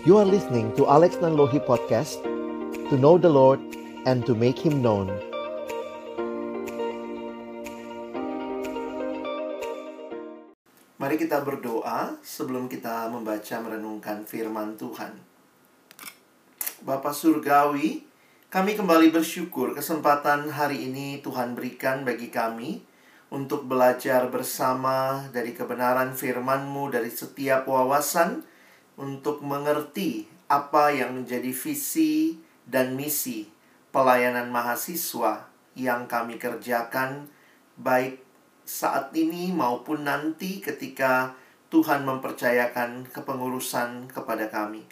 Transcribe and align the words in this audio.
You 0.00 0.16
are 0.16 0.24
listening 0.24 0.72
to 0.80 0.88
Alex 0.88 1.20
Nanlohi 1.20 1.60
Podcast 1.60 2.24
To 2.88 2.96
know 2.96 3.20
the 3.20 3.28
Lord 3.28 3.60
and 4.08 4.24
to 4.24 4.32
make 4.32 4.56
Him 4.56 4.80
known. 4.80 5.12
Mari 10.96 11.20
kita 11.20 11.44
berdoa 11.44 12.16
sebelum 12.24 12.72
kita 12.72 13.12
membaca 13.12 13.60
merenungkan 13.60 14.24
firman 14.24 14.80
Tuhan. 14.80 15.20
Bapak 16.80 17.12
Surgawi, 17.12 18.00
kami 18.48 18.80
kembali 18.80 19.12
bersyukur 19.12 19.76
kesempatan 19.76 20.48
hari 20.48 20.88
ini 20.88 21.20
Tuhan 21.20 21.52
berikan 21.52 22.08
bagi 22.08 22.32
kami 22.32 22.80
untuk 23.28 23.68
belajar 23.68 24.32
bersama 24.32 25.28
dari 25.28 25.52
kebenaran 25.52 26.16
firman-Mu 26.16 26.88
dari 26.88 27.12
setiap 27.12 27.68
wawasan 27.68 28.48
untuk 29.00 29.40
mengerti 29.40 30.28
apa 30.52 30.92
yang 30.92 31.16
menjadi 31.16 31.48
visi 31.48 32.36
dan 32.68 32.92
misi 32.94 33.48
pelayanan 33.90 34.52
mahasiswa 34.52 35.48
yang 35.74 36.04
kami 36.04 36.36
kerjakan 36.36 37.26
baik 37.80 38.20
saat 38.68 39.10
ini 39.16 39.50
maupun 39.50 40.06
nanti 40.06 40.60
ketika 40.62 41.32
Tuhan 41.72 42.06
mempercayakan 42.06 43.08
kepengurusan 43.10 44.10
kepada 44.10 44.46
kami. 44.52 44.84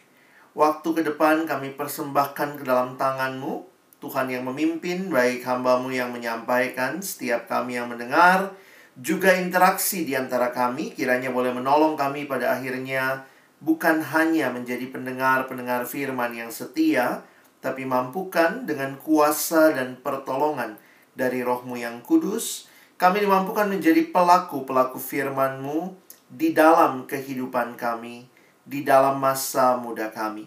Waktu 0.55 0.89
ke 0.91 1.03
depan 1.07 1.47
kami 1.47 1.75
persembahkan 1.79 2.59
ke 2.59 2.65
dalam 2.67 2.99
tanganmu, 2.99 3.67
Tuhan 3.99 4.31
yang 4.31 4.47
memimpin, 4.47 5.11
baik 5.11 5.43
hambamu 5.43 5.91
yang 5.91 6.11
menyampaikan, 6.15 7.03
setiap 7.03 7.51
kami 7.51 7.79
yang 7.79 7.91
mendengar, 7.91 8.55
juga 8.99 9.35
interaksi 9.35 10.03
di 10.07 10.15
antara 10.19 10.51
kami, 10.51 10.95
kiranya 10.95 11.31
boleh 11.31 11.55
menolong 11.55 11.95
kami 11.95 12.27
pada 12.27 12.59
akhirnya 12.59 13.23
bukan 13.59 14.03
hanya 14.15 14.55
menjadi 14.55 14.87
pendengar-pendengar 14.91 15.87
firman 15.87 16.35
yang 16.35 16.51
setia, 16.51 17.27
tapi 17.59 17.83
mampukan 17.83 18.67
dengan 18.67 18.95
kuasa 19.03 19.75
dan 19.75 19.99
pertolongan 19.99 20.79
dari 21.19 21.43
rohmu 21.43 21.75
yang 21.75 21.99
kudus, 22.07 22.71
kami 22.95 23.27
dimampukan 23.27 23.67
menjadi 23.67 24.11
pelaku-pelaku 24.15 24.99
firman-Mu 24.99 25.95
di 26.31 26.55
dalam 26.55 27.07
kehidupan 27.07 27.75
kami, 27.75 28.27
di 28.63 28.87
dalam 28.87 29.19
masa 29.19 29.75
muda 29.79 30.11
kami. 30.15 30.47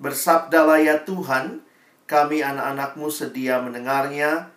Bersabdalah 0.00 0.80
ya 0.80 0.96
Tuhan, 1.04 1.60
kami 2.06 2.44
anak-anakmu 2.44 3.08
sedia 3.10 3.58
mendengarnya 3.58 4.52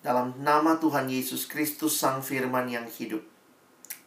dalam 0.00 0.32
nama 0.40 0.80
Tuhan 0.80 1.10
Yesus 1.10 1.44
Kristus 1.44 1.98
Sang 1.98 2.24
Firman 2.24 2.70
yang 2.70 2.86
hidup. 2.88 3.20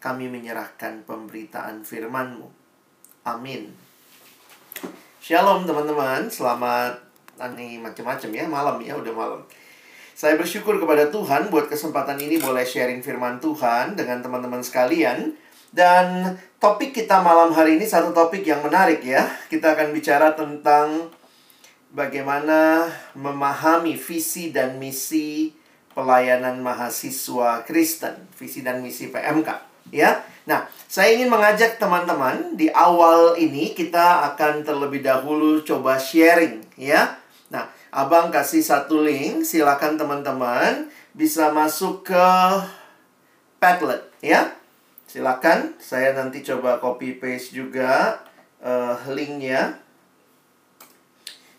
Kami 0.02 0.26
menyerahkan 0.32 1.06
pemberitaan 1.06 1.86
firman-Mu. 1.86 2.57
Amin. 3.28 3.68
Shalom 5.20 5.68
teman-teman, 5.68 6.32
selamat 6.32 6.96
ini 7.60 7.76
macam-macam 7.76 8.30
ya, 8.32 8.48
malam 8.48 8.80
ya, 8.80 8.96
udah 8.96 9.12
malam. 9.12 9.42
Saya 10.16 10.40
bersyukur 10.40 10.80
kepada 10.80 11.12
Tuhan 11.12 11.52
buat 11.52 11.68
kesempatan 11.68 12.16
ini 12.24 12.40
boleh 12.40 12.64
sharing 12.64 13.04
firman 13.04 13.44
Tuhan 13.44 14.00
dengan 14.00 14.24
teman-teman 14.24 14.64
sekalian. 14.64 15.36
Dan 15.76 16.40
topik 16.64 16.96
kita 16.96 17.20
malam 17.20 17.52
hari 17.52 17.76
ini 17.76 17.84
satu 17.84 18.16
topik 18.16 18.48
yang 18.48 18.64
menarik 18.64 19.04
ya. 19.04 19.28
Kita 19.52 19.76
akan 19.76 19.92
bicara 19.92 20.32
tentang 20.32 21.12
bagaimana 21.92 22.88
memahami 23.12 24.00
visi 24.00 24.56
dan 24.56 24.80
misi 24.80 25.52
pelayanan 25.92 26.64
mahasiswa 26.64 27.68
Kristen, 27.68 28.32
visi 28.40 28.64
dan 28.64 28.80
misi 28.80 29.12
PMK, 29.12 29.50
ya. 29.94 30.24
Nah, 30.48 30.68
saya 30.88 31.16
ingin 31.16 31.28
mengajak 31.28 31.76
teman-teman 31.76 32.56
di 32.56 32.72
awal 32.72 33.36
ini 33.36 33.76
kita 33.76 34.32
akan 34.34 34.64
terlebih 34.64 35.04
dahulu 35.04 35.60
coba 35.62 36.00
sharing 36.00 36.64
ya. 36.80 37.20
Nah, 37.52 37.68
Abang 37.98 38.30
kasih 38.30 38.60
satu 38.60 39.00
link, 39.02 39.48
silakan 39.48 39.96
teman-teman 39.96 40.92
bisa 41.16 41.50
masuk 41.56 42.04
ke 42.06 42.28
Padlet 43.58 44.06
ya. 44.20 44.54
Silakan, 45.08 45.74
saya 45.80 46.12
nanti 46.12 46.44
coba 46.44 46.78
copy 46.84 47.16
paste 47.18 47.56
juga 47.56 48.22
uh, 48.60 49.00
linknya. 49.08 49.80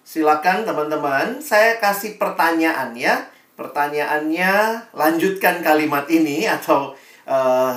Silakan 0.04 0.68
teman-teman, 0.68 1.40
saya 1.40 1.80
kasih 1.80 2.20
pertanyaan 2.20 2.92
ya. 2.92 3.26
Pertanyaannya 3.56 4.86
lanjutkan 4.94 5.64
kalimat 5.64 6.06
ini 6.06 6.46
atau 6.46 6.94
uh, 7.26 7.74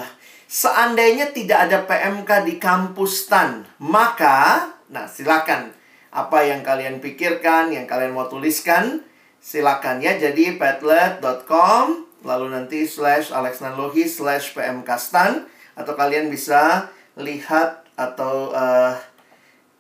Seandainya 0.52 1.32
tidak 1.32 1.72
ada 1.72 1.88
PMK 1.88 2.44
di 2.44 2.60
kampus 2.60 3.32
TAN, 3.32 3.64
maka, 3.80 4.68
nah 4.92 5.08
silakan 5.08 5.72
apa 6.12 6.44
yang 6.44 6.60
kalian 6.60 7.00
pikirkan, 7.00 7.72
yang 7.72 7.88
kalian 7.88 8.12
mau 8.12 8.28
tuliskan, 8.28 9.00
silakan 9.40 10.04
ya. 10.04 10.20
Jadi 10.20 10.60
padlet.com, 10.60 12.04
lalu 12.28 12.52
nanti 12.52 12.84
slash 12.84 13.32
alexnanlohi 13.32 14.04
slash 14.04 14.52
pmkstan, 14.52 15.48
atau 15.80 15.94
kalian 15.96 16.28
bisa 16.28 16.92
lihat 17.16 17.88
atau 17.96 18.52
uh, 18.52 19.00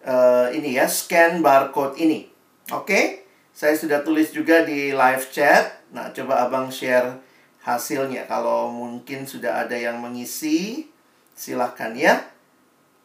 uh, 0.07 0.47
ini 0.55 0.79
ya, 0.79 0.87
scan 0.87 1.43
barcode 1.43 1.99
ini. 1.99 2.31
Oke, 2.71 2.87
okay? 2.87 3.05
saya 3.51 3.75
sudah 3.75 4.07
tulis 4.07 4.31
juga 4.31 4.63
di 4.63 4.95
live 4.95 5.27
chat. 5.35 5.83
Nah, 5.91 6.15
coba 6.15 6.47
abang 6.47 6.71
share 6.71 7.19
hasilnya. 7.61 8.25
Kalau 8.25 8.69
mungkin 8.73 9.25
sudah 9.25 9.66
ada 9.66 9.77
yang 9.77 10.01
mengisi, 10.01 10.89
silahkan 11.33 11.94
ya. 11.94 12.22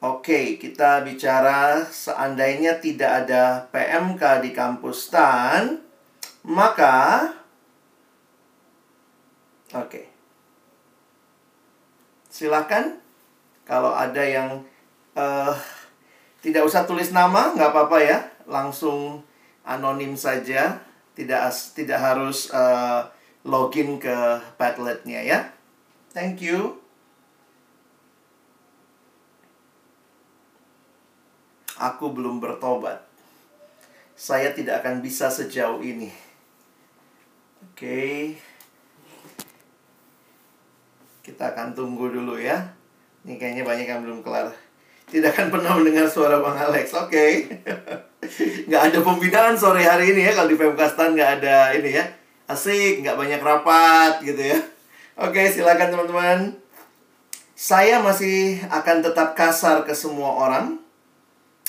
Oke, 0.04 0.60
kita 0.60 1.00
bicara 1.00 1.80
seandainya 1.88 2.76
tidak 2.76 3.24
ada 3.24 3.64
PMK 3.72 4.44
di 4.44 4.50
kampus 4.52 5.08
TAN, 5.08 5.80
maka 6.44 7.32
Oke. 9.74 10.06
Silahkan 12.30 13.02
kalau 13.66 13.90
ada 13.90 14.22
yang 14.22 14.62
uh, 15.18 15.52
tidak 16.38 16.62
usah 16.62 16.86
tulis 16.86 17.10
nama, 17.10 17.50
nggak 17.56 17.74
apa-apa 17.74 17.98
ya. 17.98 18.18
Langsung 18.46 19.26
anonim 19.66 20.14
saja, 20.14 20.78
tidak 21.18 21.50
tidak 21.74 21.98
harus 21.98 22.46
uh, 22.54 23.10
login 23.46 24.02
ke 24.02 24.42
Padletnya 24.58 25.22
ya. 25.22 25.38
Thank 26.10 26.42
you. 26.42 26.82
Aku 31.78 32.10
belum 32.10 32.42
bertobat. 32.42 33.06
Saya 34.16 34.50
tidak 34.50 34.82
akan 34.82 35.04
bisa 35.04 35.30
sejauh 35.30 35.78
ini. 35.84 36.10
Oke. 37.70 37.76
Okay. 37.76 38.16
Kita 41.22 41.54
akan 41.54 41.76
tunggu 41.76 42.10
dulu 42.10 42.40
ya. 42.40 42.74
Ini 43.22 43.36
kayaknya 43.36 43.62
banyak 43.62 43.86
yang 43.86 44.02
belum 44.02 44.24
kelar. 44.24 44.50
Tidak 45.06 45.30
akan 45.30 45.52
pernah 45.52 45.76
mendengar 45.78 46.08
suara 46.08 46.40
Bang 46.40 46.56
Alex. 46.56 46.96
Oke. 46.96 47.12
Okay. 47.12 47.30
nggak 48.66 48.82
ada 48.90 48.98
pembinaan 49.04 49.54
sore 49.54 49.84
hari 49.84 50.16
ini 50.16 50.26
ya. 50.26 50.32
Kalau 50.32 50.48
di 50.48 50.58
Pemkastan 50.58 51.12
nggak 51.12 51.44
ada 51.44 51.76
ini 51.76 51.92
ya 51.92 52.15
asik, 52.46 53.02
nggak 53.02 53.18
banyak 53.18 53.40
rapat 53.42 54.22
gitu 54.22 54.38
ya. 54.38 54.58
Oke, 55.18 55.50
silakan 55.50 55.90
teman-teman. 55.90 56.38
Saya 57.56 57.98
masih 58.04 58.60
akan 58.68 59.02
tetap 59.02 59.34
kasar 59.34 59.82
ke 59.82 59.96
semua 59.96 60.28
orang. 60.46 60.78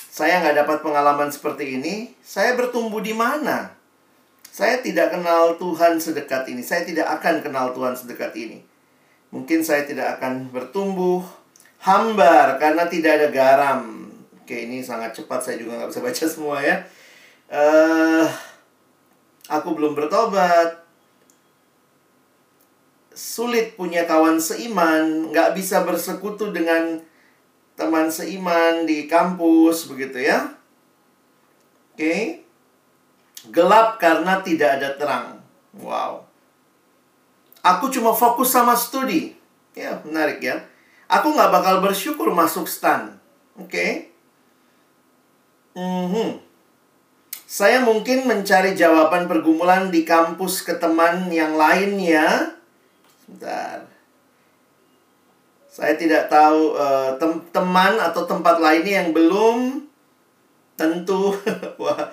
Saya 0.08 0.42
nggak 0.42 0.66
dapat 0.66 0.78
pengalaman 0.84 1.32
seperti 1.32 1.80
ini. 1.80 2.12
Saya 2.22 2.54
bertumbuh 2.54 3.00
di 3.00 3.16
mana? 3.16 3.72
Saya 4.52 4.82
tidak 4.82 5.14
kenal 5.14 5.56
Tuhan 5.56 6.02
sedekat 6.02 6.50
ini. 6.50 6.60
Saya 6.60 6.82
tidak 6.82 7.06
akan 7.20 7.40
kenal 7.40 7.72
Tuhan 7.72 7.94
sedekat 7.94 8.34
ini. 8.34 8.62
Mungkin 9.30 9.62
saya 9.62 9.84
tidak 9.84 10.18
akan 10.18 10.50
bertumbuh 10.50 11.22
hambar 11.84 12.58
karena 12.58 12.84
tidak 12.90 13.22
ada 13.22 13.28
garam. 13.30 14.10
Oke, 14.42 14.66
ini 14.66 14.82
sangat 14.82 15.14
cepat. 15.14 15.40
Saya 15.40 15.56
juga 15.62 15.78
nggak 15.78 15.90
bisa 15.94 16.00
baca 16.04 16.24
semua 16.26 16.56
ya. 16.60 16.76
Uh, 17.48 18.28
Aku 19.48 19.72
belum 19.72 19.96
bertobat. 19.96 20.77
Sulit 23.18 23.74
punya 23.74 24.06
kawan 24.06 24.38
seiman, 24.38 25.34
nggak 25.34 25.58
bisa 25.58 25.82
bersekutu 25.82 26.54
dengan 26.54 27.02
teman 27.74 28.06
seiman 28.06 28.86
di 28.86 29.10
kampus, 29.10 29.90
begitu 29.90 30.22
ya. 30.22 30.54
Oke. 31.98 31.98
Okay. 31.98 32.22
Gelap 33.50 33.98
karena 33.98 34.38
tidak 34.38 34.78
ada 34.78 34.94
terang. 34.94 35.26
Wow. 35.82 36.30
Aku 37.66 37.90
cuma 37.90 38.14
fokus 38.14 38.54
sama 38.54 38.78
studi. 38.78 39.34
Ya, 39.74 39.98
menarik 40.06 40.38
ya. 40.38 40.62
Aku 41.10 41.34
nggak 41.34 41.50
bakal 41.50 41.82
bersyukur 41.82 42.30
masuk 42.30 42.70
stan. 42.70 43.18
Oke. 43.58 43.66
Okay. 43.66 43.90
Mm 45.74 46.06
-hmm. 46.06 46.30
Saya 47.48 47.82
mungkin 47.82 48.30
mencari 48.30 48.78
jawaban 48.78 49.26
pergumulan 49.26 49.90
di 49.90 50.06
kampus 50.06 50.62
ke 50.62 50.78
teman 50.78 51.26
yang 51.34 51.58
lainnya. 51.58 52.57
Sebentar. 53.28 53.84
Saya 55.68 56.00
tidak 56.00 56.32
tahu 56.32 56.72
uh, 56.72 57.12
tem 57.20 57.28
teman 57.52 58.00
atau 58.00 58.24
tempat 58.24 58.56
lainnya 58.56 59.04
yang 59.04 59.12
belum 59.12 59.84
tentu. 60.80 61.36
Wah. 61.84 62.08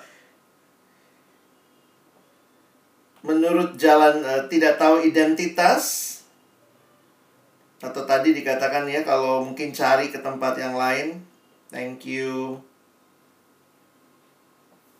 Menurut 3.24 3.80
jalan 3.80 4.20
uh, 4.20 4.44
tidak 4.52 4.76
tahu 4.76 5.00
identitas 5.08 6.12
atau 7.80 8.04
tadi 8.04 8.36
dikatakan 8.36 8.84
ya 8.84 9.00
kalau 9.00 9.40
mungkin 9.40 9.72
cari 9.72 10.12
ke 10.12 10.20
tempat 10.20 10.60
yang 10.60 10.76
lain 10.76 11.24
thank 11.72 12.04
you. 12.04 12.60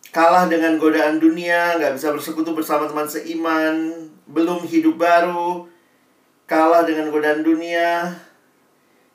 Kalah 0.09 0.49
dengan 0.49 0.81
godaan 0.81 1.21
dunia 1.21 1.77
nggak 1.77 1.93
bisa 1.93 2.09
bersekutu 2.09 2.57
bersama 2.57 2.89
teman 2.89 3.05
seiman 3.05 4.09
belum 4.25 4.65
hidup 4.65 4.97
baru 4.97 5.76
kalah 6.47 6.87
dengan 6.87 7.11
godaan 7.11 7.43
dunia 7.43 8.17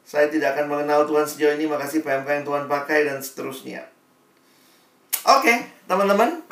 saya 0.06 0.29
tidak 0.29 0.55
akan 0.55 0.69
mengenal 0.69 1.08
Tuhan 1.08 1.25
sejauh 1.25 1.55
ini 1.56 1.64
makasih 1.67 2.05
PMK 2.05 2.29
yang 2.29 2.46
Tuhan 2.46 2.64
pakai 2.69 3.08
dan 3.08 3.19
seterusnya 3.25 3.88
oke 5.25 5.43
okay, 5.43 5.67
teman-teman 5.88 6.44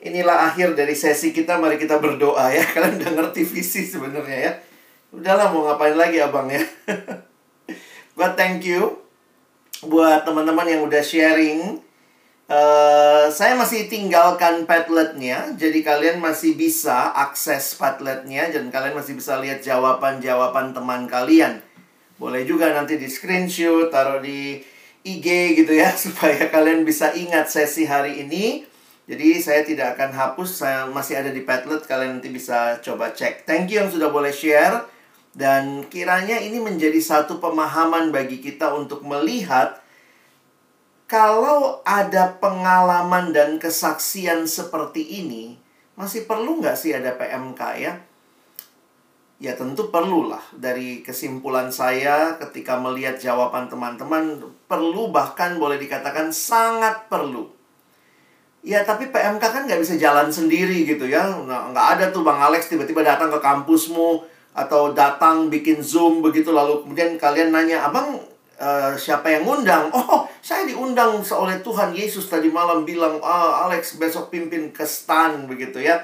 inilah 0.00 0.50
akhir 0.50 0.72
dari 0.74 0.96
sesi 0.96 1.30
kita. 1.30 1.60
Mari 1.60 1.76
kita 1.76 2.00
berdoa 2.00 2.50
ya. 2.50 2.64
Kalian 2.74 3.00
udah 3.00 3.12
ngerti 3.20 3.44
visi 3.44 3.84
sebenarnya 3.86 4.38
ya. 4.50 4.52
Udahlah 5.12 5.52
mau 5.52 5.68
ngapain 5.68 5.96
lagi 5.96 6.18
abang 6.18 6.48
ya. 6.48 6.62
But 8.18 8.36
thank 8.36 8.66
you 8.66 9.00
buat 9.80 10.28
teman-teman 10.28 10.66
yang 10.68 10.82
udah 10.84 11.00
sharing. 11.04 11.80
Uh, 12.50 13.30
saya 13.30 13.54
masih 13.54 13.86
tinggalkan 13.86 14.66
Padletnya, 14.66 15.54
jadi 15.54 15.86
kalian 15.86 16.18
masih 16.18 16.58
bisa 16.58 17.14
akses 17.14 17.78
Padletnya 17.78 18.50
dan 18.50 18.74
kalian 18.74 18.98
masih 18.98 19.14
bisa 19.14 19.38
lihat 19.38 19.62
jawaban-jawaban 19.62 20.74
teman 20.74 21.06
kalian. 21.06 21.62
Boleh 22.18 22.42
juga 22.42 22.74
nanti 22.74 22.98
di 22.98 23.06
screenshot, 23.06 23.94
taruh 23.94 24.18
di 24.18 24.58
IG 25.06 25.62
gitu 25.62 25.78
ya, 25.78 25.94
supaya 26.10 26.50
kalian 26.50 26.82
bisa 26.82 27.14
ingat 27.14 27.46
sesi 27.46 27.86
hari 27.86 28.26
ini. 28.26 28.66
Jadi 29.06 29.38
saya 29.38 29.62
tidak 29.62 29.94
akan 29.94 30.10
hapus, 30.10 30.50
saya 30.50 30.90
masih 30.90 31.22
ada 31.22 31.30
di 31.30 31.46
Padlet, 31.46 31.86
kalian 31.86 32.18
nanti 32.18 32.34
bisa 32.34 32.82
coba 32.82 33.14
cek. 33.14 33.46
Thank 33.46 33.70
you 33.70 33.78
yang 33.78 33.94
sudah 33.94 34.10
boleh 34.10 34.34
share. 34.34 34.90
Dan 35.30 35.86
kiranya 35.86 36.42
ini 36.42 36.58
menjadi 36.58 36.98
satu 36.98 37.38
pemahaman 37.38 38.10
bagi 38.10 38.42
kita 38.42 38.74
untuk 38.74 39.06
melihat 39.06 39.79
kalau 41.10 41.82
ada 41.82 42.38
pengalaman 42.38 43.34
dan 43.34 43.58
kesaksian 43.58 44.46
seperti 44.46 45.02
ini, 45.02 45.58
masih 45.98 46.30
perlu 46.30 46.62
nggak 46.62 46.78
sih 46.78 46.94
ada 46.94 47.18
PMK 47.18 47.60
ya? 47.82 47.98
Ya 49.42 49.58
tentu 49.58 49.90
perlulah. 49.90 50.44
Dari 50.54 51.02
kesimpulan 51.02 51.74
saya 51.74 52.38
ketika 52.38 52.78
melihat 52.78 53.18
jawaban 53.18 53.66
teman-teman, 53.66 54.38
perlu 54.70 55.10
bahkan 55.10 55.58
boleh 55.58 55.82
dikatakan 55.82 56.30
sangat 56.30 57.10
perlu 57.10 57.58
Ya 58.60 58.84
tapi 58.84 59.08
PMK 59.08 59.40
kan 59.40 59.62
nggak 59.64 59.80
bisa 59.80 59.96
jalan 59.96 60.28
sendiri 60.28 60.84
gitu 60.84 61.08
ya 61.08 61.24
Nggak 61.72 61.86
ada 61.96 62.04
tuh 62.12 62.20
Bang 62.20 62.36
Alex 62.36 62.68
tiba-tiba 62.68 63.00
datang 63.00 63.32
ke 63.32 63.40
kampusmu 63.40 64.20
Atau 64.52 64.92
datang 64.92 65.48
bikin 65.48 65.80
Zoom 65.80 66.20
begitu 66.20 66.52
Lalu 66.52 66.84
kemudian 66.84 67.16
kalian 67.16 67.56
nanya 67.56 67.88
Abang 67.88 68.20
uh, 68.60 68.92
siapa 68.94 69.32
yang 69.32 69.48
ngundang? 69.48 69.88
Oh 69.96 70.28
saya 70.40 70.64
diundang 70.64 71.20
oleh 71.20 71.60
Tuhan 71.60 71.92
Yesus 71.92 72.28
tadi 72.28 72.48
malam 72.48 72.84
bilang 72.84 73.20
oh, 73.20 73.52
Alex 73.68 74.00
besok 74.00 74.32
pimpin 74.32 74.72
ke 74.72 74.84
stan 74.84 75.48
begitu 75.48 75.80
ya 75.80 76.00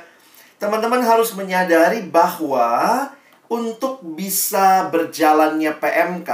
Teman-teman 0.57 1.05
harus 1.05 1.37
menyadari 1.37 2.05
bahwa 2.09 3.09
Untuk 3.49 4.05
bisa 4.17 4.93
berjalannya 4.93 5.73
PMK 5.81 6.31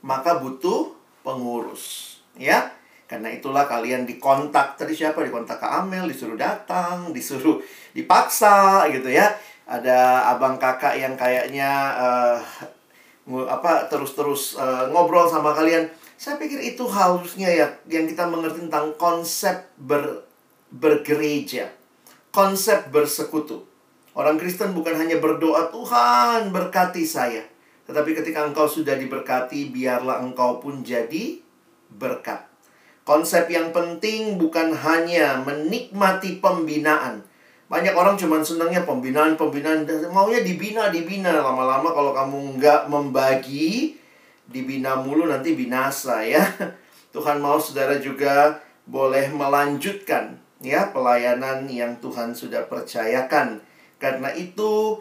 Maka 0.00 0.40
butuh 0.40 0.96
pengurus 1.20 2.16
Ya, 2.38 2.70
karena 3.10 3.34
itulah 3.34 3.66
kalian 3.66 4.06
dikontak 4.06 4.78
tadi 4.78 4.94
siapa 4.94 5.26
dikontak 5.26 5.58
ke 5.58 5.66
Amel 5.66 6.06
disuruh 6.06 6.38
datang, 6.38 7.08
disuruh 7.16 7.58
dipaksa 7.90 8.86
gitu 8.94 9.10
ya. 9.10 9.34
Ada 9.66 10.30
abang 10.32 10.56
kakak 10.56 10.96
yang 10.96 11.18
kayaknya 11.18 11.92
uh, 11.98 12.38
apa 13.48 13.92
terus-terus 13.92 14.56
uh, 14.56 14.88
ngobrol 14.88 15.28
sama 15.28 15.52
kalian. 15.52 15.92
Saya 16.18 16.34
pikir 16.34 16.58
itu 16.64 16.82
harusnya 16.88 17.46
ya 17.46 17.68
yang 17.86 18.08
kita 18.08 18.26
mengerti 18.26 18.66
tentang 18.66 18.96
konsep 18.98 19.70
ber, 19.78 20.26
bergereja, 20.72 21.70
konsep 22.34 22.90
bersekutu. 22.90 23.62
Orang 24.18 24.34
Kristen 24.34 24.74
bukan 24.74 24.98
hanya 24.98 25.22
berdoa 25.22 25.70
Tuhan 25.70 26.50
berkati 26.50 27.06
saya, 27.06 27.46
tetapi 27.86 28.18
ketika 28.18 28.42
engkau 28.42 28.66
sudah 28.66 28.98
diberkati, 28.98 29.70
biarlah 29.70 30.18
engkau 30.18 30.58
pun 30.58 30.82
jadi 30.82 31.38
berkat. 31.94 32.48
Konsep 33.06 33.46
yang 33.48 33.70
penting 33.70 34.36
bukan 34.36 34.74
hanya 34.74 35.40
menikmati 35.40 36.42
pembinaan. 36.42 37.24
Banyak 37.68 37.92
orang 37.92 38.16
cuma 38.16 38.40
senangnya 38.40 38.88
pembinaan, 38.88 39.36
pembinaan. 39.36 39.84
Maunya 40.08 40.40
dibina, 40.40 40.88
dibina. 40.88 41.36
Lama-lama 41.44 41.92
kalau 41.92 42.16
kamu 42.16 42.56
nggak 42.56 42.88
membagi, 42.88 43.92
dibina 44.48 44.96
mulu 44.96 45.28
nanti 45.28 45.52
binasa 45.52 46.24
ya. 46.24 46.40
Tuhan 47.14 47.44
mau 47.44 47.60
saudara 47.60 48.00
juga 48.00 48.64
boleh 48.88 49.28
melanjutkan 49.36 50.40
ya 50.64 50.88
pelayanan 50.90 51.68
yang 51.68 52.00
Tuhan 52.00 52.32
sudah 52.32 52.64
percayakan. 52.72 53.60
Karena 54.00 54.32
itu 54.32 54.96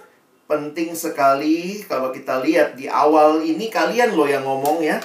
penting 0.47 0.91
sekali 0.91 1.87
kalau 1.87 2.11
kita 2.11 2.43
lihat 2.43 2.75
di 2.75 2.91
awal 2.91 3.43
ini 3.43 3.71
kalian 3.71 4.11
loh 4.11 4.27
yang 4.27 4.43
ngomong 4.43 4.83
ya. 4.83 4.99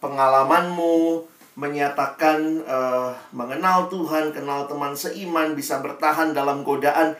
Pengalamanmu, 0.00 1.28
menyatakan 1.52 2.64
uh, 2.64 3.12
mengenal 3.36 3.92
Tuhan, 3.92 4.32
kenal 4.32 4.64
teman 4.64 4.96
seiman, 4.96 5.52
bisa 5.52 5.84
bertahan 5.84 6.32
dalam 6.32 6.64
godaan, 6.64 7.12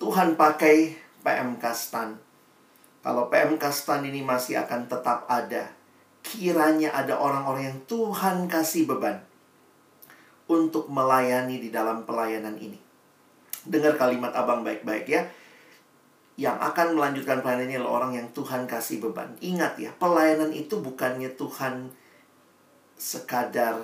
Tuhan 0.00 0.40
pakai 0.40 0.96
PMK 1.20 1.64
Stan. 1.76 2.16
Kalau 3.04 3.28
PMK 3.28 3.64
Stan 3.68 4.00
ini 4.00 4.24
masih 4.24 4.64
akan 4.64 4.88
tetap 4.88 5.28
ada, 5.28 5.68
kiranya 6.24 6.96
ada 6.96 7.20
orang-orang 7.20 7.72
yang 7.76 7.80
Tuhan 7.84 8.48
kasih 8.48 8.88
beban 8.88 9.20
untuk 10.48 10.88
melayani 10.88 11.60
di 11.60 11.68
dalam 11.68 12.08
pelayanan 12.08 12.56
ini. 12.56 12.80
Dengar 13.64 14.00
kalimat 14.00 14.32
abang 14.32 14.64
baik-baik 14.64 15.08
ya. 15.08 15.28
Yang 16.40 16.56
akan 16.72 16.98
melanjutkan 16.98 17.44
pelayanan 17.44 17.68
ini 17.68 17.76
adalah 17.78 17.94
orang 18.00 18.12
yang 18.16 18.28
Tuhan 18.32 18.64
kasih 18.64 19.04
beban. 19.04 19.36
Ingat 19.44 19.76
ya, 19.76 19.92
pelayanan 20.00 20.50
itu 20.56 20.80
bukannya 20.80 21.36
Tuhan 21.36 21.92
sekadar 22.94 23.82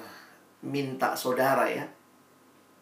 minta 0.64 1.16
saudara 1.16 1.66
ya. 1.66 1.86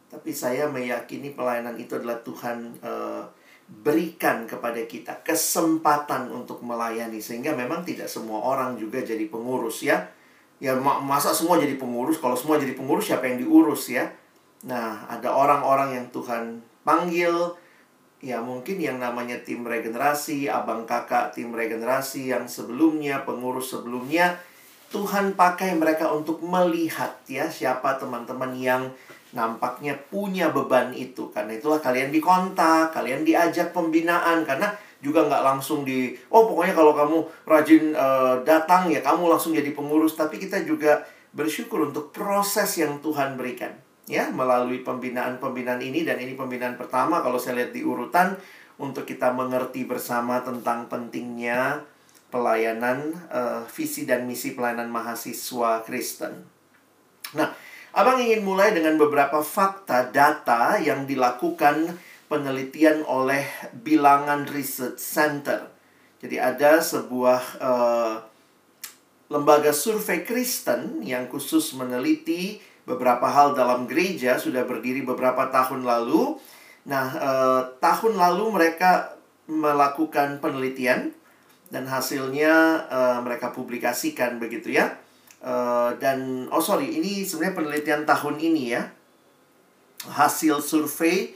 Tapi 0.09 0.33
saya 0.33 0.65
meyakini 0.69 1.37
pelayanan 1.37 1.77
itu 1.77 2.01
adalah 2.01 2.17
Tuhan 2.25 2.81
uh, 2.81 3.23
berikan 3.69 4.49
kepada 4.49 4.81
kita 4.89 5.21
kesempatan 5.21 6.33
untuk 6.33 6.65
melayani 6.65 7.21
sehingga 7.21 7.53
memang 7.53 7.85
tidak 7.85 8.09
semua 8.09 8.41
orang 8.41 8.81
juga 8.81 9.05
jadi 9.05 9.29
pengurus 9.29 9.85
ya. 9.85 10.09
Ya 10.59 10.75
masa 10.81 11.31
semua 11.37 11.61
jadi 11.61 11.77
pengurus? 11.77 12.19
Kalau 12.19 12.35
semua 12.35 12.59
jadi 12.59 12.75
pengurus 12.75 13.13
siapa 13.13 13.29
yang 13.29 13.39
diurus 13.45 13.93
ya? 13.93 14.09
Nah, 14.67 15.07
ada 15.07 15.31
orang-orang 15.31 15.95
yang 15.95 16.07
Tuhan 16.11 16.65
panggil 16.83 17.55
ya 18.19 18.43
mungkin 18.43 18.83
yang 18.83 18.99
namanya 18.99 19.39
tim 19.47 19.63
regenerasi, 19.63 20.51
abang 20.51 20.83
kakak 20.83 21.31
tim 21.31 21.55
regenerasi 21.55 22.35
yang 22.35 22.51
sebelumnya, 22.51 23.23
pengurus 23.23 23.71
sebelumnya 23.71 24.35
Tuhan 24.89 25.37
pakai 25.37 25.77
mereka 25.77 26.09
untuk 26.09 26.41
melihat 26.41 27.21
ya 27.29 27.45
siapa 27.53 28.01
teman-teman 28.01 28.57
yang 28.57 28.89
nampaknya 29.37 29.93
punya 30.09 30.49
beban 30.49 30.97
itu. 30.97 31.29
Karena 31.29 31.53
itulah 31.57 31.81
kalian 31.81 32.09
dikontak, 32.09 32.97
kalian 32.97 33.25
diajak 33.25 33.77
pembinaan. 33.77 34.49
Karena 34.49 34.73
juga 34.99 35.29
nggak 35.29 35.45
langsung 35.45 35.85
di 35.85 36.17
oh 36.33 36.49
pokoknya 36.49 36.75
kalau 36.75 36.91
kamu 36.97 37.19
rajin 37.47 37.95
uh, 37.95 38.43
datang 38.43 38.91
ya 38.91 39.05
kamu 39.05 39.29
langsung 39.29 39.53
jadi 39.53 39.77
pengurus. 39.77 40.17
Tapi 40.17 40.41
kita 40.41 40.65
juga 40.65 41.05
bersyukur 41.37 41.93
untuk 41.93 42.09
proses 42.09 42.81
yang 42.81 43.05
Tuhan 43.05 43.37
berikan 43.37 43.77
ya 44.09 44.33
melalui 44.33 44.81
pembinaan-pembinaan 44.81 45.85
ini. 45.85 46.01
Dan 46.09 46.17
ini 46.17 46.33
pembinaan 46.33 46.81
pertama 46.81 47.21
kalau 47.21 47.37
saya 47.37 47.61
lihat 47.61 47.77
di 47.77 47.85
urutan 47.85 48.41
untuk 48.81 49.05
kita 49.05 49.37
mengerti 49.37 49.85
bersama 49.85 50.41
tentang 50.41 50.89
pentingnya 50.89 51.85
pelayanan 52.29 53.17
uh, 53.33 53.65
visi 53.73 54.05
dan 54.05 54.29
misi 54.29 54.53
pelayanan 54.53 54.93
mahasiswa 54.93 55.85
Kristen. 55.85 56.45
Nah, 57.37 57.53
Abang 57.99 58.23
ingin 58.23 58.47
mulai 58.47 58.71
dengan 58.71 58.95
beberapa 58.95 59.43
fakta 59.43 60.13
data 60.15 60.79
yang 60.79 61.03
dilakukan 61.09 61.99
penelitian 62.31 63.03
oleh 63.09 63.43
Bilangan 63.75 64.47
Research 64.47 65.03
Center. 65.03 65.67
Jadi 66.23 66.39
ada 66.39 66.79
sebuah 66.79 67.43
uh, 67.59 68.15
lembaga 69.35 69.75
survei 69.75 70.23
Kristen 70.23 71.03
yang 71.03 71.27
khusus 71.27 71.75
meneliti 71.75 72.63
beberapa 72.87 73.27
hal 73.27 73.59
dalam 73.59 73.91
gereja 73.91 74.39
sudah 74.39 74.63
berdiri 74.63 75.03
beberapa 75.03 75.51
tahun 75.51 75.83
lalu. 75.83 76.39
Nah, 76.87 77.07
uh, 77.19 77.63
tahun 77.83 78.15
lalu 78.15 78.63
mereka 78.63 79.19
melakukan 79.51 80.39
penelitian 80.39 81.18
dan 81.69 81.85
hasilnya 81.85 82.85
uh, 82.89 83.19
mereka 83.21 83.53
publikasikan 83.53 84.41
begitu 84.41 84.73
ya. 84.77 84.97
Uh, 85.39 85.95
dan 86.03 86.49
oh 86.51 86.59
sorry, 86.59 86.99
ini 86.99 87.23
sebenarnya 87.23 87.55
penelitian 87.55 88.03
tahun 88.09 88.37
ini 88.41 88.65
ya. 88.75 88.83
Hasil 90.09 90.63
survei 90.65 91.35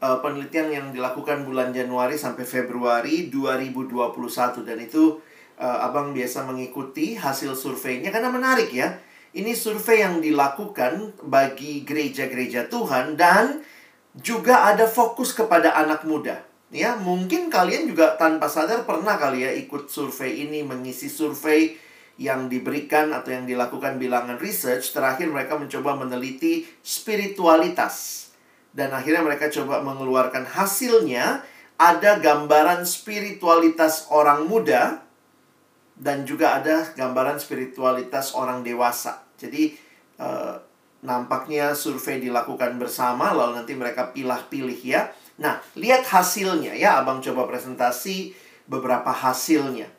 uh, 0.00 0.20
penelitian 0.22 0.68
yang 0.70 0.86
dilakukan 0.94 1.42
bulan 1.42 1.74
Januari 1.74 2.14
sampai 2.14 2.46
Februari 2.46 3.28
2021 3.32 4.62
dan 4.62 4.78
itu 4.78 5.18
uh, 5.58 5.86
Abang 5.86 6.14
biasa 6.14 6.46
mengikuti 6.46 7.18
hasil 7.18 7.52
surveinya 7.58 8.14
karena 8.14 8.30
menarik 8.30 8.70
ya. 8.70 9.00
Ini 9.34 9.50
survei 9.58 10.06
yang 10.06 10.22
dilakukan 10.22 11.18
bagi 11.26 11.82
gereja-gereja 11.82 12.70
Tuhan 12.70 13.18
dan 13.18 13.66
juga 14.14 14.70
ada 14.70 14.86
fokus 14.86 15.34
kepada 15.34 15.74
anak 15.74 16.06
muda. 16.06 16.53
Ya, 16.74 16.98
mungkin 16.98 17.54
kalian 17.54 17.86
juga 17.86 18.18
tanpa 18.18 18.50
sadar 18.50 18.82
pernah 18.82 19.14
kali 19.14 19.46
ya 19.46 19.54
ikut 19.54 19.86
survei 19.86 20.42
ini, 20.42 20.66
mengisi 20.66 21.06
survei 21.06 21.78
yang 22.18 22.50
diberikan 22.50 23.14
atau 23.14 23.30
yang 23.30 23.46
dilakukan 23.46 23.94
bilangan 23.94 24.42
research, 24.42 24.90
terakhir 24.90 25.30
mereka 25.30 25.54
mencoba 25.54 25.94
meneliti 25.94 26.66
spiritualitas. 26.82 28.26
Dan 28.74 28.90
akhirnya 28.90 29.22
mereka 29.22 29.46
coba 29.54 29.86
mengeluarkan 29.86 30.50
hasilnya, 30.50 31.46
ada 31.78 32.18
gambaran 32.18 32.82
spiritualitas 32.82 34.10
orang 34.10 34.50
muda, 34.50 34.98
dan 35.94 36.26
juga 36.26 36.58
ada 36.58 36.90
gambaran 36.90 37.38
spiritualitas 37.38 38.34
orang 38.34 38.66
dewasa. 38.66 39.22
Jadi, 39.38 39.78
eh, 40.18 40.54
nampaknya 41.06 41.78
survei 41.78 42.18
dilakukan 42.18 42.82
bersama, 42.82 43.30
lalu 43.30 43.62
nanti 43.62 43.78
mereka 43.78 44.10
pilah-pilih 44.10 44.82
ya. 44.82 45.14
Nah, 45.34 45.58
lihat 45.74 46.06
hasilnya 46.06 46.78
ya, 46.78 47.02
abang 47.02 47.18
coba 47.18 47.50
presentasi 47.50 48.30
beberapa 48.70 49.10
hasilnya. 49.10 49.90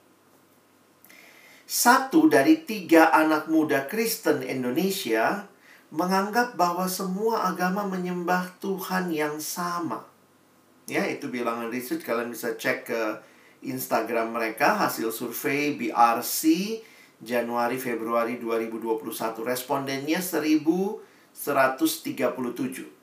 Satu 1.65 2.29
dari 2.29 2.61
tiga 2.61 3.09
anak 3.09 3.49
muda 3.49 3.89
Kristen 3.89 4.45
Indonesia 4.45 5.49
menganggap 5.89 6.53
bahwa 6.55 6.85
semua 6.85 7.49
agama 7.49 7.89
menyembah 7.89 8.53
Tuhan 8.61 9.09
yang 9.11 9.41
sama. 9.41 10.05
Ya, 10.85 11.09
itu 11.09 11.25
bilangan 11.27 11.73
research 11.73 12.05
kalian 12.05 12.29
bisa 12.29 12.53
cek 12.53 12.85
ke 12.85 13.01
Instagram 13.65 14.29
mereka 14.29 14.77
hasil 14.77 15.09
survei 15.09 15.73
BRC 15.73 16.45
Januari 17.25 17.81
Februari 17.81 18.37
2021. 18.37 19.41
Respondennya 19.41 20.21
1137. 20.21 22.94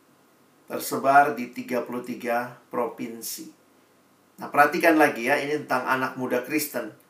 Tersebar 0.72 1.36
di 1.36 1.52
33 1.52 2.72
provinsi. 2.72 3.52
Nah, 4.40 4.48
perhatikan 4.48 4.96
lagi 4.96 5.28
ya, 5.28 5.36
ini 5.36 5.60
tentang 5.60 5.84
anak 5.84 6.16
muda 6.16 6.40
Kristen 6.40 7.02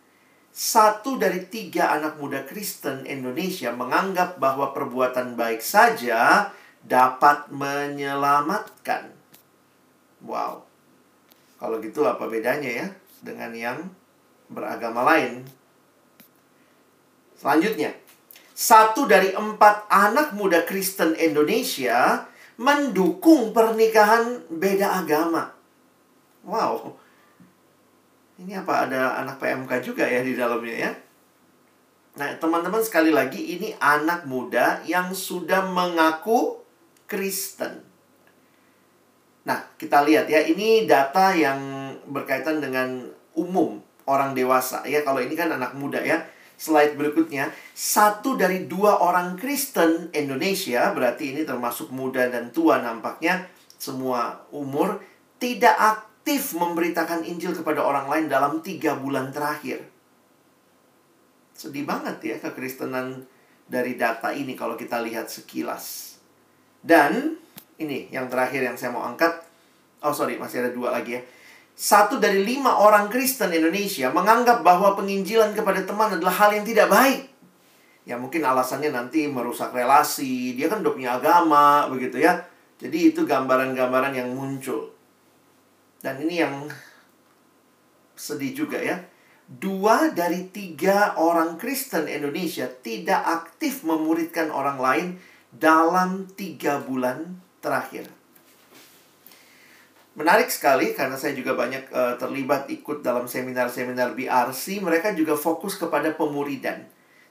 satu 0.53 1.17
dari 1.17 1.49
tiga 1.49 1.97
anak 1.97 2.21
muda 2.21 2.45
Kristen 2.45 3.09
Indonesia 3.09 3.73
menganggap 3.73 4.37
bahwa 4.37 4.77
perbuatan 4.77 5.33
baik 5.33 5.65
saja 5.65 6.53
dapat 6.85 7.49
menyelamatkan. 7.49 9.17
Wow. 10.21 10.69
Kalau 11.57 11.81
gitu 11.81 12.05
apa 12.05 12.29
bedanya 12.29 12.69
ya 12.69 12.87
dengan 13.25 13.51
yang 13.57 13.79
beragama 14.53 15.09
lain? 15.09 15.49
Selanjutnya, 17.41 17.97
satu 18.53 19.09
dari 19.09 19.33
empat 19.33 19.89
anak 19.89 20.37
muda 20.37 20.69
Kristen 20.69 21.17
Indonesia 21.17 22.29
mendukung 22.63 23.51
pernikahan 23.51 24.39
beda 24.47 25.03
agama. 25.03 25.51
Wow. 26.47 26.95
Ini 28.39 28.63
apa 28.63 28.87
ada 28.87 29.19
anak 29.19 29.43
PMK 29.43 29.83
juga 29.83 30.07
ya 30.07 30.23
di 30.23 30.39
dalamnya 30.39 30.77
ya? 30.89 30.93
Nah, 32.13 32.29
teman-teman 32.39 32.83
sekali 32.85 33.11
lagi 33.11 33.59
ini 33.59 33.75
anak 33.83 34.31
muda 34.31 34.85
yang 34.87 35.11
sudah 35.11 35.67
mengaku 35.67 36.63
Kristen. 37.11 37.83
Nah, 39.43 39.59
kita 39.75 40.07
lihat 40.07 40.31
ya, 40.31 40.39
ini 40.45 40.87
data 40.87 41.35
yang 41.35 41.59
berkaitan 42.07 42.63
dengan 42.63 43.11
umum 43.35 43.83
orang 44.07 44.39
dewasa 44.39 44.87
ya. 44.87 45.03
Kalau 45.03 45.19
ini 45.19 45.35
kan 45.35 45.51
anak 45.51 45.75
muda 45.75 45.99
ya. 45.99 46.23
Slide 46.63 46.95
berikutnya, 46.95 47.51
satu 47.75 48.39
dari 48.39 48.71
dua 48.71 49.03
orang 49.03 49.35
Kristen 49.35 50.15
Indonesia, 50.15 50.95
berarti 50.95 51.35
ini 51.35 51.43
termasuk 51.43 51.91
muda 51.91 52.31
dan 52.31 52.55
tua 52.55 52.79
nampaknya, 52.79 53.51
semua 53.83 54.47
umur, 54.55 55.03
tidak 55.43 55.75
aktif 55.75 56.55
memberitakan 56.55 57.27
Injil 57.27 57.51
kepada 57.51 57.83
orang 57.83 58.07
lain 58.07 58.27
dalam 58.31 58.63
tiga 58.63 58.95
bulan 58.95 59.35
terakhir. 59.35 59.83
Sedih 61.51 61.83
banget 61.83 62.23
ya 62.23 62.37
kekristenan 62.39 63.27
dari 63.67 63.99
data 63.99 64.31
ini 64.31 64.55
kalau 64.55 64.79
kita 64.79 65.03
lihat 65.03 65.27
sekilas. 65.27 66.15
Dan 66.79 67.43
ini 67.83 68.07
yang 68.15 68.31
terakhir 68.31 68.63
yang 68.63 68.79
saya 68.79 68.95
mau 68.95 69.03
angkat. 69.03 69.35
Oh 70.07 70.15
sorry, 70.15 70.39
masih 70.39 70.63
ada 70.63 70.71
dua 70.71 70.95
lagi 70.95 71.19
ya. 71.19 71.23
Satu 71.73 72.21
dari 72.21 72.45
lima 72.45 72.79
orang 72.85 73.09
Kristen 73.09 73.51
Indonesia 73.51 74.13
menganggap 74.13 74.61
bahwa 74.61 74.93
penginjilan 74.93 75.57
kepada 75.57 75.83
teman 75.83 76.15
adalah 76.15 76.35
hal 76.37 76.51
yang 76.53 76.67
tidak 76.69 76.93
baik. 76.93 77.33
Ya 78.03 78.19
mungkin 78.19 78.43
alasannya 78.43 78.91
nanti 78.91 79.31
merusak 79.31 79.71
relasi, 79.73 80.59
dia 80.59 80.67
kan 80.67 80.83
udah 80.83 80.93
punya 80.93 81.11
agama, 81.17 81.87
begitu 81.89 82.19
ya. 82.21 82.45
Jadi 82.83 83.15
itu 83.15 83.23
gambaran-gambaran 83.23 84.13
yang 84.13 84.35
muncul. 84.35 84.91
Dan 86.03 86.19
ini 86.27 86.43
yang 86.43 86.67
sedih 88.19 88.53
juga 88.67 88.83
ya. 88.83 88.99
Dua 89.47 90.11
dari 90.11 90.51
tiga 90.51 91.15
orang 91.15 91.59
Kristen 91.59 92.11
Indonesia 92.11 92.67
tidak 92.67 93.23
aktif 93.23 93.87
memuridkan 93.87 94.51
orang 94.51 94.79
lain 94.83 95.09
dalam 95.55 96.27
tiga 96.35 96.83
bulan 96.83 97.39
terakhir. 97.63 98.22
Menarik 100.13 100.53
sekali 100.53 100.93
karena 100.93 101.17
saya 101.17 101.33
juga 101.33 101.57
banyak 101.57 101.89
uh, 101.89 102.15
terlibat 102.21 102.69
ikut 102.69 103.01
dalam 103.01 103.25
seminar-seminar 103.25 104.13
BRC. 104.13 104.85
Mereka 104.85 105.17
juga 105.17 105.33
fokus 105.41 105.81
kepada 105.81 106.13
pemuridan. 106.13 106.85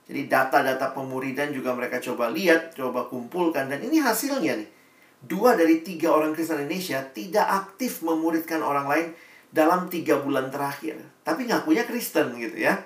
Jadi 0.10 0.26
data-data 0.26 0.90
pemuridan 0.92 1.54
juga 1.54 1.78
mereka 1.78 2.02
coba 2.02 2.34
lihat, 2.34 2.74
coba 2.74 3.06
kumpulkan. 3.06 3.70
Dan 3.70 3.86
ini 3.86 4.02
hasilnya 4.02 4.58
nih 4.58 4.70
dua 5.22 5.54
dari 5.54 5.86
tiga 5.86 6.10
orang 6.10 6.34
Kristen 6.34 6.66
Indonesia 6.66 7.06
tidak 7.14 7.46
aktif 7.46 8.02
memuridkan 8.02 8.66
orang 8.66 8.90
lain 8.90 9.08
dalam 9.54 9.86
tiga 9.86 10.18
bulan 10.18 10.50
terakhir. 10.50 10.98
Tapi 11.22 11.46
ngakunya 11.46 11.86
Kristen 11.86 12.34
gitu 12.42 12.58
ya. 12.58 12.82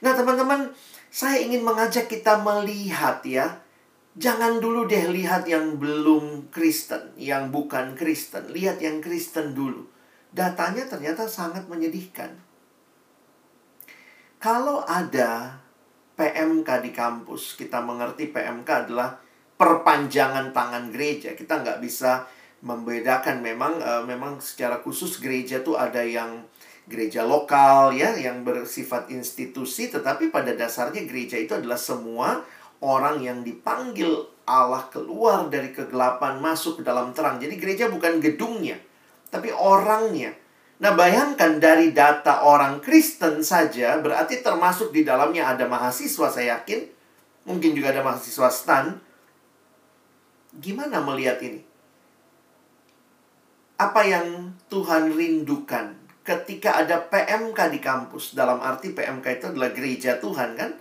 Nah 0.00 0.16
teman-teman, 0.16 0.72
saya 1.12 1.44
ingin 1.44 1.60
mengajak 1.60 2.08
kita 2.08 2.40
melihat 2.40 3.20
ya. 3.26 3.60
Jangan 4.16 4.64
dulu 4.64 4.88
deh 4.88 5.12
lihat 5.12 5.44
yang 5.44 5.76
belum 5.76 6.48
Kristen, 6.48 7.12
yang 7.20 7.52
bukan 7.52 7.92
Kristen. 7.92 8.48
Lihat 8.48 8.80
yang 8.80 9.04
Kristen 9.04 9.52
dulu. 9.52 9.84
Datanya 10.32 10.88
ternyata 10.88 11.28
sangat 11.28 11.68
menyedihkan. 11.68 12.32
Kalau 14.40 14.80
ada 14.88 15.60
PMK 16.16 16.68
di 16.80 16.96
kampus, 16.96 17.60
kita 17.60 17.84
mengerti 17.84 18.32
PMK 18.32 18.88
adalah 18.88 19.20
perpanjangan 19.60 20.48
tangan 20.56 20.88
gereja. 20.88 21.36
Kita 21.36 21.60
nggak 21.60 21.84
bisa 21.84 22.24
membedakan 22.64 23.44
memang 23.44 23.76
uh, 23.84 24.00
memang 24.08 24.40
secara 24.40 24.80
khusus 24.80 25.20
gereja 25.20 25.60
tuh 25.60 25.76
ada 25.76 26.00
yang 26.00 26.40
gereja 26.88 27.26
lokal 27.26 27.92
ya 27.92 28.16
yang 28.16 28.46
bersifat 28.46 29.10
institusi 29.12 29.92
tetapi 29.92 30.32
pada 30.32 30.54
dasarnya 30.54 31.04
gereja 31.04 31.36
itu 31.36 31.52
adalah 31.52 31.76
semua 31.76 32.46
orang 32.84 33.22
yang 33.24 33.40
dipanggil 33.46 34.26
Allah 34.46 34.86
keluar 34.92 35.50
dari 35.50 35.74
kegelapan 35.74 36.38
masuk 36.38 36.80
ke 36.80 36.82
dalam 36.86 37.10
terang. 37.16 37.40
Jadi 37.42 37.54
gereja 37.58 37.86
bukan 37.90 38.18
gedungnya 38.22 38.78
tapi 39.30 39.50
orangnya. 39.50 40.32
Nah, 40.76 40.92
bayangkan 40.92 41.56
dari 41.56 41.96
data 41.96 42.44
orang 42.44 42.84
Kristen 42.84 43.40
saja 43.40 43.96
berarti 43.96 44.44
termasuk 44.44 44.92
di 44.92 45.08
dalamnya 45.08 45.48
ada 45.48 45.64
mahasiswa 45.64 46.28
saya 46.28 46.60
yakin, 46.60 46.84
mungkin 47.48 47.72
juga 47.72 47.96
ada 47.96 48.04
mahasiswa 48.04 48.52
stan 48.52 49.00
Gimana 50.56 51.04
melihat 51.04 51.36
ini? 51.44 51.60
Apa 53.76 54.08
yang 54.08 54.56
Tuhan 54.72 55.12
rindukan 55.12 55.92
ketika 56.24 56.80
ada 56.80 56.96
PMK 57.04 57.76
di 57.76 57.80
kampus? 57.80 58.32
Dalam 58.32 58.64
arti 58.64 58.96
PMK 58.96 59.26
itu 59.36 59.46
adalah 59.52 59.70
gereja 59.76 60.16
Tuhan 60.16 60.56
kan? 60.56 60.72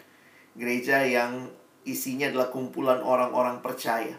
Gereja 0.55 1.03
yang 1.03 1.51
isinya 1.85 2.27
adalah 2.33 2.49
kumpulan 2.49 2.99
orang-orang 2.99 3.61
percaya. 3.61 4.17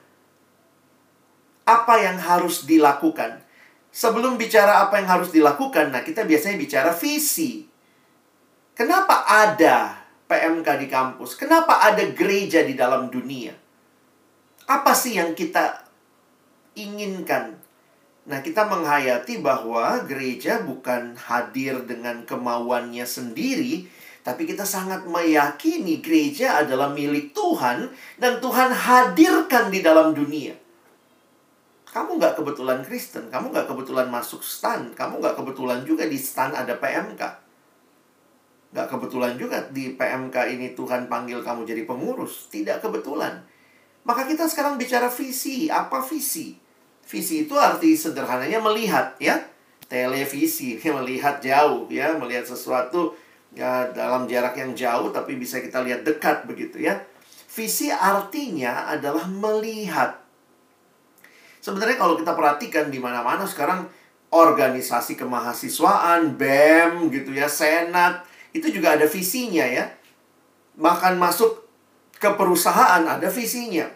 Apa 1.67 1.99
yang 1.99 2.17
harus 2.23 2.63
dilakukan? 2.65 3.43
Sebelum 3.91 4.39
bicara 4.39 4.87
apa 4.87 5.03
yang 5.03 5.09
harus 5.11 5.35
dilakukan, 5.35 5.91
nah 5.91 6.07
kita 6.07 6.23
biasanya 6.23 6.57
bicara 6.57 6.91
visi. 6.95 7.67
Kenapa 8.77 9.27
ada 9.27 9.99
PMK 10.31 10.69
di 10.85 10.87
kampus? 10.87 11.35
Kenapa 11.35 11.81
ada 11.81 12.05
gereja 12.13 12.63
di 12.63 12.77
dalam 12.77 13.09
dunia? 13.09 13.57
Apa 14.69 14.93
sih 14.93 15.17
yang 15.17 15.33
kita 15.33 15.87
inginkan? 16.77 17.57
Nah, 18.27 18.43
kita 18.43 18.67
menghayati 18.67 19.39
bahwa 19.39 20.03
gereja 20.03 20.59
bukan 20.59 21.15
hadir 21.15 21.87
dengan 21.87 22.27
kemauannya 22.27 23.07
sendiri, 23.07 23.87
Tapi 24.27 24.43
kita 24.43 24.67
sangat 24.67 25.07
meyakini 25.07 26.03
gereja 26.03 26.59
adalah 26.59 26.91
milik 26.91 27.31
Tuhan 27.31 27.87
dan 28.19 28.43
Tuhan 28.43 28.75
hadirkan 28.75 29.71
di 29.71 29.87
dalam 29.87 30.19
dunia. 30.19 30.51
Kamu 31.87 32.19
nggak 32.19 32.35
kebetulan 32.35 32.83
Kristen, 32.83 33.31
kamu 33.31 33.55
nggak 33.55 33.71
kebetulan 33.71 34.11
masuk 34.11 34.43
stan, 34.43 34.91
kamu 34.99 35.23
nggak 35.23 35.39
kebetulan 35.39 35.87
juga 35.87 36.11
di 36.11 36.19
stan 36.19 36.59
ada 36.59 36.75
PMK. 36.75 37.23
Nggak 38.75 38.87
kebetulan 38.91 39.39
juga 39.39 39.63
di 39.71 39.95
PMK 39.95 40.37
ini 40.59 40.75
Tuhan 40.75 41.07
panggil 41.07 41.47
kamu 41.47 41.63
jadi 41.63 41.87
pengurus. 41.87 42.51
Tidak 42.51 42.83
kebetulan. 42.83 43.47
Maka 44.03 44.27
kita 44.27 44.51
sekarang 44.51 44.75
bicara 44.75 45.07
visi. 45.07 45.71
Apa 45.71 46.03
visi? 46.03 46.59
Visi 47.07 47.47
itu 47.47 47.55
arti 47.55 47.95
sederhananya 47.95 48.59
melihat 48.59 49.15
ya. 49.23 49.39
Televisi, 49.87 50.83
melihat 50.99 51.39
jauh 51.39 51.87
ya, 51.87 52.19
melihat 52.19 52.43
sesuatu 52.43 53.15
ya 53.57 53.89
dalam 53.91 54.29
jarak 54.29 54.55
yang 54.61 54.77
jauh 54.77 55.09
tapi 55.09 55.41
bisa 55.41 55.59
kita 55.65 55.81
lihat 55.81 56.05
dekat 56.05 56.45
begitu 56.45 56.85
ya. 56.85 57.01
Visi 57.57 57.89
artinya 57.89 58.93
adalah 58.93 59.25
melihat 59.25 60.27
Sebenarnya 61.67 61.99
kalau 61.99 62.15
kita 62.15 62.31
perhatikan 62.39 62.95
di 62.95 63.03
mana-mana 63.03 63.43
sekarang 63.43 63.91
organisasi 64.31 65.19
kemahasiswaan, 65.19 66.39
BEM 66.39 67.11
gitu 67.11 67.35
ya, 67.35 67.51
Senat, 67.51 68.23
itu 68.55 68.71
juga 68.71 68.95
ada 68.95 69.11
visinya 69.11 69.67
ya. 69.67 69.91
Makan 70.79 71.19
masuk 71.19 71.67
ke 72.23 72.31
perusahaan 72.39 73.03
ada 73.03 73.27
visinya. 73.27 73.91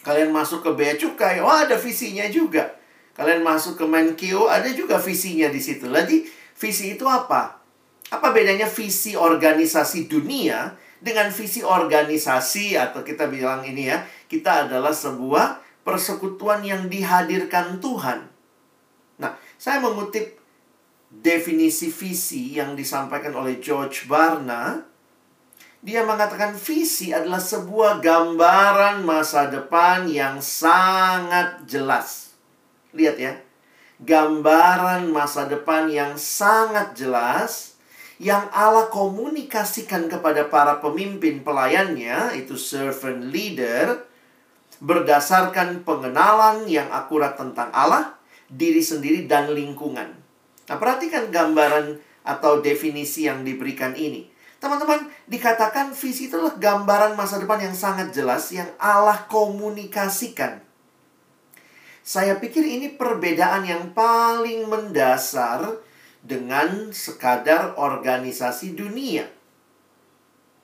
Kalian 0.00 0.32
masuk 0.32 0.64
ke 0.64 0.72
bea 0.72 0.96
cukai, 0.96 1.36
oh 1.44 1.52
ada 1.52 1.76
visinya 1.76 2.24
juga. 2.32 2.72
Kalian 3.12 3.44
masuk 3.44 3.76
ke 3.76 3.84
Menkeu, 3.84 4.48
ada 4.48 4.72
juga 4.72 4.96
visinya 4.96 5.52
di 5.52 5.60
situ. 5.60 5.92
Jadi, 5.92 6.24
visi 6.56 6.96
itu 6.96 7.04
apa? 7.04 7.60
Apa 8.06 8.30
bedanya 8.30 8.70
visi 8.70 9.18
organisasi 9.18 10.06
dunia 10.06 10.78
dengan 11.02 11.26
visi 11.34 11.60
organisasi 11.66 12.78
atau 12.78 13.02
kita 13.02 13.26
bilang 13.26 13.66
ini 13.66 13.90
ya, 13.90 14.06
kita 14.30 14.66
adalah 14.66 14.94
sebuah 14.94 15.58
persekutuan 15.82 16.62
yang 16.62 16.86
dihadirkan 16.86 17.82
Tuhan. 17.82 18.26
Nah, 19.22 19.34
saya 19.58 19.82
mengutip 19.82 20.38
definisi 21.10 21.90
visi 21.90 22.58
yang 22.58 22.74
disampaikan 22.74 23.34
oleh 23.34 23.58
George 23.62 24.10
Barna. 24.10 24.82
Dia 25.86 26.02
mengatakan 26.02 26.58
visi 26.58 27.14
adalah 27.14 27.38
sebuah 27.38 28.02
gambaran 28.02 29.06
masa 29.06 29.46
depan 29.46 30.10
yang 30.10 30.42
sangat 30.42 31.62
jelas. 31.70 32.34
Lihat 32.90 33.16
ya. 33.18 33.34
Gambaran 33.96 35.08
masa 35.08 35.46
depan 35.46 35.88
yang 35.88 36.18
sangat 36.20 36.92
jelas 36.98 37.75
yang 38.16 38.48
Allah 38.48 38.88
komunikasikan 38.88 40.08
kepada 40.08 40.48
para 40.48 40.80
pemimpin 40.80 41.44
pelayannya, 41.44 42.32
itu 42.40 42.56
servant 42.56 43.28
leader, 43.28 44.08
berdasarkan 44.80 45.84
pengenalan 45.84 46.64
yang 46.64 46.88
akurat 46.88 47.36
tentang 47.36 47.68
Allah, 47.76 48.16
diri 48.48 48.80
sendiri, 48.80 49.28
dan 49.28 49.52
lingkungan. 49.52 50.16
Nah, 50.66 50.76
perhatikan 50.80 51.28
gambaran 51.28 52.00
atau 52.26 52.64
definisi 52.64 53.28
yang 53.28 53.44
diberikan 53.44 53.92
ini. 53.94 54.32
Teman-teman, 54.56 55.12
dikatakan 55.28 55.92
visi 55.92 56.32
itu 56.32 56.40
adalah 56.40 56.56
gambaran 56.56 57.12
masa 57.14 57.36
depan 57.36 57.60
yang 57.60 57.76
sangat 57.76 58.10
jelas 58.16 58.48
yang 58.50 58.66
Allah 58.80 59.28
komunikasikan. 59.28 60.64
Saya 62.00 62.38
pikir 62.40 62.64
ini 62.64 62.96
perbedaan 62.96 63.66
yang 63.68 63.92
paling 63.92 64.64
mendasar 64.70 65.84
dengan 66.26 66.90
sekadar 66.90 67.78
organisasi 67.78 68.74
dunia. 68.74 69.30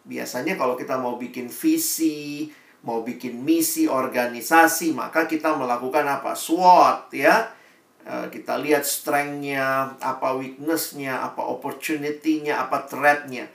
Biasanya 0.03 0.59
kalau 0.59 0.75
kita 0.75 0.99
mau 0.99 1.15
bikin 1.15 1.47
visi, 1.47 2.51
mau 2.83 3.07
bikin 3.07 3.39
misi 3.39 3.87
organisasi, 3.87 4.91
maka 4.91 5.31
kita 5.31 5.55
melakukan 5.55 6.03
apa? 6.03 6.35
SWOT 6.35 7.15
ya. 7.15 7.55
Eh, 8.03 8.27
kita 8.35 8.59
lihat 8.59 8.83
strength-nya, 8.83 9.95
apa 10.03 10.35
weakness-nya, 10.35 11.23
apa 11.23 11.47
opportunity-nya, 11.47 12.67
apa 12.67 12.83
threat-nya. 12.91 13.47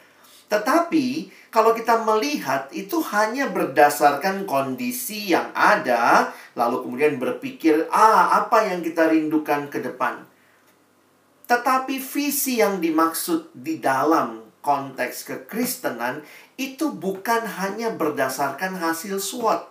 Tetapi 0.48 1.28
kalau 1.52 1.76
kita 1.76 2.00
melihat 2.08 2.72
itu 2.72 3.04
hanya 3.12 3.52
berdasarkan 3.52 4.48
kondisi 4.48 5.36
yang 5.36 5.52
ada, 5.52 6.32
lalu 6.56 6.88
kemudian 6.88 7.20
berpikir, 7.20 7.92
ah 7.92 8.40
apa 8.40 8.72
yang 8.72 8.80
kita 8.80 9.12
rindukan 9.12 9.68
ke 9.68 9.84
depan. 9.84 10.24
Tetapi 11.48 11.96
visi 12.04 12.60
yang 12.60 12.84
dimaksud 12.84 13.56
di 13.56 13.80
dalam 13.80 14.44
konteks 14.60 15.24
kekristenan 15.24 16.20
itu 16.60 16.92
bukan 16.92 17.48
hanya 17.48 17.96
berdasarkan 17.96 18.76
hasil 18.76 19.24
SWOT. 19.24 19.64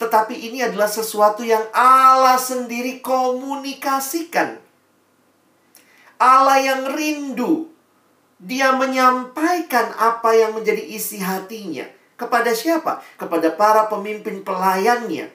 Tetapi 0.00 0.34
ini 0.34 0.64
adalah 0.64 0.88
sesuatu 0.88 1.44
yang 1.44 1.62
Allah 1.76 2.40
sendiri 2.40 3.04
komunikasikan. 3.04 4.56
Allah 6.16 6.58
yang 6.64 6.82
rindu. 6.96 7.68
Dia 8.42 8.74
menyampaikan 8.74 9.94
apa 9.94 10.34
yang 10.34 10.56
menjadi 10.56 10.82
isi 10.82 11.22
hatinya. 11.22 11.86
Kepada 12.18 12.50
siapa? 12.56 13.04
Kepada 13.14 13.54
para 13.54 13.86
pemimpin 13.86 14.42
pelayannya. 14.42 15.30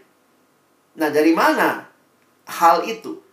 Nah, 0.97 1.09
dari 1.13 1.31
mana 1.31 1.87
hal 2.49 2.83
itu? 2.83 3.26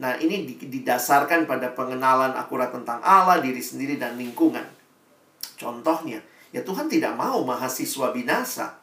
Nah, 0.00 0.16
ini 0.16 0.48
didasarkan 0.56 1.44
pada 1.44 1.76
pengenalan 1.76 2.32
akurat 2.32 2.72
tentang 2.72 3.04
Allah, 3.04 3.36
diri 3.44 3.60
sendiri, 3.60 4.00
dan 4.00 4.16
lingkungan. 4.16 4.64
Contohnya, 5.60 6.24
ya 6.56 6.64
Tuhan 6.64 6.88
tidak 6.88 7.20
mau 7.20 7.44
mahasiswa 7.44 8.08
binasa. 8.08 8.80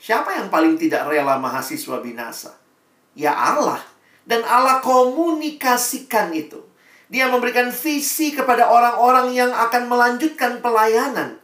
Siapa 0.00 0.40
yang 0.40 0.48
paling 0.48 0.80
tidak 0.80 1.04
rela 1.04 1.36
mahasiswa 1.36 2.00
binasa? 2.00 2.56
Ya 3.12 3.36
Allah. 3.36 3.84
Dan 4.24 4.40
Allah 4.48 4.80
komunikasikan 4.80 6.32
itu. 6.32 6.64
Dia 7.12 7.28
memberikan 7.28 7.68
visi 7.68 8.32
kepada 8.32 8.72
orang-orang 8.72 9.36
yang 9.36 9.52
akan 9.52 9.84
melanjutkan 9.84 10.64
pelayanan. 10.64 11.36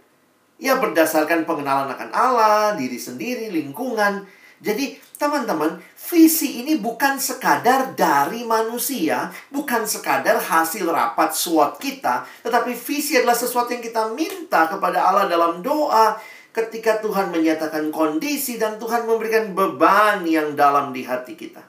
Ya 0.57 0.81
berdasarkan 0.81 1.45
pengenalan 1.45 1.93
akan 1.93 2.11
Allah, 2.17 2.73
diri 2.81 2.97
sendiri, 2.97 3.53
lingkungan. 3.53 4.25
Jadi 4.59 4.99
teman-teman, 5.15 5.79
visi 5.95 6.63
ini 6.63 6.79
bukan 6.83 7.19
sekadar 7.19 7.95
dari 7.95 8.43
manusia, 8.43 9.31
bukan 9.55 9.87
sekadar 9.87 10.43
hasil 10.43 10.87
rapat 10.89 11.31
SWOT 11.31 11.79
kita, 11.79 12.27
tetapi 12.43 12.75
visi 12.75 13.15
adalah 13.15 13.39
sesuatu 13.39 13.71
yang 13.71 13.85
kita 13.85 14.11
minta 14.15 14.67
kepada 14.67 15.07
Allah 15.07 15.31
dalam 15.31 15.63
doa, 15.63 16.19
ketika 16.51 16.99
Tuhan 16.99 17.31
menyatakan 17.31 17.95
kondisi 17.95 18.59
dan 18.59 18.83
Tuhan 18.83 19.07
memberikan 19.07 19.55
beban 19.55 20.27
yang 20.27 20.59
dalam 20.59 20.91
di 20.91 21.07
hati 21.07 21.39
kita. 21.39 21.63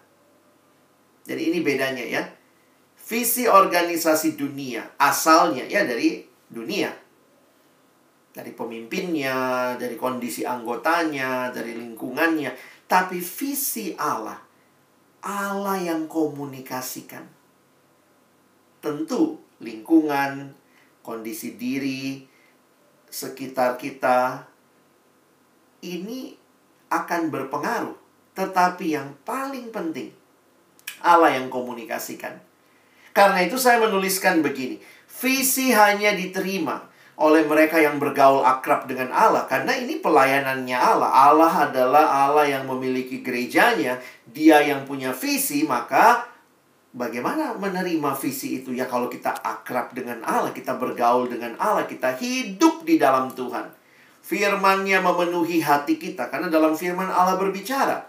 Jadi 1.29 1.53
ini 1.53 1.59
bedanya 1.61 2.01
ya. 2.01 2.23
Visi 3.09 3.49
organisasi 3.49 4.37
dunia 4.37 4.97
asalnya 4.97 5.65
ya 5.65 5.85
dari 5.85 6.25
dunia. 6.49 6.89
Dari 8.29 8.53
pemimpinnya, 8.53 9.73
dari 9.77 9.97
kondisi 9.97 10.45
anggotanya, 10.45 11.49
dari 11.49 11.73
lingkungannya. 11.77 12.78
Tapi 12.89 13.21
visi 13.21 13.93
Allah, 13.93 14.41
Allah 15.21 15.77
yang 15.77 16.09
komunikasikan. 16.09 17.21
Tentu 18.81 19.37
lingkungan, 19.61 20.57
kondisi 21.05 21.53
diri, 21.53 22.25
sekitar 23.13 23.77
kita, 23.77 24.49
ini 25.85 26.33
akan 26.89 27.29
berpengaruh. 27.29 27.93
Tetapi 28.33 28.85
yang 28.97 29.13
paling 29.21 29.69
penting, 29.69 30.09
Allah 31.05 31.37
yang 31.37 31.53
komunikasikan. 31.53 32.41
Karena 33.13 33.45
itu 33.45 33.61
saya 33.61 33.77
menuliskan 33.85 34.41
begini, 34.41 34.81
visi 35.05 35.69
hanya 35.77 36.17
diterima 36.17 36.88
oleh 37.19 37.43
mereka 37.43 37.75
yang 37.83 37.99
bergaul 37.99 38.47
akrab 38.47 38.87
dengan 38.87 39.11
Allah 39.11 39.43
karena 39.43 39.75
ini 39.75 39.99
pelayanannya 39.99 40.77
Allah. 40.79 41.11
Allah 41.11 41.53
adalah 41.67 42.05
Allah 42.31 42.47
yang 42.47 42.63
memiliki 42.63 43.19
gerejanya, 43.19 43.99
Dia 44.23 44.63
yang 44.63 44.87
punya 44.87 45.11
visi, 45.11 45.67
maka 45.67 46.23
bagaimana 46.95 47.59
menerima 47.59 48.15
visi 48.15 48.63
itu 48.63 48.71
ya 48.71 48.87
kalau 48.87 49.11
kita 49.11 49.35
akrab 49.35 49.91
dengan 49.91 50.23
Allah, 50.23 50.55
kita 50.55 50.79
bergaul 50.79 51.27
dengan 51.27 51.59
Allah, 51.59 51.83
kita 51.83 52.15
hidup 52.15 52.87
di 52.87 52.95
dalam 52.95 53.35
Tuhan. 53.35 53.67
Firman-Nya 54.23 55.03
memenuhi 55.03 55.59
hati 55.59 55.99
kita 55.99 56.31
karena 56.31 56.47
dalam 56.47 56.71
firman 56.79 57.11
Allah 57.11 57.35
berbicara. 57.35 58.07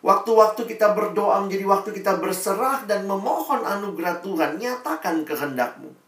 Waktu-waktu 0.00 0.64
kita 0.64 0.96
berdoa 0.96 1.44
menjadi 1.44 1.64
waktu 1.64 1.96
kita 1.96 2.20
berserah 2.20 2.84
dan 2.88 3.04
memohon 3.04 3.64
anugerah 3.64 4.20
Tuhan, 4.24 4.56
nyatakan 4.56 5.28
kehendakmu. 5.28 5.99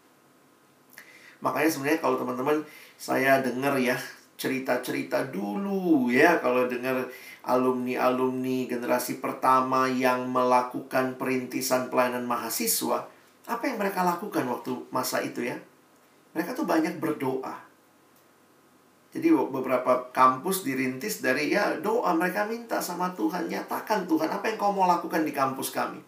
Makanya 1.43 1.69
sebenarnya 1.69 2.01
kalau 2.01 2.17
teman-teman 2.23 2.63
saya 2.95 3.43
dengar 3.43 3.75
ya 3.83 3.99
cerita-cerita 4.39 5.31
dulu 5.31 6.11
ya 6.11 6.39
kalau 6.43 6.67
dengar 6.67 7.07
alumni-alumni 7.47 8.71
generasi 8.71 9.19
pertama 9.19 9.91
yang 9.91 10.31
melakukan 10.31 11.19
perintisan 11.19 11.91
pelayanan 11.91 12.27
mahasiswa, 12.27 13.07
apa 13.47 13.63
yang 13.67 13.79
mereka 13.83 14.07
lakukan 14.07 14.47
waktu 14.47 14.73
masa 14.95 15.19
itu 15.23 15.43
ya? 15.43 15.59
Mereka 16.33 16.57
tuh 16.57 16.65
banyak 16.65 16.97
berdoa 16.97 17.53
Jadi 19.13 19.29
beberapa 19.29 20.09
kampus 20.09 20.65
dirintis 20.65 21.21
dari 21.21 21.53
ya 21.53 21.77
doa 21.77 22.17
mereka 22.17 22.49
minta 22.49 22.81
sama 22.81 23.13
Tuhan 23.13 23.45
nyatakan 23.45 24.09
Tuhan 24.09 24.33
apa 24.33 24.49
yang 24.49 24.57
kau 24.57 24.73
mau 24.73 24.89
lakukan 24.89 25.21
di 25.21 25.37
kampus 25.37 25.69
kami. 25.69 26.01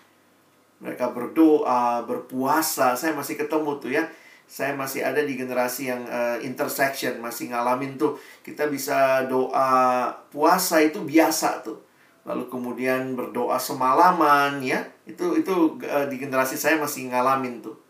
Mereka 0.81 1.12
berdoa, 1.12 2.01
berpuasa. 2.09 2.97
Saya 2.97 3.12
masih 3.12 3.37
ketemu 3.37 3.77
tuh 3.77 3.92
ya. 3.92 4.09
Saya 4.45 4.77
masih 4.77 5.03
ada 5.03 5.25
di 5.25 5.35
generasi 5.35 5.91
yang 5.91 6.05
uh, 6.07 6.39
intersection, 6.39 7.19
masih 7.19 7.51
ngalamin 7.51 7.99
tuh. 7.99 8.15
Kita 8.45 8.71
bisa 8.71 9.27
doa 9.27 10.09
puasa 10.31 10.79
itu 10.85 11.03
biasa 11.03 11.65
tuh. 11.65 11.81
Lalu 12.25 12.49
kemudian 12.49 13.19
berdoa 13.19 13.59
semalaman 13.59 14.63
ya. 14.63 14.85
Itu 15.09 15.35
itu 15.35 15.81
uh, 15.83 16.07
di 16.07 16.17
generasi 16.21 16.55
saya 16.55 16.79
masih 16.79 17.11
ngalamin 17.11 17.65
tuh 17.65 17.85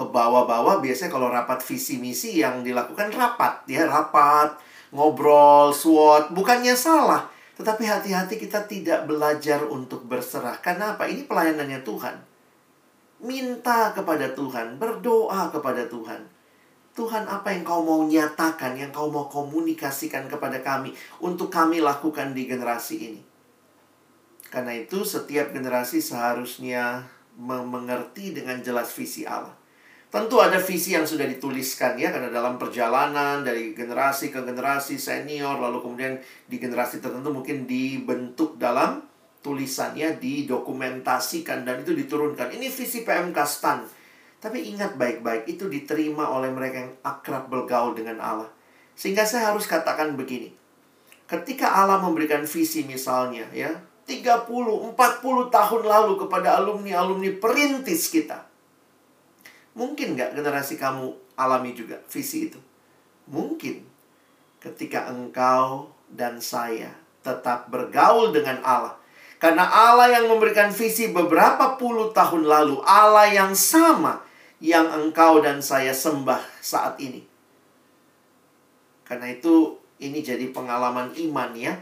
ke 0.00 0.04
bawah-bawah 0.08 0.80
biasanya 0.80 1.12
kalau 1.12 1.28
rapat 1.28 1.60
visi 1.60 2.00
misi 2.00 2.40
yang 2.40 2.64
dilakukan 2.64 3.12
rapat 3.12 3.68
ya 3.68 3.84
rapat 3.84 4.56
ngobrol 4.96 5.76
SWOT 5.76 6.32
bukannya 6.32 6.72
salah 6.72 7.28
tetapi 7.60 7.84
hati-hati 7.84 8.40
kita 8.40 8.64
tidak 8.64 9.04
belajar 9.04 9.60
untuk 9.68 10.08
berserah 10.08 10.56
kenapa 10.64 11.04
ini 11.04 11.28
pelayanannya 11.28 11.84
Tuhan 11.84 12.16
minta 13.20 13.92
kepada 13.92 14.32
Tuhan 14.32 14.80
berdoa 14.80 15.52
kepada 15.52 15.84
Tuhan. 15.86 16.24
Tuhan 16.90 17.24
apa 17.30 17.54
yang 17.54 17.62
kau 17.62 17.86
mau 17.86 18.02
nyatakan 18.02 18.74
yang 18.74 18.90
kau 18.90 19.08
mau 19.08 19.30
komunikasikan 19.30 20.26
kepada 20.26 20.58
kami 20.60 20.90
untuk 21.22 21.48
kami 21.48 21.78
lakukan 21.78 22.34
di 22.34 22.50
generasi 22.50 22.96
ini? 22.98 23.22
Karena 24.50 24.74
itu 24.74 25.06
setiap 25.06 25.54
generasi 25.54 26.02
seharusnya 26.02 27.06
mengerti 27.38 28.34
dengan 28.34 28.58
jelas 28.58 28.90
visi 28.90 29.22
Allah. 29.22 29.54
Tentu 30.10 30.42
ada 30.42 30.58
visi 30.58 30.90
yang 30.90 31.06
sudah 31.06 31.22
dituliskan 31.22 31.94
ya 31.94 32.10
karena 32.10 32.34
dalam 32.34 32.58
perjalanan 32.58 33.46
dari 33.46 33.70
generasi 33.78 34.34
ke 34.34 34.42
generasi 34.42 34.98
senior 34.98 35.62
lalu 35.62 35.78
kemudian 35.86 36.18
di 36.50 36.58
generasi 36.58 36.98
tertentu 36.98 37.30
mungkin 37.30 37.62
dibentuk 37.62 38.58
dalam 38.58 39.06
tulisannya 39.40 40.20
didokumentasikan 40.20 41.64
dan 41.64 41.80
itu 41.80 41.96
diturunkan. 41.96 42.52
Ini 42.52 42.68
visi 42.68 43.02
PMK 43.02 43.38
STAN. 43.44 43.78
Tapi 44.40 44.72
ingat 44.72 44.96
baik-baik 44.96 45.44
itu 45.48 45.68
diterima 45.68 46.32
oleh 46.32 46.48
mereka 46.48 46.88
yang 46.88 46.94
akrab 47.04 47.52
bergaul 47.52 47.92
dengan 47.92 48.20
Allah. 48.20 48.48
Sehingga 48.96 49.28
saya 49.28 49.52
harus 49.52 49.68
katakan 49.68 50.16
begini. 50.16 50.52
Ketika 51.28 51.76
Allah 51.76 52.00
memberikan 52.00 52.42
visi 52.42 52.82
misalnya 52.82 53.46
ya 53.52 53.70
30, 54.08 54.48
40 54.96 54.96
tahun 55.54 55.82
lalu 55.86 56.12
kepada 56.26 56.58
alumni-alumni 56.58 57.38
perintis 57.38 58.10
kita 58.10 58.50
Mungkin 59.80 60.18
nggak 60.18 60.34
generasi 60.34 60.74
kamu 60.74 61.14
alami 61.38 61.72
juga 61.72 62.02
visi 62.10 62.50
itu? 62.50 62.60
Mungkin. 63.30 63.86
Ketika 64.60 65.08
engkau 65.08 65.88
dan 66.12 66.42
saya 66.42 66.92
tetap 67.24 67.72
bergaul 67.72 68.34
dengan 68.34 68.60
Allah. 68.60 68.99
Karena 69.40 69.64
Allah 69.64 70.20
yang 70.20 70.28
memberikan 70.28 70.68
visi 70.68 71.08
beberapa 71.08 71.80
puluh 71.80 72.12
tahun 72.12 72.44
lalu. 72.44 72.84
Allah 72.84 73.32
yang 73.32 73.56
sama 73.56 74.20
yang 74.60 74.84
engkau 74.92 75.40
dan 75.40 75.64
saya 75.64 75.96
sembah 75.96 76.44
saat 76.60 77.00
ini. 77.00 77.24
Karena 79.08 79.32
itu 79.32 79.80
ini 79.96 80.20
jadi 80.20 80.52
pengalaman 80.52 81.16
iman 81.16 81.56
ya. 81.56 81.72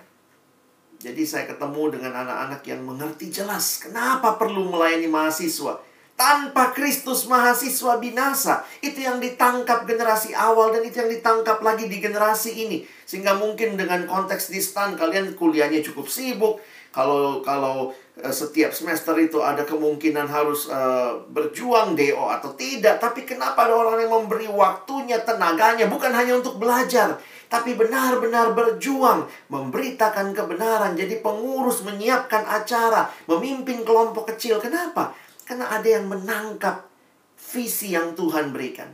Jadi 1.02 1.22
saya 1.26 1.50
ketemu 1.50 1.98
dengan 1.98 2.26
anak-anak 2.26 2.62
yang 2.66 2.82
mengerti 2.82 3.30
jelas 3.30 3.82
kenapa 3.82 4.34
perlu 4.34 4.66
melayani 4.70 5.06
mahasiswa 5.06 5.78
tanpa 6.18 6.74
Kristus 6.74 7.30
mahasiswa 7.30 8.02
binasa. 8.02 8.66
Itu 8.82 8.98
yang 8.98 9.22
ditangkap 9.22 9.86
generasi 9.86 10.34
awal 10.34 10.74
dan 10.74 10.82
itu 10.82 10.98
yang 10.98 11.06
ditangkap 11.06 11.62
lagi 11.62 11.86
di 11.86 12.02
generasi 12.02 12.66
ini. 12.66 12.82
Sehingga 13.06 13.38
mungkin 13.38 13.78
dengan 13.78 14.06
konteks 14.10 14.50
distan 14.50 14.98
kalian 14.98 15.38
kuliahnya 15.38 15.82
cukup 15.86 16.10
sibuk. 16.10 16.58
Kalau 16.88 17.44
kalau 17.44 17.92
uh, 18.18 18.32
setiap 18.32 18.72
semester 18.72 19.12
itu 19.20 19.38
ada 19.44 19.62
kemungkinan 19.68 20.24
harus 20.24 20.72
uh, 20.72 21.20
berjuang 21.28 21.92
DO 21.92 22.24
atau 22.28 22.56
tidak, 22.56 22.96
tapi 22.96 23.28
kenapa 23.28 23.68
ada 23.68 23.76
orang 23.76 24.00
yang 24.00 24.12
memberi 24.12 24.48
waktunya, 24.48 25.20
tenaganya 25.20 25.84
bukan 25.86 26.10
hanya 26.16 26.40
untuk 26.40 26.56
belajar, 26.56 27.20
tapi 27.52 27.76
benar-benar 27.76 28.56
berjuang 28.56 29.28
memberitakan 29.52 30.32
kebenaran, 30.32 30.96
jadi 30.96 31.20
pengurus 31.20 31.84
menyiapkan 31.84 32.44
acara, 32.44 33.08
memimpin 33.28 33.84
kelompok 33.84 34.32
kecil. 34.36 34.56
Kenapa? 34.60 35.12
Karena 35.44 35.72
ada 35.72 35.88
yang 35.88 36.08
menangkap 36.08 36.88
visi 37.36 37.96
yang 37.96 38.12
Tuhan 38.12 38.52
berikan. 38.52 38.92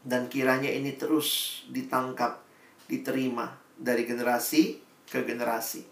Dan 0.00 0.32
kiranya 0.32 0.72
ini 0.72 0.96
terus 0.96 1.60
ditangkap, 1.68 2.40
diterima 2.88 3.52
dari 3.76 4.08
generasi 4.08 4.80
ke 5.04 5.24
generasi. 5.24 5.89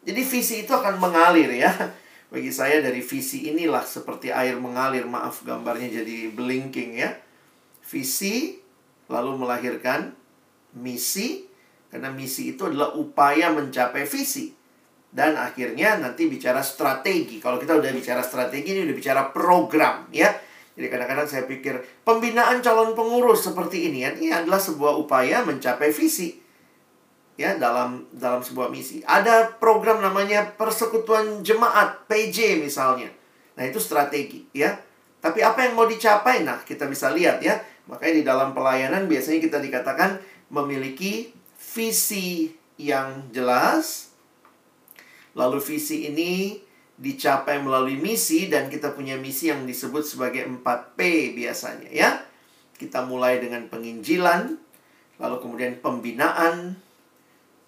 Jadi 0.00 0.22
visi 0.24 0.54
itu 0.64 0.72
akan 0.72 0.96
mengalir 0.96 1.50
ya. 1.52 1.72
Bagi 2.32 2.52
saya 2.54 2.80
dari 2.80 3.02
visi 3.02 3.50
inilah 3.50 3.84
seperti 3.84 4.32
air 4.32 4.56
mengalir. 4.56 5.04
Maaf 5.04 5.44
gambarnya 5.44 6.02
jadi 6.02 6.30
blinking 6.32 6.96
ya. 6.96 7.16
Visi 7.84 8.56
lalu 9.10 9.40
melahirkan 9.44 10.14
misi. 10.78 11.46
Karena 11.90 12.08
misi 12.14 12.54
itu 12.54 12.70
adalah 12.70 12.94
upaya 12.94 13.50
mencapai 13.50 14.06
visi. 14.06 14.54
Dan 15.10 15.34
akhirnya 15.34 15.98
nanti 15.98 16.30
bicara 16.30 16.62
strategi. 16.62 17.42
Kalau 17.42 17.58
kita 17.58 17.74
udah 17.74 17.90
bicara 17.90 18.22
strategi, 18.22 18.78
ini 18.78 18.86
udah 18.86 18.94
bicara 18.94 19.22
program, 19.34 20.06
ya. 20.14 20.30
Jadi 20.80 20.86
kadang-kadang 20.86 21.28
saya 21.28 21.44
pikir 21.44 21.76
pembinaan 22.08 22.64
calon 22.64 22.96
pengurus 22.96 23.44
seperti 23.44 23.92
ini 23.92 24.00
ya, 24.00 24.16
ini 24.16 24.32
adalah 24.32 24.56
sebuah 24.56 24.96
upaya 24.96 25.44
mencapai 25.44 25.92
visi. 25.92 26.39
Ya, 27.40 27.56
dalam 27.56 28.04
dalam 28.12 28.44
sebuah 28.44 28.68
misi. 28.68 29.00
Ada 29.08 29.56
program 29.56 30.04
namanya 30.04 30.44
Persekutuan 30.60 31.40
Jemaat, 31.40 32.04
PJ 32.04 32.60
misalnya. 32.60 33.08
Nah, 33.56 33.64
itu 33.64 33.80
strategi, 33.80 34.44
ya. 34.52 34.76
Tapi 35.24 35.40
apa 35.40 35.64
yang 35.64 35.72
mau 35.72 35.88
dicapai? 35.88 36.44
Nah, 36.44 36.60
kita 36.60 36.84
bisa 36.84 37.08
lihat 37.16 37.40
ya. 37.40 37.56
Makanya 37.88 38.14
di 38.20 38.24
dalam 38.28 38.52
pelayanan 38.52 39.08
biasanya 39.08 39.40
kita 39.40 39.56
dikatakan 39.56 40.20
memiliki 40.52 41.32
visi 41.56 42.52
yang 42.76 43.32
jelas, 43.32 44.10
Lalu 45.38 45.58
visi 45.62 46.10
ini 46.10 46.58
dicapai 47.00 47.62
melalui 47.62 47.96
misi 47.96 48.50
dan 48.50 48.68
kita 48.68 48.92
punya 48.92 49.16
misi 49.16 49.48
yang 49.48 49.64
disebut 49.64 50.02
sebagai 50.04 50.44
4P 50.44 51.32
biasanya 51.38 51.90
ya. 51.90 52.10
Kita 52.76 53.04
mulai 53.04 53.38
dengan 53.40 53.68
penginjilan, 53.68 54.56
lalu 55.20 55.36
kemudian 55.40 55.80
pembinaan, 55.84 56.80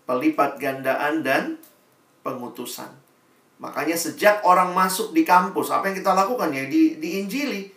pelipat 0.05 0.59
gandaan 0.59 1.23
dan 1.23 1.61
pengutusan. 2.27 2.91
Makanya 3.63 3.95
sejak 3.95 4.43
orang 4.43 4.75
masuk 4.75 5.15
di 5.15 5.23
kampus, 5.23 5.71
apa 5.71 5.91
yang 5.91 5.97
kita 6.03 6.13
lakukan 6.13 6.51
ya 6.51 6.67
di 6.67 6.99
diinjili. 6.99 7.71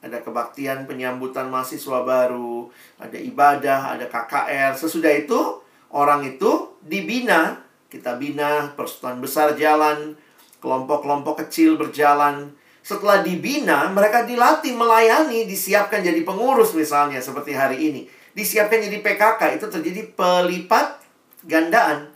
Ada 0.00 0.24
kebaktian 0.24 0.88
penyambutan 0.88 1.52
mahasiswa 1.52 2.00
baru, 2.00 2.72
ada 2.96 3.20
ibadah, 3.20 3.96
ada 3.96 4.08
KKR. 4.08 4.72
Sesudah 4.72 5.12
itu 5.12 5.60
orang 5.92 6.24
itu 6.24 6.72
dibina 6.80 7.60
kita 7.90 8.16
bina, 8.16 8.70
persatuan 8.78 9.18
besar 9.18 9.58
jalan, 9.58 10.14
kelompok-kelompok 10.62 11.44
kecil 11.44 11.74
berjalan. 11.74 12.54
Setelah 12.80 13.20
dibina, 13.20 13.90
mereka 13.90 14.24
dilatih 14.24 14.72
melayani, 14.78 15.44
disiapkan 15.44 16.00
jadi 16.00 16.22
pengurus 16.22 16.72
misalnya 16.72 17.18
seperti 17.20 17.52
hari 17.52 17.76
ini. 17.76 18.02
Disiapkan 18.32 18.78
jadi 18.78 19.02
PKK, 19.02 19.58
itu 19.58 19.66
terjadi 19.68 20.06
pelipat 20.14 20.99
gandaan. 21.44 22.12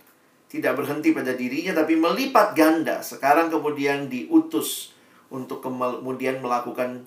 Tidak 0.49 0.71
berhenti 0.79 1.11
pada 1.11 1.35
dirinya, 1.35 1.75
tapi 1.75 1.99
melipat 1.99 2.55
ganda. 2.55 3.03
Sekarang 3.03 3.51
kemudian 3.51 4.07
diutus 4.07 4.95
untuk 5.27 5.59
kemudian 5.59 6.39
melakukan 6.39 7.03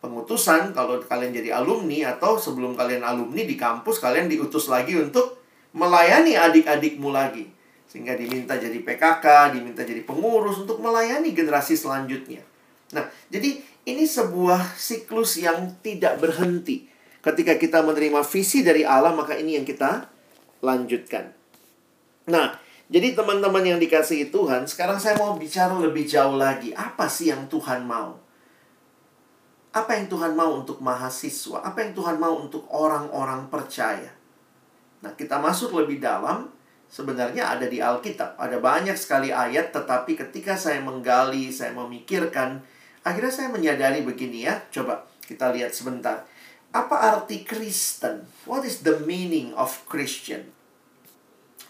pengutusan. 0.00 0.72
Kalau 0.72 0.96
kalian 1.04 1.32
jadi 1.36 1.60
alumni 1.60 2.16
atau 2.16 2.40
sebelum 2.40 2.72
kalian 2.72 3.04
alumni 3.04 3.44
di 3.44 3.56
kampus, 3.56 4.00
kalian 4.00 4.32
diutus 4.32 4.72
lagi 4.72 4.96
untuk 4.96 5.44
melayani 5.76 6.40
adik-adikmu 6.40 7.12
lagi. 7.12 7.52
Sehingga 7.84 8.16
diminta 8.16 8.56
jadi 8.56 8.80
PKK, 8.80 9.54
diminta 9.54 9.84
jadi 9.84 10.00
pengurus 10.00 10.64
untuk 10.64 10.80
melayani 10.80 11.36
generasi 11.36 11.76
selanjutnya. 11.76 12.40
Nah, 12.96 13.04
jadi 13.28 13.60
ini 13.84 14.08
sebuah 14.08 14.80
siklus 14.80 15.36
yang 15.36 15.76
tidak 15.84 16.16
berhenti. 16.16 16.88
Ketika 17.20 17.60
kita 17.60 17.84
menerima 17.84 18.24
visi 18.24 18.64
dari 18.64 18.84
Allah, 18.84 19.12
maka 19.12 19.36
ini 19.36 19.60
yang 19.60 19.66
kita 19.68 20.13
lanjutkan. 20.64 21.36
Nah, 22.24 22.56
jadi 22.88 23.12
teman-teman 23.12 23.64
yang 23.64 23.76
dikasihi 23.76 24.32
Tuhan, 24.32 24.64
sekarang 24.64 24.96
saya 24.96 25.20
mau 25.20 25.36
bicara 25.36 25.76
lebih 25.76 26.08
jauh 26.08 26.40
lagi. 26.40 26.72
Apa 26.72 27.04
sih 27.04 27.28
yang 27.28 27.44
Tuhan 27.52 27.84
mau? 27.84 28.16
Apa 29.74 29.98
yang 29.98 30.08
Tuhan 30.08 30.32
mau 30.32 30.64
untuk 30.64 30.80
mahasiswa? 30.80 31.60
Apa 31.60 31.84
yang 31.84 31.92
Tuhan 31.92 32.16
mau 32.16 32.40
untuk 32.40 32.64
orang-orang 32.72 33.52
percaya? 33.52 34.08
Nah, 35.04 35.12
kita 35.12 35.36
masuk 35.36 35.76
lebih 35.76 36.00
dalam 36.00 36.48
sebenarnya 36.88 37.50
ada 37.50 37.66
di 37.66 37.82
Alkitab. 37.82 38.38
Ada 38.38 38.62
banyak 38.62 38.94
sekali 38.94 39.34
ayat, 39.34 39.74
tetapi 39.74 40.14
ketika 40.14 40.54
saya 40.54 40.78
menggali, 40.78 41.50
saya 41.50 41.74
memikirkan, 41.74 42.62
akhirnya 43.02 43.34
saya 43.34 43.48
menyadari 43.50 44.06
begini 44.06 44.46
ya. 44.46 44.62
Coba 44.70 45.02
kita 45.26 45.50
lihat 45.50 45.74
sebentar. 45.74 46.22
Apa 46.70 47.18
arti 47.18 47.42
Kristen? 47.42 48.30
What 48.46 48.62
is 48.62 48.86
the 48.86 49.02
meaning 49.02 49.50
of 49.58 49.74
Christian? 49.90 50.53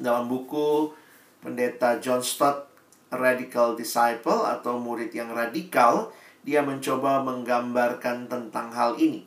Dalam 0.00 0.26
buku 0.26 0.90
pendeta 1.38 2.02
John 2.02 2.24
Stott 2.24 2.66
Radical 3.14 3.78
Disciple 3.78 4.42
atau 4.42 4.80
murid 4.82 5.14
yang 5.14 5.30
radikal, 5.30 6.10
dia 6.42 6.60
mencoba 6.60 7.22
menggambarkan 7.22 8.26
tentang 8.26 8.68
hal 8.74 8.98
ini. 8.98 9.24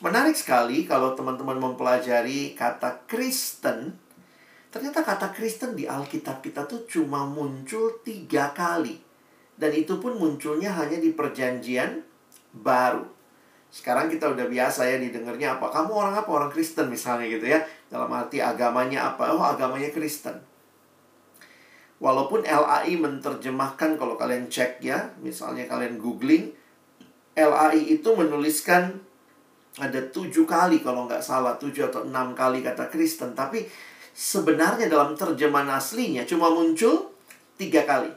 Menarik 0.00 0.34
sekali 0.34 0.88
kalau 0.88 1.14
teman-teman 1.14 1.60
mempelajari 1.60 2.56
kata 2.58 3.06
Kristen. 3.06 3.94
Ternyata 4.72 5.06
kata 5.06 5.30
Kristen 5.30 5.78
di 5.78 5.86
Alkitab 5.86 6.42
kita 6.42 6.66
tuh 6.66 6.82
cuma 6.90 7.22
muncul 7.22 8.02
tiga 8.02 8.50
kali. 8.50 8.98
Dan 9.54 9.70
itu 9.70 10.02
pun 10.02 10.18
munculnya 10.18 10.74
hanya 10.74 10.98
di 10.98 11.14
perjanjian 11.14 12.02
baru. 12.50 13.06
Sekarang 13.70 14.10
kita 14.10 14.30
udah 14.34 14.46
biasa 14.50 14.86
ya 14.86 14.98
didengarnya 14.98 15.58
apa? 15.58 15.70
Kamu 15.70 15.90
orang 15.94 16.14
apa? 16.18 16.30
Orang 16.30 16.50
Kristen 16.50 16.90
misalnya 16.90 17.30
gitu 17.30 17.46
ya. 17.46 17.62
Dalam 17.94 18.10
arti 18.10 18.42
agamanya 18.42 19.14
apa? 19.14 19.30
Oh, 19.30 19.38
agamanya 19.38 19.94
Kristen. 19.94 20.34
Walaupun 22.02 22.42
LAI 22.42 22.98
menerjemahkan 22.98 23.94
kalau 23.94 24.18
kalian 24.18 24.50
cek 24.50 24.82
ya, 24.82 25.14
misalnya 25.22 25.70
kalian 25.70 26.02
googling, 26.02 26.50
LAI 27.38 27.94
itu 27.94 28.10
menuliskan 28.18 28.98
ada 29.78 30.02
tujuh 30.10 30.42
kali 30.42 30.82
kalau 30.82 31.06
nggak 31.06 31.22
salah, 31.22 31.54
tujuh 31.54 31.86
atau 31.86 32.02
enam 32.02 32.34
kali 32.34 32.66
kata 32.66 32.90
Kristen. 32.90 33.38
Tapi 33.38 33.62
sebenarnya 34.10 34.90
dalam 34.90 35.14
terjemahan 35.14 35.78
aslinya 35.78 36.26
cuma 36.26 36.50
muncul 36.50 37.14
tiga 37.54 37.86
kali. 37.86 38.10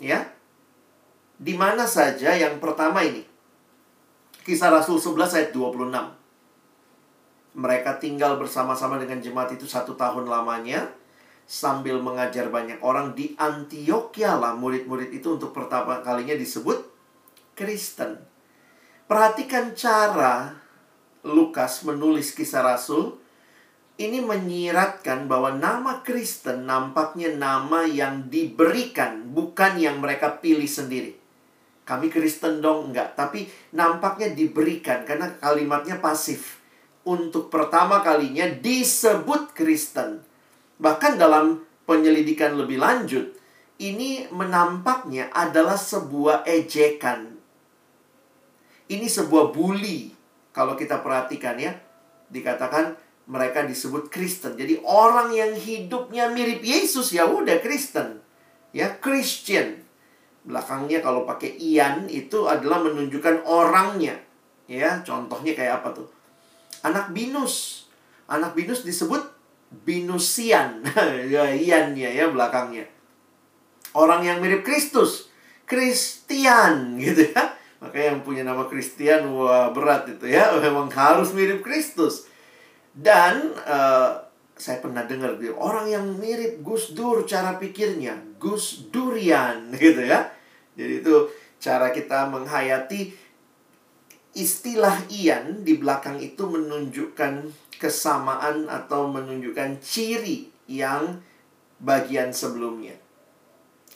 Ya, 0.00 0.32
di 1.36 1.52
mana 1.60 1.84
saja 1.84 2.32
yang 2.32 2.56
pertama 2.56 3.04
ini 3.04 3.28
Kisah 4.48 4.72
Rasul 4.72 4.96
11 4.96 5.36
ayat 5.36 5.50
26. 5.52 6.19
Mereka 7.54 7.98
tinggal 7.98 8.38
bersama-sama 8.38 9.00
dengan 9.00 9.18
jemaat 9.18 9.50
itu 9.54 9.66
satu 9.66 9.98
tahun 9.98 10.30
lamanya 10.30 10.86
sambil 11.50 11.98
mengajar 11.98 12.46
banyak 12.46 12.78
orang 12.78 13.10
di 13.18 13.34
Antioquia 13.34 14.38
lah 14.38 14.54
murid-murid 14.54 15.10
itu 15.10 15.34
untuk 15.34 15.50
pertama 15.50 15.98
kalinya 15.98 16.38
disebut 16.38 16.78
Kristen. 17.58 18.22
Perhatikan 19.10 19.74
cara 19.74 20.54
Lukas 21.26 21.82
menulis 21.82 22.30
kisah 22.30 22.62
Rasul 22.62 23.18
ini 23.98 24.22
menyiratkan 24.22 25.26
bahwa 25.26 25.58
nama 25.58 26.00
Kristen 26.06 26.64
nampaknya 26.64 27.34
nama 27.36 27.84
yang 27.84 28.30
diberikan, 28.32 29.28
bukan 29.34 29.76
yang 29.76 30.00
mereka 30.00 30.40
pilih 30.40 30.64
sendiri. 30.64 31.18
Kami 31.84 32.08
Kristen 32.08 32.62
dong, 32.62 32.94
enggak. 32.94 33.18
Tapi 33.18 33.50
nampaknya 33.74 34.32
diberikan 34.32 35.02
karena 35.04 35.34
kalimatnya 35.36 35.98
pasif. 35.98 36.59
Untuk 37.00 37.48
pertama 37.48 38.04
kalinya 38.04 38.44
disebut 38.44 39.56
Kristen. 39.56 40.20
Bahkan 40.76 41.16
dalam 41.16 41.64
penyelidikan 41.88 42.56
lebih 42.56 42.80
lanjut, 42.80 43.32
ini 43.80 44.28
menampaknya 44.28 45.32
adalah 45.32 45.80
sebuah 45.80 46.44
ejekan. 46.44 47.40
Ini 48.90 49.06
sebuah 49.08 49.54
bully. 49.54 50.12
Kalau 50.52 50.76
kita 50.76 51.00
perhatikan 51.00 51.56
ya, 51.56 51.72
dikatakan 52.28 52.98
mereka 53.30 53.64
disebut 53.64 54.12
Kristen. 54.12 54.58
Jadi 54.58 54.82
orang 54.84 55.32
yang 55.32 55.56
hidupnya 55.56 56.28
mirip 56.28 56.60
Yesus 56.60 57.14
ya 57.14 57.24
udah 57.24 57.62
Kristen. 57.62 58.20
Ya, 58.74 58.92
Christian 59.00 59.82
belakangnya 60.40 61.04
kalau 61.04 61.28
pakai 61.28 61.52
ian 61.60 62.08
itu 62.08 62.48
adalah 62.48 62.80
menunjukkan 62.80 63.44
orangnya. 63.44 64.16
Ya, 64.70 65.02
contohnya 65.02 65.52
kayak 65.52 65.82
apa 65.82 65.88
tuh? 66.02 66.08
Anak 66.86 67.12
binus. 67.12 67.86
Anak 68.30 68.56
binus 68.56 68.86
disebut 68.86 69.20
binusian. 69.86 70.82
ya, 71.32 71.46
iannya 71.50 72.10
ya 72.10 72.26
belakangnya. 72.30 72.86
Orang 73.94 74.22
yang 74.22 74.38
mirip 74.38 74.62
Kristus. 74.62 75.30
Kristian 75.66 76.94
gitu 77.04 77.30
ya. 77.30 77.54
Makanya 77.80 78.06
yang 78.16 78.20
punya 78.20 78.42
nama 78.44 78.68
Kristian 78.68 79.30
wah 79.32 79.72
berat 79.72 80.10
itu 80.10 80.26
ya. 80.28 80.52
Memang 80.64 80.90
harus 80.92 81.32
mirip 81.32 81.62
Kristus. 81.62 82.26
Dan 82.90 83.54
uh, 83.64 84.30
saya 84.60 84.82
pernah 84.82 85.08
dengar 85.08 85.40
orang 85.56 85.88
yang 85.88 86.04
mirip 86.20 86.60
Gus 86.60 86.92
Dur 86.92 87.24
cara 87.24 87.56
pikirnya 87.56 88.36
Gus 88.36 88.92
Durian 88.92 89.72
gitu 89.72 90.04
ya. 90.04 90.28
Jadi 90.76 91.00
itu 91.00 91.14
cara 91.60 91.92
kita 91.92 92.28
menghayati 92.32 93.19
istilah 94.34 95.10
Ian 95.10 95.66
di 95.66 95.78
belakang 95.78 96.22
itu 96.22 96.46
menunjukkan 96.46 97.50
kesamaan 97.80 98.68
atau 98.68 99.08
menunjukkan 99.10 99.80
ciri 99.82 100.52
yang 100.70 101.18
bagian 101.80 102.30
sebelumnya. 102.30 102.94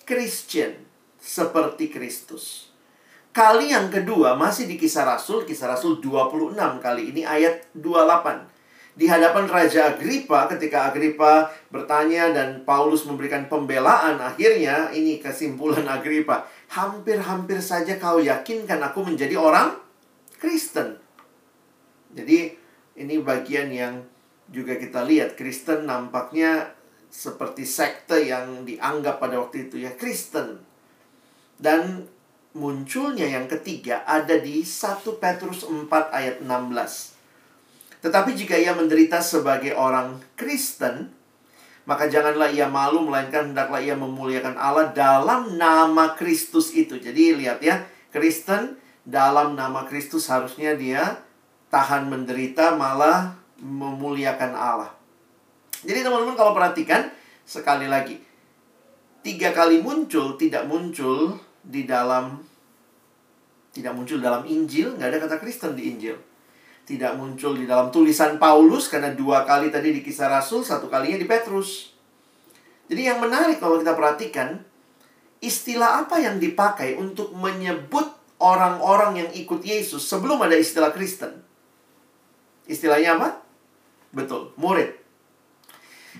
Christian 0.08 0.84
seperti 1.20 1.92
Kristus. 1.92 2.72
Kali 3.34 3.74
yang 3.74 3.90
kedua 3.90 4.38
masih 4.38 4.70
di 4.70 4.78
kisah 4.78 5.04
Rasul, 5.04 5.42
kisah 5.42 5.74
Rasul 5.74 5.98
26 5.98 6.54
kali 6.78 7.10
ini 7.10 7.22
ayat 7.26 7.66
28 7.74 8.54
di 8.94 9.10
hadapan 9.10 9.50
Raja 9.50 9.90
Agripa 9.90 10.46
ketika 10.46 10.86
Agripa 10.86 11.50
bertanya 11.66 12.30
dan 12.30 12.62
Paulus 12.62 13.02
memberikan 13.02 13.50
pembelaan 13.50 14.22
akhirnya 14.22 14.94
ini 14.94 15.18
kesimpulan 15.18 15.82
Agripa 15.90 16.46
hampir-hampir 16.70 17.58
saja 17.58 17.98
kau 17.98 18.22
yakinkan 18.22 18.78
aku 18.78 19.02
menjadi 19.02 19.34
orang 19.34 19.74
Kristen. 20.44 21.00
Jadi 22.12 22.52
ini 23.00 23.14
bagian 23.24 23.72
yang 23.72 24.04
juga 24.52 24.76
kita 24.76 25.08
lihat. 25.08 25.40
Kristen 25.40 25.88
nampaknya 25.88 26.76
seperti 27.08 27.64
sekte 27.64 28.20
yang 28.28 28.68
dianggap 28.68 29.24
pada 29.24 29.40
waktu 29.40 29.72
itu 29.72 29.80
ya 29.80 29.96
Kristen. 29.96 30.60
Dan 31.56 32.04
munculnya 32.52 33.24
yang 33.24 33.48
ketiga 33.48 34.04
ada 34.04 34.36
di 34.36 34.60
1 34.60 35.00
Petrus 35.16 35.64
4 35.64 35.88
ayat 36.12 36.36
16 36.44 37.14
tetapi 38.04 38.36
jika 38.36 38.60
ia 38.60 38.76
menderita 38.76 39.24
sebagai 39.24 39.72
orang 39.72 40.20
Kristen, 40.36 41.08
maka 41.88 42.04
janganlah 42.04 42.52
ia 42.52 42.68
malu, 42.68 43.00
melainkan 43.08 43.56
hendaklah 43.56 43.80
ia 43.80 43.96
memuliakan 43.96 44.60
Allah 44.60 44.92
dalam 44.92 45.56
nama 45.56 46.12
Kristus 46.12 46.76
itu. 46.76 47.00
Jadi 47.00 47.32
lihat 47.32 47.64
ya, 47.64 47.80
Kristen 48.12 48.76
dalam 49.04 49.54
nama 49.54 49.84
Kristus 49.84 50.26
harusnya 50.32 50.74
dia 50.74 51.20
tahan 51.68 52.08
menderita, 52.08 52.74
malah 52.74 53.36
memuliakan 53.60 54.52
Allah. 54.56 54.92
Jadi 55.84 56.00
teman-teman 56.00 56.36
kalau 56.36 56.56
perhatikan, 56.56 57.12
sekali 57.44 57.84
lagi, 57.84 58.16
tiga 59.20 59.52
kali 59.52 59.84
muncul, 59.84 60.40
tidak 60.40 60.64
muncul 60.64 61.36
di 61.60 61.84
dalam, 61.84 62.40
tidak 63.76 63.92
muncul 63.92 64.16
dalam 64.20 64.48
Injil, 64.48 64.96
nggak 64.96 65.08
ada 65.12 65.18
kata 65.28 65.36
Kristen 65.40 65.76
di 65.76 65.92
Injil 65.92 66.16
tidak 66.84 67.16
muncul 67.16 67.56
di 67.56 67.64
dalam 67.64 67.88
tulisan 67.88 68.36
Paulus 68.36 68.92
karena 68.92 69.16
dua 69.16 69.48
kali 69.48 69.72
tadi 69.72 69.90
di 69.90 70.04
kisah 70.04 70.28
Rasul, 70.28 70.60
satu 70.60 70.92
kalinya 70.92 71.16
di 71.16 71.24
Petrus. 71.24 71.96
Jadi 72.84 73.08
yang 73.08 73.24
menarik 73.24 73.56
kalau 73.56 73.80
kita 73.80 73.96
perhatikan, 73.96 74.60
istilah 75.40 76.04
apa 76.04 76.20
yang 76.20 76.36
dipakai 76.36 77.00
untuk 77.00 77.32
menyebut 77.32 78.12
orang-orang 78.44 79.24
yang 79.24 79.30
ikut 79.32 79.64
Yesus 79.64 80.04
sebelum 80.04 80.44
ada 80.44 80.52
istilah 80.52 80.92
Kristen? 80.92 81.40
Istilahnya 82.68 83.16
apa? 83.16 83.40
Betul, 84.12 84.52
murid. 84.60 85.00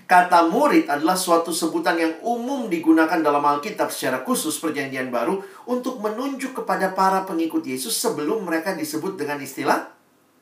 Kata 0.05 0.45
murid 0.45 0.85
adalah 0.91 1.17
suatu 1.17 1.49
sebutan 1.49 1.97
yang 1.97 2.13
umum 2.21 2.69
digunakan 2.69 3.17
dalam 3.17 3.41
Alkitab 3.41 3.89
secara 3.89 4.21
khusus 4.21 4.57
perjanjian 4.61 5.09
baru 5.09 5.41
untuk 5.65 5.97
menunjuk 6.03 6.61
kepada 6.61 6.93
para 6.93 7.25
pengikut 7.25 7.65
Yesus 7.65 7.95
sebelum 7.97 8.45
mereka 8.45 8.77
disebut 8.77 9.17
dengan 9.17 9.41
istilah 9.41 9.89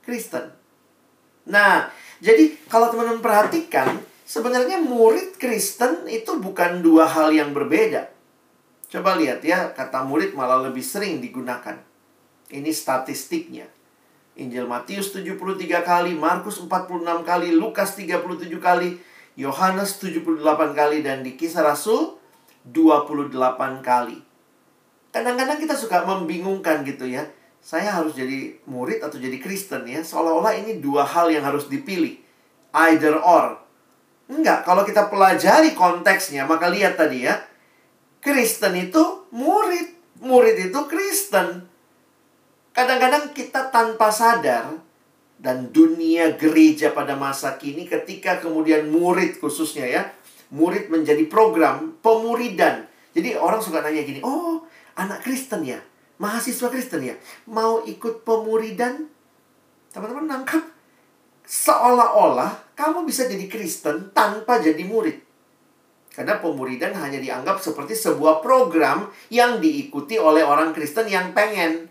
Kristen. 0.04 0.52
Nah, 1.48 1.88
jadi 2.20 2.56
kalau 2.68 2.92
teman-teman 2.92 3.24
perhatikan, 3.24 4.00
sebenarnya 4.28 4.84
murid 4.84 5.40
Kristen 5.40 6.08
itu 6.12 6.40
bukan 6.40 6.84
dua 6.84 7.08
hal 7.08 7.32
yang 7.32 7.56
berbeda. 7.56 8.13
Coba 8.94 9.18
lihat 9.18 9.42
ya, 9.42 9.74
kata 9.74 10.06
murid 10.06 10.38
malah 10.38 10.62
lebih 10.62 10.86
sering 10.86 11.18
digunakan. 11.18 11.82
Ini 12.54 12.70
statistiknya. 12.70 13.66
Injil 14.38 14.70
Matius 14.70 15.10
73 15.18 15.82
kali, 15.82 16.14
Markus 16.14 16.62
46 16.62 17.26
kali, 17.26 17.58
Lukas 17.58 17.98
37 17.98 18.54
kali, 18.62 19.02
Yohanes 19.34 19.98
78 19.98 20.78
kali, 20.78 21.02
dan 21.02 21.26
di 21.26 21.34
kisah 21.34 21.66
Rasul 21.66 22.22
28 22.70 23.82
kali. 23.82 24.22
Kadang-kadang 25.10 25.58
kita 25.58 25.74
suka 25.74 26.06
membingungkan 26.06 26.86
gitu 26.86 27.10
ya 27.10 27.26
saya 27.64 27.96
harus 27.96 28.12
jadi 28.12 28.60
murid 28.68 29.00
atau 29.00 29.16
jadi 29.16 29.40
Kristen 29.40 29.88
ya. 29.88 30.04
Seolah-olah 30.04 30.60
ini 30.60 30.84
dua 30.84 31.08
hal 31.08 31.32
yang 31.32 31.48
harus 31.48 31.72
dipilih. 31.72 32.20
Either 32.76 33.16
or. 33.24 33.56
Enggak, 34.28 34.68
kalau 34.68 34.84
kita 34.84 35.08
pelajari 35.08 35.72
konteksnya, 35.72 36.44
maka 36.44 36.68
lihat 36.68 37.00
tadi 37.00 37.24
ya. 37.24 37.40
Kristen 38.24 38.74
itu 38.80 39.28
murid. 39.36 40.18
Murid 40.24 40.72
itu 40.72 40.80
Kristen. 40.88 41.68
Kadang-kadang 42.72 43.36
kita 43.36 43.70
tanpa 43.70 44.10
sadar, 44.10 44.80
dan 45.44 45.76
dunia 45.76 46.40
gereja 46.40 46.96
pada 46.96 47.20
masa 47.20 47.60
kini 47.60 47.84
ketika 47.84 48.40
kemudian 48.40 48.88
murid 48.88 49.44
khususnya 49.44 49.84
ya, 49.84 50.02
murid 50.56 50.88
menjadi 50.88 51.28
program 51.28 52.00
pemuridan. 52.00 52.88
Jadi 53.12 53.36
orang 53.36 53.60
suka 53.60 53.84
nanya 53.84 54.08
gini, 54.08 54.24
"Oh, 54.24 54.64
anak 54.96 55.20
Kristen 55.28 55.68
ya? 55.68 55.84
Mahasiswa 56.16 56.72
Kristen 56.72 57.04
ya? 57.04 57.20
Mau 57.52 57.84
ikut 57.84 58.24
pemuridan?" 58.24 59.12
Teman-teman 59.92 60.32
nangkap 60.32 60.64
seolah-olah 61.44 62.72
kamu 62.80 63.04
bisa 63.04 63.28
jadi 63.28 63.46
Kristen 63.52 64.16
tanpa 64.16 64.64
jadi 64.64 64.82
murid. 64.88 65.20
Karena 66.14 66.38
pemuridan 66.38 66.94
hanya 66.94 67.18
dianggap 67.18 67.58
seperti 67.58 67.98
sebuah 67.98 68.46
program 68.46 69.10
yang 69.34 69.58
diikuti 69.58 70.22
oleh 70.22 70.46
orang 70.46 70.70
Kristen 70.70 71.10
yang 71.10 71.34
pengen. 71.34 71.90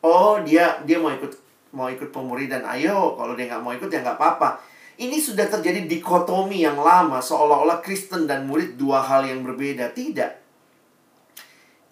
Oh, 0.00 0.40
dia 0.40 0.80
dia 0.88 0.96
mau 0.96 1.12
ikut 1.12 1.36
mau 1.76 1.92
ikut 1.92 2.08
pemuridan, 2.08 2.64
ayo. 2.64 3.12
Kalau 3.14 3.36
dia 3.36 3.52
nggak 3.52 3.60
mau 3.60 3.76
ikut 3.76 3.92
ya 3.92 4.00
nggak 4.00 4.16
apa-apa. 4.16 4.56
Ini 4.96 5.20
sudah 5.20 5.48
terjadi 5.48 5.84
dikotomi 5.84 6.64
yang 6.64 6.80
lama, 6.80 7.20
seolah-olah 7.20 7.84
Kristen 7.84 8.24
dan 8.24 8.48
murid 8.48 8.80
dua 8.80 9.04
hal 9.04 9.28
yang 9.28 9.44
berbeda. 9.44 9.92
Tidak. 9.92 10.32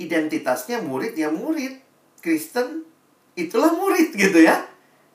Identitasnya 0.00 0.80
murid 0.80 1.12
ya 1.12 1.28
murid. 1.28 1.76
Kristen 2.24 2.88
itulah 3.36 3.72
murid 3.76 4.16
gitu 4.16 4.40
ya. 4.40 4.64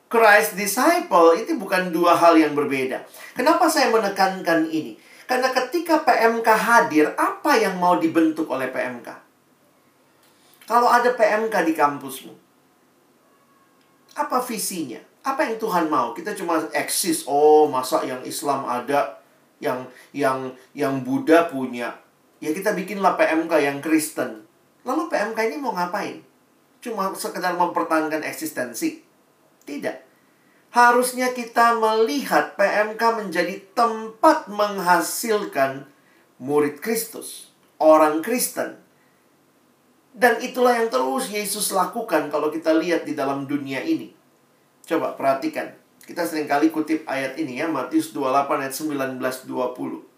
Christ 0.06 0.54
disciple 0.54 1.34
itu 1.34 1.58
bukan 1.58 1.90
dua 1.90 2.14
hal 2.14 2.38
yang 2.38 2.54
berbeda. 2.54 3.02
Kenapa 3.34 3.66
saya 3.66 3.90
menekankan 3.90 4.70
ini? 4.70 4.94
Karena 5.26 5.50
ketika 5.50 6.06
PMK 6.06 6.48
hadir, 6.54 7.10
apa 7.18 7.58
yang 7.58 7.76
mau 7.82 7.98
dibentuk 7.98 8.46
oleh 8.46 8.70
PMK? 8.70 9.10
Kalau 10.70 10.86
ada 10.86 11.10
PMK 11.14 11.54
di 11.66 11.74
kampusmu, 11.74 12.34
apa 14.14 14.38
visinya? 14.46 15.02
Apa 15.26 15.50
yang 15.50 15.58
Tuhan 15.58 15.90
mau? 15.90 16.14
Kita 16.14 16.30
cuma 16.38 16.62
eksis. 16.70 17.26
Oh, 17.26 17.66
masa 17.66 18.06
yang 18.06 18.22
Islam 18.22 18.62
ada, 18.66 19.18
yang 19.58 19.82
yang 20.14 20.54
yang 20.70 21.02
Buddha 21.02 21.50
punya. 21.50 21.98
Ya 22.38 22.54
kita 22.54 22.78
bikinlah 22.78 23.18
PMK 23.18 23.52
yang 23.58 23.78
Kristen. 23.82 24.46
Lalu 24.86 25.10
PMK 25.10 25.38
ini 25.50 25.56
mau 25.58 25.74
ngapain? 25.74 26.22
Cuma 26.78 27.10
sekedar 27.18 27.58
mempertahankan 27.58 28.22
eksistensi? 28.22 29.02
Tidak. 29.66 30.05
Harusnya 30.74 31.32
kita 31.32 31.78
melihat 31.80 32.54
PMK 32.58 33.00
menjadi 33.00 33.62
tempat 33.72 34.50
menghasilkan 34.50 35.88
murid 36.36 36.84
Kristus, 36.84 37.50
orang 37.80 38.20
Kristen. 38.20 38.76
Dan 40.16 40.40
itulah 40.40 40.76
yang 40.80 40.88
terus 40.88 41.28
Yesus 41.28 41.72
lakukan 41.76 42.32
kalau 42.32 42.48
kita 42.48 42.72
lihat 42.72 43.04
di 43.04 43.12
dalam 43.12 43.44
dunia 43.44 43.84
ini. 43.84 44.16
Coba 44.84 45.12
perhatikan. 45.12 45.76
Kita 46.06 46.22
sering 46.22 46.46
kali 46.46 46.70
kutip 46.70 47.02
ayat 47.04 47.36
ini 47.36 47.58
ya, 47.58 47.66
Matius 47.66 48.14
28 48.14 48.62
ayat 48.62 48.74
19 48.74 49.18
20. 49.18 50.16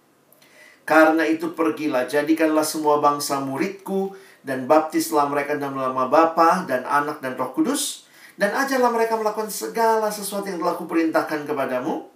Karena 0.88 1.24
itu 1.28 1.52
pergilah, 1.52 2.08
jadikanlah 2.08 2.64
semua 2.64 3.00
bangsa 3.00 3.40
muridku 3.44 4.16
dan 4.40 4.64
baptislah 4.64 5.28
mereka 5.28 5.60
dalam 5.60 5.76
nama 5.76 6.08
Bapa 6.08 6.64
dan 6.64 6.88
Anak 6.88 7.20
dan 7.20 7.36
Roh 7.36 7.52
Kudus 7.52 8.07
dan 8.38 8.54
ajarlah 8.54 8.94
mereka 8.94 9.18
melakukan 9.18 9.50
segala 9.50 10.08
sesuatu 10.14 10.46
yang 10.46 10.62
telah 10.62 10.78
kuperintahkan 10.78 11.42
kepadamu 11.42 12.06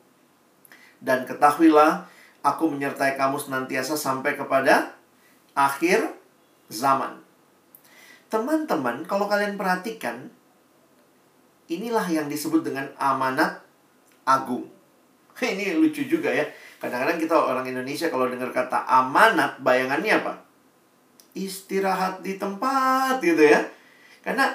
dan 1.02 1.26
ketahuilah 1.26 2.06
aku 2.46 2.70
menyertai 2.70 3.18
kamu 3.18 3.42
senantiasa 3.42 3.98
sampai 3.98 4.38
kepada 4.38 4.94
akhir 5.58 6.14
zaman. 6.70 7.18
Teman-teman, 8.30 9.04
kalau 9.04 9.28
kalian 9.28 9.58
perhatikan, 9.58 10.30
inilah 11.68 12.06
yang 12.08 12.30
disebut 12.30 12.64
dengan 12.64 12.88
amanat 12.96 13.60
agung. 14.24 14.70
Ini 15.42 15.76
lucu 15.76 16.06
juga 16.06 16.32
ya. 16.32 16.46
Kadang-kadang 16.80 17.18
kita 17.18 17.34
orang 17.34 17.66
Indonesia 17.66 18.08
kalau 18.08 18.30
dengar 18.30 18.54
kata 18.54 18.86
amanat, 18.88 19.60
bayangannya 19.60 20.22
apa? 20.22 20.34
Istirahat 21.34 22.24
di 22.24 22.38
tempat 22.40 23.20
gitu 23.20 23.42
ya. 23.42 23.60
Karena 24.24 24.54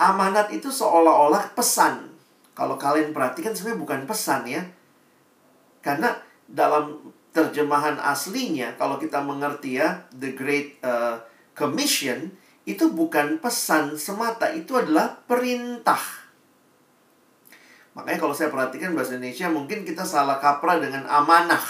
amanat 0.00 0.48
itu 0.48 0.72
seolah-olah 0.72 1.52
pesan. 1.52 2.08
Kalau 2.56 2.80
kalian 2.80 3.12
perhatikan 3.12 3.52
sebenarnya 3.52 3.80
bukan 3.84 4.00
pesan 4.08 4.48
ya. 4.48 4.64
Karena 5.84 6.16
dalam 6.48 7.12
terjemahan 7.30 8.00
aslinya, 8.00 8.74
kalau 8.80 8.96
kita 8.96 9.20
mengerti 9.20 9.78
ya, 9.78 10.08
The 10.16 10.32
Great 10.34 10.80
uh, 10.82 11.20
Commission, 11.54 12.32
itu 12.64 12.90
bukan 12.90 13.38
pesan 13.38 13.94
semata, 14.00 14.50
itu 14.50 14.76
adalah 14.76 15.20
perintah. 15.28 16.00
Makanya 17.94 18.18
kalau 18.22 18.34
saya 18.34 18.48
perhatikan 18.48 18.94
bahasa 18.94 19.18
Indonesia 19.18 19.50
mungkin 19.50 19.82
kita 19.82 20.06
salah 20.06 20.38
kaprah 20.38 20.78
dengan 20.78 21.04
amanah. 21.10 21.62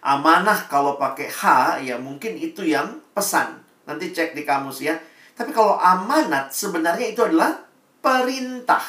Amanah 0.00 0.66
kalau 0.66 0.96
pakai 0.96 1.28
H 1.28 1.42
ya 1.84 2.00
mungkin 2.00 2.34
itu 2.34 2.66
yang 2.66 2.98
pesan. 3.14 3.60
Nanti 3.86 4.10
cek 4.10 4.34
di 4.34 4.42
kamus 4.42 4.82
ya. 4.82 4.98
Tapi 5.40 5.56
kalau 5.56 5.80
amanat 5.80 6.52
sebenarnya 6.52 7.16
itu 7.16 7.24
adalah 7.24 7.64
perintah. 8.04 8.84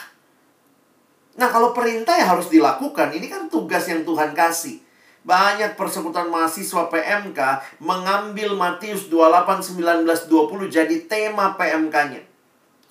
Nah, 1.39 1.47
kalau 1.47 1.71
perintah 1.71 2.11
ya 2.19 2.27
harus 2.27 2.51
dilakukan. 2.51 3.15
Ini 3.15 3.31
kan 3.31 3.47
tugas 3.47 3.87
yang 3.87 4.03
Tuhan 4.03 4.35
kasih. 4.35 4.83
Banyak 5.23 5.79
persekutuan 5.79 6.27
mahasiswa 6.27 6.91
PMK 6.91 7.39
mengambil 7.79 8.51
Matius 8.59 9.07
28, 9.07 9.79
19, 9.79 10.03
20 10.03 10.67
jadi 10.67 10.95
tema 11.07 11.55
PMK-nya. 11.55 12.19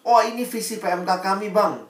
Oh, 0.09 0.25
ini 0.25 0.49
visi 0.49 0.81
PMK 0.81 1.21
kami, 1.21 1.53
Bang. 1.53 1.85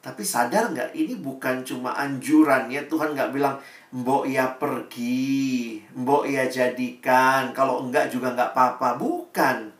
Tapi 0.00 0.24
sadar 0.24 0.72
nggak? 0.72 0.96
Ini 0.96 1.20
bukan 1.20 1.60
cuma 1.60 1.92
anjuran 1.92 2.72
ya. 2.72 2.88
Tuhan 2.88 3.12
nggak 3.12 3.36
bilang, 3.36 3.60
Mbok 3.92 4.24
ya 4.24 4.56
pergi, 4.56 5.76
Mbok 5.92 6.24
ya 6.24 6.48
jadikan. 6.48 7.52
Kalau 7.52 7.84
enggak 7.84 8.08
juga 8.08 8.32
nggak 8.32 8.56
apa-apa. 8.56 8.96
Bukan. 8.96 9.77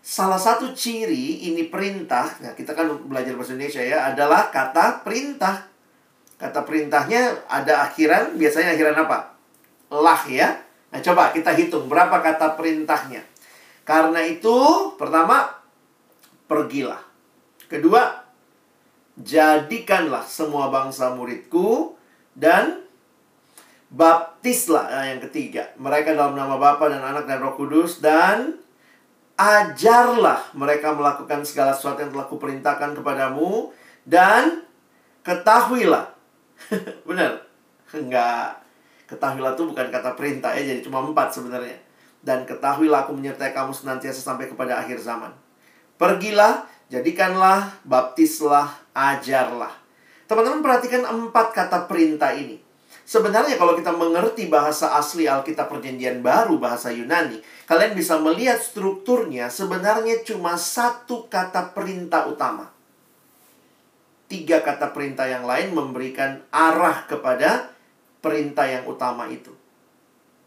Salah 0.00 0.40
satu 0.40 0.72
ciri 0.72 1.50
ini 1.52 1.68
perintah, 1.68 2.32
nah 2.40 2.56
kita 2.56 2.72
kan 2.72 2.88
belajar 3.06 3.36
bahasa 3.36 3.52
Indonesia 3.52 3.82
ya, 3.84 4.08
adalah 4.08 4.48
kata 4.48 5.04
perintah. 5.04 5.68
Kata 6.38 6.62
perintahnya 6.62 7.50
ada 7.50 7.90
akhiran, 7.90 8.38
biasanya 8.38 8.78
akhiran 8.78 8.94
apa? 8.94 9.34
Lah 9.90 10.22
ya. 10.30 10.54
Nah, 10.88 11.00
coba 11.04 11.34
kita 11.34 11.52
hitung 11.52 11.90
berapa 11.90 12.24
kata 12.24 12.56
perintahnya. 12.56 13.20
Karena 13.84 14.24
itu, 14.24 14.56
pertama, 14.96 15.50
pergilah. 16.48 17.02
Kedua, 17.68 18.24
jadikanlah 19.18 20.24
semua 20.24 20.70
bangsa 20.72 21.12
muridku 21.12 21.98
dan 22.32 22.86
baptislah. 23.90 24.88
Nah, 24.88 25.04
yang 25.10 25.20
ketiga, 25.28 25.74
mereka 25.76 26.14
dalam 26.14 26.38
nama 26.38 26.56
Bapa 26.56 26.88
dan 26.88 27.02
Anak 27.02 27.26
dan 27.26 27.42
Roh 27.42 27.58
Kudus 27.58 28.00
dan 28.00 28.56
ajarlah 29.38 30.50
mereka 30.52 30.90
melakukan 30.90 31.46
segala 31.46 31.70
sesuatu 31.70 32.02
yang 32.02 32.10
telah 32.10 32.26
kuperintahkan 32.26 32.98
kepadamu 32.98 33.70
dan 34.02 34.66
ketahuilah 35.22 36.18
Benar? 37.08 37.42
Enggak. 37.94 38.60
Ketahuilah 39.08 39.56
itu 39.56 39.64
bukan 39.64 39.86
kata 39.88 40.12
perintah 40.18 40.52
ya, 40.52 40.62
jadi 40.68 40.80
cuma 40.84 41.00
empat 41.00 41.32
sebenarnya. 41.32 41.78
Dan 42.20 42.44
ketahuilah 42.44 43.08
aku 43.08 43.16
menyertai 43.16 43.56
kamu 43.56 43.72
senantiasa 43.72 44.20
sampai 44.20 44.50
kepada 44.52 44.76
akhir 44.84 45.00
zaman. 45.00 45.32
Pergilah, 45.96 46.68
jadikanlah, 46.92 47.80
baptislah, 47.88 48.68
ajarlah. 48.92 49.72
Teman-teman 50.28 50.60
perhatikan 50.60 51.08
empat 51.08 51.56
kata 51.56 51.88
perintah 51.88 52.36
ini. 52.36 52.60
Sebenarnya 53.08 53.56
kalau 53.56 53.72
kita 53.72 53.88
mengerti 53.96 54.52
bahasa 54.52 54.92
asli 54.92 55.24
Alkitab 55.24 55.72
Perjanjian 55.72 56.20
Baru, 56.20 56.60
bahasa 56.60 56.92
Yunani, 56.92 57.40
kalian 57.64 57.96
bisa 57.96 58.20
melihat 58.20 58.60
strukturnya 58.60 59.48
sebenarnya 59.48 60.20
cuma 60.28 60.60
satu 60.60 61.24
kata 61.24 61.72
perintah 61.72 62.28
utama 62.28 62.68
tiga 64.28 64.60
kata 64.60 64.92
perintah 64.92 65.24
yang 65.24 65.48
lain 65.48 65.72
memberikan 65.72 66.44
arah 66.52 67.08
kepada 67.08 67.72
perintah 68.20 68.68
yang 68.68 68.84
utama 68.84 69.26
itu. 69.32 69.50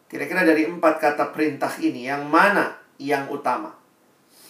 Kira-kira 0.07 0.45
dari 0.45 0.70
empat 0.70 1.01
kata 1.01 1.34
perintah 1.34 1.74
ini, 1.82 2.05
yang 2.05 2.30
mana 2.30 2.78
yang 3.01 3.26
utama? 3.34 3.74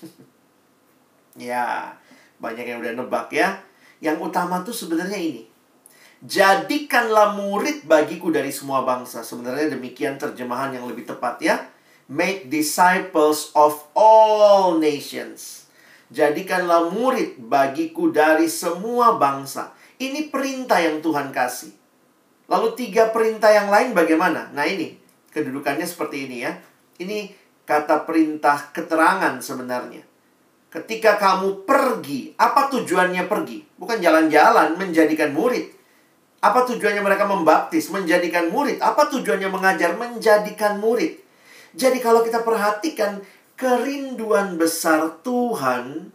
ya, 1.40 1.96
banyak 2.44 2.66
yang 2.68 2.84
udah 2.84 2.94
nebak 2.94 3.32
ya. 3.32 3.64
Yang 4.04 4.18
utama 4.20 4.62
tuh 4.68 4.76
sebenarnya 4.76 5.18
ini. 5.18 5.48
Jadikanlah 6.22 7.34
murid 7.34 7.90
bagiku 7.90 8.30
dari 8.30 8.54
semua 8.54 8.86
bangsa. 8.86 9.26
Sebenarnya 9.26 9.74
demikian 9.74 10.22
terjemahan 10.22 10.74
yang 10.78 10.86
lebih 10.86 11.10
tepat 11.10 11.42
ya. 11.42 11.66
Make 12.12 12.52
disciples 12.52 13.50
of 13.56 13.88
all 13.96 14.78
nations 14.78 15.62
Jadikanlah 16.12 16.92
murid 16.92 17.40
bagiku 17.40 18.12
dari 18.12 18.52
semua 18.52 19.16
bangsa. 19.16 19.72
Ini 19.96 20.28
perintah 20.28 20.84
yang 20.84 21.00
Tuhan 21.00 21.32
kasih. 21.32 21.72
Lalu 22.52 22.76
tiga 22.76 23.16
perintah 23.16 23.48
yang 23.48 23.72
lain 23.72 23.96
bagaimana? 23.96 24.52
Nah 24.52 24.68
ini, 24.68 25.00
kedudukannya 25.32 25.88
seperti 25.88 26.28
ini 26.28 26.44
ya. 26.44 26.52
Ini 27.00 27.32
kata 27.64 28.04
perintah 28.04 28.76
keterangan 28.76 29.40
sebenarnya. 29.40 30.04
Ketika 30.68 31.16
kamu 31.16 31.64
pergi, 31.64 32.36
apa 32.36 32.68
tujuannya 32.68 33.32
pergi? 33.32 33.64
Bukan 33.80 34.04
jalan-jalan 34.04 34.76
menjadikan 34.76 35.32
murid. 35.32 35.72
Apa 36.42 36.66
tujuannya 36.66 37.06
mereka 37.06 37.30
membaptis, 37.30 37.94
menjadikan 37.94 38.50
murid? 38.50 38.82
Apa 38.82 39.08
tujuannya 39.14 39.50
mengajar, 39.54 39.94
menjadikan 39.94 40.82
murid? 40.82 41.22
Jadi 41.78 42.02
kalau 42.02 42.26
kita 42.26 42.42
perhatikan 42.42 43.22
kerinduan 43.54 44.58
besar 44.58 45.22
Tuhan 45.22 46.10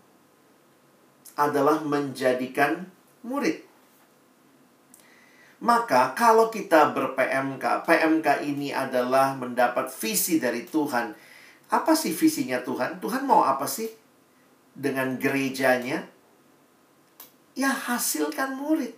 adalah 1.38 1.78
menjadikan 1.86 2.90
murid. 3.22 3.62
Maka 5.62 6.12
kalau 6.12 6.50
kita 6.50 6.90
ber-PMK, 6.92 7.86
PMK 7.86 8.26
ini 8.44 8.74
adalah 8.74 9.38
mendapat 9.38 9.88
visi 9.88 10.42
dari 10.42 10.66
Tuhan. 10.66 11.14
Apa 11.70 11.94
sih 11.94 12.12
visinya 12.12 12.60
Tuhan? 12.60 12.98
Tuhan 12.98 13.24
mau 13.24 13.46
apa 13.46 13.64
sih? 13.64 13.88
dengan 14.76 15.16
gerejanya, 15.16 16.04
ya 17.56 17.72
hasilkan 17.72 18.60
murid. 18.60 18.92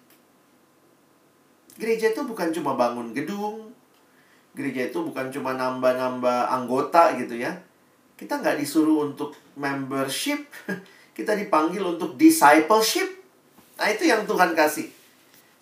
Gereja 1.79 2.11
itu 2.11 2.27
bukan 2.27 2.51
cuma 2.51 2.75
bangun 2.75 3.15
gedung, 3.15 3.71
gereja 4.59 4.91
itu 4.91 4.99
bukan 4.99 5.31
cuma 5.31 5.55
nambah-nambah 5.55 6.51
anggota 6.51 7.15
gitu 7.15 7.39
ya. 7.39 7.55
Kita 8.19 8.43
nggak 8.43 8.59
disuruh 8.59 9.07
untuk 9.07 9.39
membership, 9.55 10.51
kita 11.19 11.39
dipanggil 11.39 11.87
untuk 11.87 12.19
discipleship. 12.19 13.07
Nah 13.79 13.87
itu 13.95 14.11
yang 14.11 14.27
Tuhan 14.27 14.59
kasih. 14.59 14.91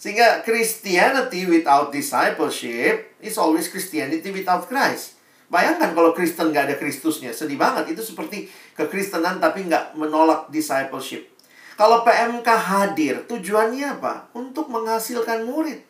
Sehingga 0.00 0.40
Christianity 0.40 1.44
without 1.44 1.92
discipleship 1.92 3.16
is 3.20 3.36
always 3.36 3.68
Christianity 3.68 4.32
without 4.32 4.64
Christ. 4.64 5.16
Bayangkan 5.46 5.94
kalau 5.94 6.10
Kristen 6.10 6.50
nggak 6.50 6.72
ada 6.72 6.76
Kristusnya, 6.80 7.30
sedih 7.30 7.60
banget. 7.60 7.92
Itu 7.92 8.02
seperti 8.02 8.50
kekristenan 8.74 9.38
tapi 9.38 9.68
nggak 9.68 9.94
menolak 9.94 10.48
discipleship. 10.50 11.28
Kalau 11.76 12.02
PMK 12.02 12.48
hadir, 12.48 13.14
tujuannya 13.28 14.00
apa? 14.00 14.32
Untuk 14.32 14.72
menghasilkan 14.72 15.44
murid. 15.44 15.84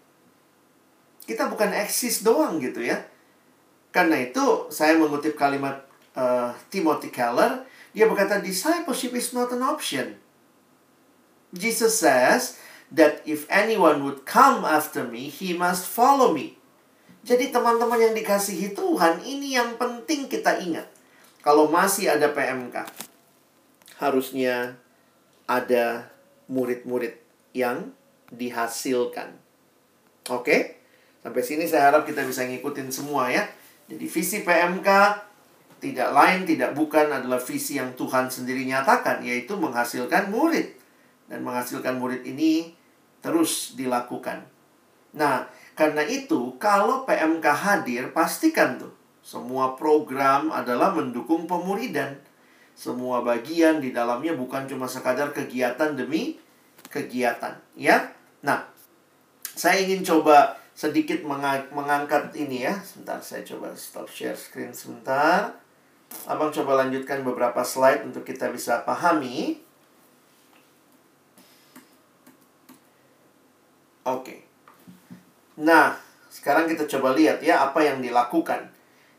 Kita 1.26 1.50
bukan 1.50 1.74
eksis 1.74 2.22
doang 2.22 2.62
gitu 2.62 2.80
ya. 2.80 3.02
Karena 3.90 4.22
itu 4.22 4.70
saya 4.70 4.94
mengutip 4.94 5.34
kalimat 5.34 5.82
uh, 6.14 6.54
Timothy 6.70 7.10
Keller, 7.10 7.66
dia 7.90 8.06
berkata 8.06 8.38
discipleship 8.38 9.16
is 9.16 9.34
not 9.34 9.50
an 9.50 9.64
option. 9.64 10.20
Jesus 11.56 11.98
says 11.98 12.60
that 12.92 13.24
if 13.24 13.48
anyone 13.48 14.04
would 14.04 14.28
come 14.28 14.62
after 14.62 15.02
me, 15.02 15.32
he 15.32 15.56
must 15.56 15.88
follow 15.88 16.30
me. 16.30 16.60
Jadi 17.26 17.50
teman-teman 17.50 17.98
yang 17.98 18.14
dikasihi 18.14 18.76
Tuhan, 18.76 19.24
ini 19.26 19.58
yang 19.58 19.74
penting 19.74 20.30
kita 20.30 20.62
ingat. 20.62 20.86
Kalau 21.42 21.66
masih 21.66 22.06
ada 22.06 22.30
PMK, 22.30 22.86
harusnya 23.98 24.78
ada 25.48 26.10
murid-murid 26.46 27.18
yang 27.50 27.90
dihasilkan. 28.30 29.34
Oke? 30.30 30.75
Sampai 31.26 31.42
sini 31.42 31.66
saya 31.66 31.90
harap 31.90 32.06
kita 32.06 32.22
bisa 32.22 32.46
ngikutin 32.46 32.86
semua 32.86 33.26
ya. 33.26 33.42
Jadi 33.90 34.06
visi 34.06 34.46
PMK 34.46 34.86
tidak 35.82 36.14
lain 36.14 36.46
tidak 36.46 36.70
bukan 36.78 37.10
adalah 37.10 37.42
visi 37.42 37.82
yang 37.82 37.98
Tuhan 37.98 38.30
sendiri 38.30 38.62
nyatakan 38.62 39.26
yaitu 39.26 39.58
menghasilkan 39.58 40.30
murid. 40.30 40.78
Dan 41.26 41.42
menghasilkan 41.42 41.98
murid 41.98 42.22
ini 42.22 42.70
terus 43.18 43.74
dilakukan. 43.74 44.46
Nah, 45.18 45.50
karena 45.74 46.06
itu, 46.06 46.54
kalau 46.62 47.02
PMK 47.02 47.42
hadir, 47.42 48.14
pastikan 48.14 48.78
tuh 48.78 48.94
semua 49.18 49.74
program 49.74 50.54
adalah 50.54 50.94
mendukung 50.94 51.50
pemuridan. 51.50 52.22
Semua 52.78 53.26
bagian 53.26 53.82
di 53.82 53.90
dalamnya 53.90 54.38
bukan 54.38 54.70
cuma 54.70 54.86
sekadar 54.86 55.34
kegiatan 55.34 55.98
demi 55.98 56.38
kegiatan, 56.86 57.58
ya. 57.74 58.14
Nah, 58.46 58.62
saya 59.42 59.82
ingin 59.82 60.06
coba 60.06 60.62
sedikit 60.76 61.24
mengangkat 61.72 62.36
ini 62.36 62.68
ya. 62.68 62.76
Sebentar, 62.84 63.16
saya 63.24 63.40
coba 63.48 63.72
stop 63.72 64.12
share 64.12 64.36
screen 64.36 64.76
sebentar. 64.76 65.56
Abang 66.28 66.52
coba 66.52 66.84
lanjutkan 66.84 67.24
beberapa 67.24 67.64
slide 67.64 68.04
untuk 68.04 68.28
kita 68.28 68.52
bisa 68.52 68.84
pahami. 68.84 69.56
Oke. 74.06 74.22
Okay. 74.22 74.38
Nah, 75.64 75.96
sekarang 76.28 76.68
kita 76.68 76.84
coba 76.84 77.16
lihat 77.16 77.40
ya 77.40 77.64
apa 77.64 77.80
yang 77.80 78.04
dilakukan. 78.04 78.68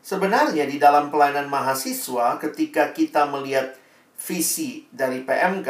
Sebenarnya 0.00 0.64
di 0.64 0.78
dalam 0.78 1.10
pelayanan 1.10 1.50
mahasiswa 1.50 2.38
ketika 2.40 2.94
kita 2.94 3.28
melihat 3.28 3.74
visi 4.16 4.86
dari 4.94 5.26
PMK, 5.26 5.68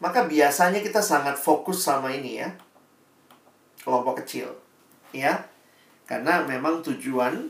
maka 0.00 0.24
biasanya 0.24 0.80
kita 0.80 1.02
sangat 1.02 1.36
fokus 1.36 1.82
sama 1.82 2.14
ini 2.14 2.40
ya. 2.40 2.48
Kelompok 3.82 4.22
kecil. 4.24 4.62
Ya. 5.12 5.46
Karena 6.08 6.44
memang 6.44 6.82
tujuan 6.82 7.48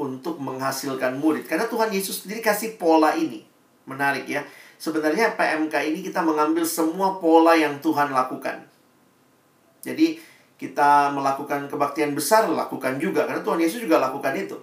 untuk 0.00 0.40
menghasilkan 0.40 1.20
murid. 1.20 1.44
Karena 1.44 1.68
Tuhan 1.68 1.92
Yesus 1.92 2.24
sendiri 2.24 2.40
kasih 2.40 2.80
pola 2.80 3.12
ini. 3.12 3.44
Menarik 3.84 4.24
ya. 4.24 4.40
Sebenarnya 4.80 5.36
PMK 5.36 5.92
ini 5.92 6.00
kita 6.00 6.24
mengambil 6.24 6.64
semua 6.64 7.20
pola 7.20 7.52
yang 7.52 7.76
Tuhan 7.84 8.16
lakukan. 8.16 8.64
Jadi 9.84 10.16
kita 10.56 11.12
melakukan 11.12 11.68
kebaktian 11.68 12.16
besar, 12.16 12.48
lakukan 12.48 12.96
juga. 12.96 13.28
Karena 13.28 13.44
Tuhan 13.44 13.60
Yesus 13.60 13.84
juga 13.84 14.00
lakukan 14.00 14.32
itu. 14.36 14.56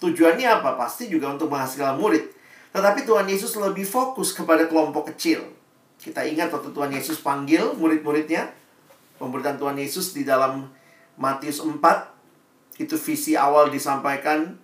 Tujuannya 0.00 0.48
apa? 0.48 0.80
Pasti 0.80 1.12
juga 1.12 1.28
untuk 1.28 1.52
menghasilkan 1.52 2.00
murid. 2.00 2.24
Tetapi 2.72 3.04
Tuhan 3.04 3.28
Yesus 3.28 3.56
lebih 3.60 3.84
fokus 3.84 4.32
kepada 4.32 4.64
kelompok 4.68 5.12
kecil. 5.12 5.44
Kita 5.98 6.22
ingat 6.22 6.54
waktu 6.54 6.70
Tuhan 6.70 6.92
Yesus 6.94 7.20
panggil 7.20 7.74
murid-muridnya. 7.74 8.48
Pemberitaan 9.18 9.58
Tuhan 9.58 9.76
Yesus 9.76 10.14
di 10.14 10.22
dalam 10.22 10.70
Matius 11.18 11.60
4. 11.60 11.76
Itu 12.78 12.94
visi 12.94 13.34
awal 13.34 13.74
disampaikan. 13.74 14.56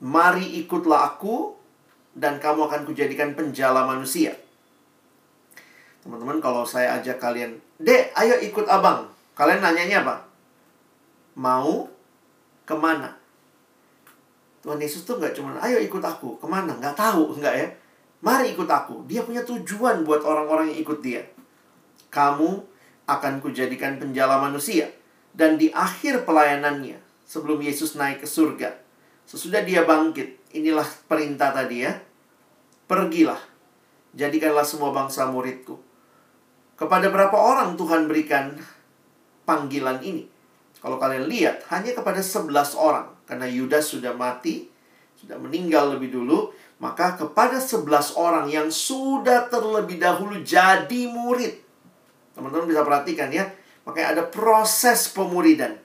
Mari 0.00 0.64
ikutlah 0.64 1.14
aku 1.14 1.54
dan 2.16 2.40
kamu 2.40 2.66
akan 2.66 2.82
kujadikan 2.88 3.36
penjala 3.36 3.84
manusia. 3.84 4.34
Teman-teman 6.02 6.40
kalau 6.40 6.64
saya 6.64 6.96
ajak 6.98 7.20
kalian, 7.20 7.60
Dek, 7.78 8.10
ayo 8.16 8.40
ikut 8.42 8.66
abang 8.66 9.10
Kalian 9.38 9.62
nanyanya 9.62 10.02
apa? 10.02 10.26
Mau 11.38 11.86
ke 12.66 12.74
mana? 12.74 13.14
Tuhan 14.66 14.82
Yesus 14.82 15.06
tuh 15.06 15.14
nggak 15.22 15.38
cuma, 15.38 15.54
ayo 15.62 15.78
ikut 15.78 16.02
aku. 16.02 16.42
Ke 16.42 16.46
mana? 16.50 16.74
Nggak 16.74 16.98
tahu, 16.98 17.38
nggak 17.38 17.54
ya? 17.54 17.70
Mari 18.18 18.58
ikut 18.58 18.66
aku. 18.66 19.06
Dia 19.06 19.22
punya 19.22 19.46
tujuan 19.46 20.02
buat 20.02 20.26
orang-orang 20.26 20.74
yang 20.74 20.82
ikut 20.82 20.98
dia. 20.98 21.22
Kamu 22.10 22.66
akan 23.06 23.38
kujadikan 23.38 24.02
penjala 24.02 24.42
manusia. 24.42 24.90
Dan 25.38 25.54
di 25.54 25.70
akhir 25.70 26.26
pelayanannya, 26.26 26.98
sebelum 27.22 27.62
Yesus 27.62 27.94
naik 27.94 28.26
ke 28.26 28.28
surga, 28.28 28.74
sesudah 29.22 29.62
dia 29.62 29.86
bangkit, 29.86 30.50
inilah 30.50 30.86
perintah 31.06 31.54
tadi 31.54 31.86
ya. 31.86 31.94
Pergilah, 32.90 33.38
jadikanlah 34.18 34.66
semua 34.66 34.90
bangsa 34.90 35.30
muridku. 35.30 35.78
Kepada 36.74 37.06
berapa 37.14 37.38
orang 37.38 37.78
Tuhan 37.78 38.10
berikan 38.10 38.58
panggilan 39.46 40.02
ini. 40.02 40.26
Kalau 40.82 40.98
kalian 40.98 41.30
lihat, 41.30 41.62
hanya 41.70 41.94
kepada 41.94 42.18
11 42.18 42.74
orang. 42.74 43.06
Karena 43.22 43.46
Yudas 43.46 43.94
sudah 43.94 44.14
mati, 44.14 44.66
sudah 45.18 45.38
meninggal 45.38 45.94
lebih 45.94 46.14
dulu. 46.14 46.50
Maka 46.82 47.18
kepada 47.18 47.58
11 47.58 48.14
orang 48.14 48.46
yang 48.50 48.70
sudah 48.70 49.50
terlebih 49.50 49.98
dahulu 49.98 50.38
jadi 50.42 51.10
murid. 51.10 51.58
Teman-teman 52.34 52.70
bisa 52.70 52.86
perhatikan 52.86 53.30
ya. 53.30 53.50
Makanya 53.88 54.20
ada 54.20 54.24
proses 54.28 55.08
pemuridan. 55.08 55.80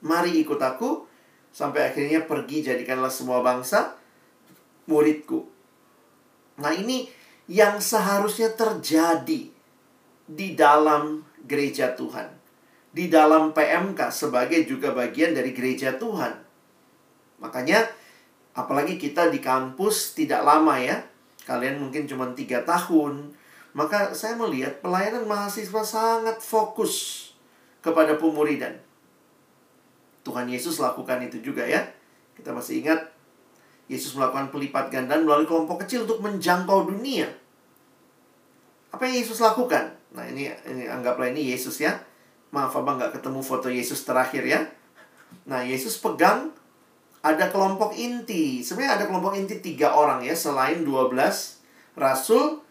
Mari 0.00 0.40
ikut 0.40 0.56
aku. 0.56 1.04
Sampai 1.52 1.92
akhirnya 1.92 2.24
pergi 2.24 2.64
jadikanlah 2.64 3.12
semua 3.12 3.44
bangsa 3.44 3.96
muridku. 4.88 5.44
Nah 6.60 6.72
ini 6.72 7.08
yang 7.48 7.80
seharusnya 7.80 8.52
terjadi 8.56 9.52
di 10.26 10.48
dalam 10.56 11.22
gereja 11.44 11.92
Tuhan. 11.92 12.32
Di 12.96 13.12
dalam 13.12 13.52
PMK 13.52 14.08
sebagai 14.08 14.64
juga 14.64 14.96
bagian 14.96 15.36
dari 15.36 15.52
gereja 15.52 16.00
Tuhan. 16.00 16.32
Makanya, 17.44 17.84
apalagi 18.56 18.96
kita 18.96 19.28
di 19.28 19.38
kampus 19.38 20.16
tidak 20.16 20.40
lama 20.42 20.80
ya. 20.80 21.04
Kalian 21.44 21.76
mungkin 21.76 22.08
cuma 22.08 22.32
tiga 22.32 22.64
tahun. 22.64 23.36
Maka 23.76 24.16
saya 24.16 24.40
melihat 24.40 24.80
pelayanan 24.80 25.28
mahasiswa 25.28 25.84
sangat 25.84 26.40
fokus 26.40 27.28
kepada 27.84 28.16
pemuridan. 28.16 28.72
Tuhan 30.24 30.48
Yesus 30.48 30.80
lakukan 30.80 31.20
itu 31.28 31.44
juga 31.44 31.60
ya. 31.68 31.84
Kita 32.32 32.56
masih 32.56 32.80
ingat 32.80 33.12
Yesus 33.86 34.16
melakukan 34.16 34.48
pelipat 34.48 34.88
gandaan 34.88 35.28
melalui 35.28 35.44
kelompok 35.44 35.84
kecil 35.84 36.08
untuk 36.08 36.24
menjangkau 36.24 36.88
dunia. 36.88 37.28
Apa 38.96 39.06
yang 39.06 39.20
Yesus 39.20 39.44
lakukan? 39.44 39.92
Nah 40.16 40.24
ini, 40.24 40.48
ini 40.72 40.88
anggaplah 40.88 41.28
ini 41.28 41.52
Yesus 41.52 41.76
ya. 41.78 42.00
Maaf 42.56 42.72
abang 42.80 42.96
nggak 42.96 43.20
ketemu 43.20 43.44
foto 43.44 43.68
Yesus 43.68 44.08
terakhir 44.08 44.42
ya. 44.48 44.64
Nah 45.44 45.60
Yesus 45.60 46.00
pegang 46.00 46.48
ada 47.20 47.52
kelompok 47.52 47.92
inti. 47.92 48.64
Sebenarnya 48.64 49.04
ada 49.04 49.04
kelompok 49.04 49.36
inti 49.36 49.60
tiga 49.60 49.92
orang 49.92 50.24
ya 50.24 50.32
selain 50.32 50.80
12 50.80 51.12
rasul 51.94 52.65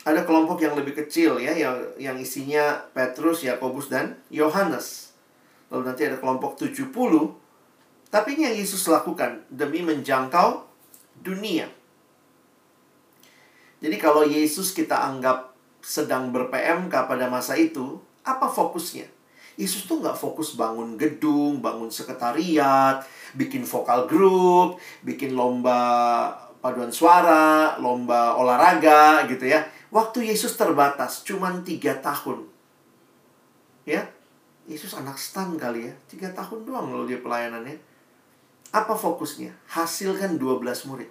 ada 0.00 0.24
kelompok 0.24 0.64
yang 0.64 0.72
lebih 0.76 0.96
kecil 0.96 1.36
ya 1.36 1.52
yang 1.52 1.76
yang 2.00 2.16
isinya 2.16 2.80
Petrus, 2.96 3.44
Yakobus 3.44 3.92
dan 3.92 4.16
Yohanes. 4.32 5.12
Lalu 5.68 5.82
nanti 5.92 6.02
ada 6.08 6.16
kelompok 6.16 6.56
70. 6.56 6.88
Tapi 8.10 8.28
ini 8.34 8.42
yang 8.48 8.56
Yesus 8.58 8.82
lakukan 8.90 9.44
demi 9.52 9.84
menjangkau 9.86 10.66
dunia. 11.20 11.68
Jadi 13.80 13.96
kalau 14.00 14.26
Yesus 14.26 14.74
kita 14.74 14.98
anggap 14.98 15.54
sedang 15.80 16.34
ber-PMK 16.34 16.92
pada 17.06 17.30
masa 17.30 17.56
itu, 17.56 18.02
apa 18.26 18.50
fokusnya? 18.50 19.08
Yesus 19.56 19.86
tuh 19.86 20.02
nggak 20.02 20.16
fokus 20.16 20.56
bangun 20.58 20.96
gedung, 20.98 21.62
bangun 21.62 21.92
sekretariat, 21.92 23.04
bikin 23.36 23.62
vokal 23.62 24.08
grup, 24.10 24.80
bikin 25.04 25.36
lomba 25.36 26.32
paduan 26.60 26.90
suara, 26.92 27.78
lomba 27.78 28.36
olahraga 28.36 29.24
gitu 29.30 29.48
ya 29.48 29.64
Waktu 29.90 30.30
Yesus 30.30 30.54
terbatas, 30.54 31.26
cuma 31.26 31.50
tiga 31.66 31.98
tahun. 31.98 32.46
Ya, 33.82 34.06
Yesus 34.70 34.94
anak 34.94 35.18
stan 35.18 35.58
kali 35.58 35.90
ya. 35.90 35.94
Tiga 36.06 36.30
tahun 36.30 36.62
doang 36.62 36.94
loh 36.94 37.02
dia 37.10 37.18
pelayanannya. 37.18 37.74
Apa 38.70 38.94
fokusnya? 38.94 39.50
Hasilkan 39.66 40.38
12 40.38 40.86
murid. 40.86 41.10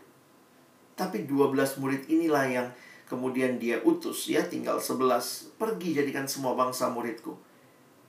Tapi 0.95 1.27
12 1.27 1.75
murid 1.83 2.07
inilah 2.07 2.47
yang 2.47 2.67
kemudian 3.11 3.59
dia 3.59 3.83
utus 3.83 4.31
ya, 4.31 4.47
tinggal 4.47 4.79
11. 4.79 5.59
Pergi 5.59 5.99
jadikan 5.99 6.23
semua 6.23 6.55
bangsa 6.55 6.87
muridku. 6.87 7.35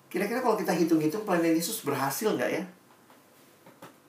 Kira-kira 0.07 0.39
kalau 0.39 0.55
kita 0.55 0.71
hitung-hitung 0.71 1.27
pelayanan 1.27 1.59
Yesus 1.59 1.83
berhasil 1.83 2.31
nggak 2.31 2.51
ya? 2.51 2.63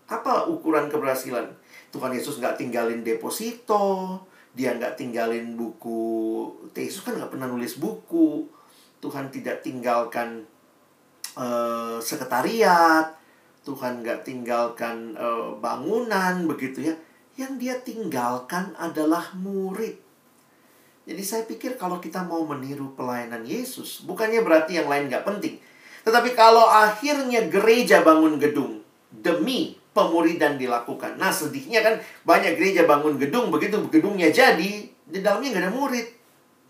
Apa 0.06 0.46
ukuran 0.46 0.94
keberhasilan? 0.94 1.50
Tuhan 1.90 2.14
Yesus 2.14 2.38
nggak 2.38 2.62
tinggalin 2.62 3.02
deposito, 3.02 4.18
dia 4.52 4.76
nggak 4.76 5.00
tinggalin 5.00 5.56
buku. 5.56 6.48
Yesus 6.76 7.04
kan 7.04 7.16
nggak 7.16 7.32
pernah 7.32 7.48
nulis 7.48 7.80
buku. 7.80 8.48
Tuhan 9.02 9.32
tidak 9.32 9.64
tinggalkan 9.64 10.44
uh, 11.40 11.98
sekretariat. 11.98 13.16
Tuhan 13.62 14.04
nggak 14.04 14.28
tinggalkan 14.28 15.16
uh, 15.16 15.56
bangunan 15.58 16.46
begitu 16.46 16.92
ya. 16.92 16.96
Yang 17.40 17.54
dia 17.58 17.76
tinggalkan 17.82 18.76
adalah 18.76 19.32
murid. 19.40 19.98
Jadi 21.02 21.24
saya 21.26 21.44
pikir 21.50 21.82
kalau 21.82 21.98
kita 21.98 22.22
mau 22.22 22.46
meniru 22.46 22.94
pelayanan 22.94 23.42
Yesus 23.42 24.06
bukannya 24.06 24.46
berarti 24.46 24.78
yang 24.78 24.86
lain 24.92 25.10
nggak 25.10 25.26
penting. 25.26 25.58
Tetapi 26.06 26.38
kalau 26.38 26.66
akhirnya 26.70 27.50
gereja 27.50 28.06
bangun 28.06 28.38
gedung 28.38 28.86
demi 29.10 29.81
pemuridan 29.92 30.56
dilakukan. 30.56 31.20
Nah 31.20 31.32
sedihnya 31.32 31.84
kan 31.84 32.00
banyak 32.24 32.56
gereja 32.56 32.88
bangun 32.88 33.20
gedung, 33.20 33.52
begitu 33.52 33.78
gedungnya 33.92 34.32
jadi, 34.32 34.88
di 34.88 35.20
dalamnya 35.20 35.56
nggak 35.56 35.64
ada 35.68 35.72
murid. 35.76 36.08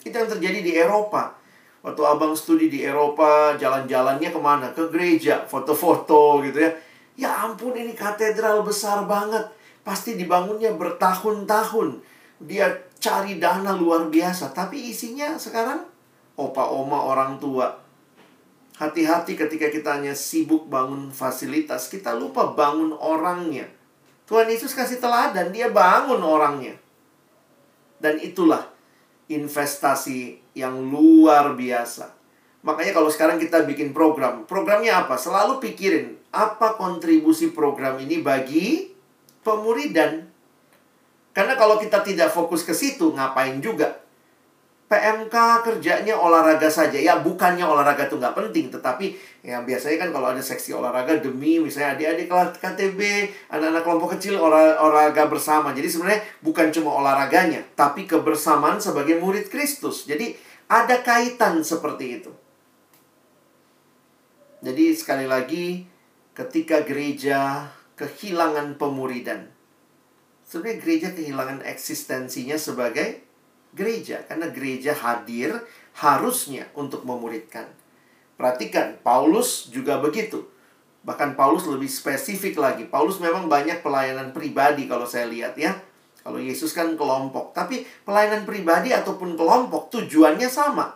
Itu 0.01 0.15
yang 0.17 0.29
terjadi 0.29 0.59
di 0.65 0.71
Eropa. 0.73 1.37
Waktu 1.81 2.01
abang 2.05 2.33
studi 2.37 2.69
di 2.69 2.85
Eropa, 2.85 3.57
jalan-jalannya 3.57 4.29
ke 4.29 4.39
mana? 4.41 4.69
Ke 4.73 4.89
gereja, 4.89 5.45
foto-foto 5.45 6.41
gitu 6.45 6.61
ya. 6.61 6.71
Ya 7.17 7.29
ampun 7.45 7.73
ini 7.73 7.93
katedral 7.93 8.61
besar 8.65 9.05
banget. 9.05 9.45
Pasti 9.81 10.13
dibangunnya 10.13 10.73
bertahun-tahun. 10.77 12.01
Dia 12.41 12.69
cari 13.01 13.41
dana 13.41 13.73
luar 13.73 14.09
biasa. 14.13 14.53
Tapi 14.53 14.93
isinya 14.93 15.37
sekarang 15.37 15.85
opa 16.37 16.69
oma 16.69 17.01
orang 17.13 17.37
tua 17.37 17.69
Hati-hati 18.81 19.37
ketika 19.37 19.69
kita 19.69 20.01
hanya 20.01 20.17
sibuk 20.17 20.65
bangun 20.65 21.13
fasilitas, 21.13 21.85
kita 21.85 22.17
lupa 22.17 22.49
bangun 22.57 22.97
orangnya. 22.97 23.69
Tuhan 24.25 24.49
Yesus 24.49 24.73
kasih 24.73 24.97
teladan, 24.97 25.53
dia 25.53 25.69
bangun 25.69 26.17
orangnya. 26.17 26.73
Dan 28.01 28.17
itulah 28.17 28.73
investasi 29.29 30.41
yang 30.57 30.81
luar 30.89 31.53
biasa. 31.53 32.09
Makanya 32.65 32.97
kalau 32.97 33.13
sekarang 33.13 33.37
kita 33.37 33.69
bikin 33.69 33.93
program, 33.93 34.49
programnya 34.49 35.05
apa? 35.05 35.13
Selalu 35.13 35.61
pikirin, 35.61 36.17
apa 36.33 36.73
kontribusi 36.73 37.53
program 37.53 38.01
ini 38.01 38.17
bagi 38.25 38.89
pemuridan? 39.45 40.25
Karena 41.37 41.53
kalau 41.53 41.77
kita 41.77 42.01
tidak 42.01 42.33
fokus 42.33 42.65
ke 42.65 42.73
situ, 42.73 43.13
ngapain 43.13 43.61
juga? 43.61 44.01
PMK 44.91 45.63
kerjanya 45.63 46.19
olahraga 46.19 46.67
saja. 46.67 46.99
Ya, 46.99 47.23
bukannya 47.23 47.63
olahraga 47.63 48.11
itu 48.11 48.19
nggak 48.19 48.35
penting, 48.35 48.67
tetapi 48.67 49.15
ya 49.39 49.63
biasanya 49.63 50.03
kan 50.03 50.09
kalau 50.11 50.27
ada 50.35 50.43
seksi 50.43 50.75
olahraga 50.75 51.15
demi 51.23 51.63
misalnya 51.63 51.95
adik-adik 51.95 52.27
kelas 52.27 52.59
KTB, 52.59 52.99
anak-anak 53.47 53.83
kelompok 53.87 54.19
kecil 54.19 54.35
olahraga 54.35 55.31
bersama. 55.31 55.71
Jadi 55.71 55.87
sebenarnya 55.87 56.21
bukan 56.43 56.75
cuma 56.75 56.91
olahraganya, 56.99 57.63
tapi 57.79 58.03
kebersamaan 58.03 58.83
sebagai 58.83 59.15
murid 59.23 59.47
Kristus. 59.47 60.03
Jadi 60.03 60.35
ada 60.67 60.99
kaitan 60.99 61.63
seperti 61.63 62.19
itu. 62.19 62.31
Jadi 64.59 64.91
sekali 64.91 65.23
lagi 65.23 65.87
ketika 66.35 66.83
gereja 66.83 67.71
kehilangan 67.95 68.75
pemuridan. 68.75 69.47
Sebenarnya 70.43 70.83
gereja 70.83 71.09
kehilangan 71.15 71.63
eksistensinya 71.63 72.59
sebagai 72.59 73.30
gereja 73.71 74.23
karena 74.27 74.51
gereja 74.51 74.91
hadir 74.95 75.55
harusnya 75.99 76.67
untuk 76.75 77.03
memuridkan. 77.03 77.67
Perhatikan, 78.39 78.97
Paulus 79.05 79.69
juga 79.69 80.01
begitu. 80.01 80.47
Bahkan 81.01 81.33
Paulus 81.33 81.65
lebih 81.65 81.89
spesifik 81.89 82.57
lagi. 82.57 82.85
Paulus 82.89 83.17
memang 83.17 83.49
banyak 83.49 83.81
pelayanan 83.81 84.33
pribadi 84.33 84.85
kalau 84.85 85.05
saya 85.05 85.29
lihat 85.29 85.57
ya. 85.57 85.77
Kalau 86.21 86.37
Yesus 86.37 86.77
kan 86.77 86.93
kelompok, 86.93 87.49
tapi 87.57 87.81
pelayanan 88.05 88.45
pribadi 88.45 88.93
ataupun 88.93 89.33
kelompok 89.33 89.89
tujuannya 89.89 90.45
sama, 90.45 90.93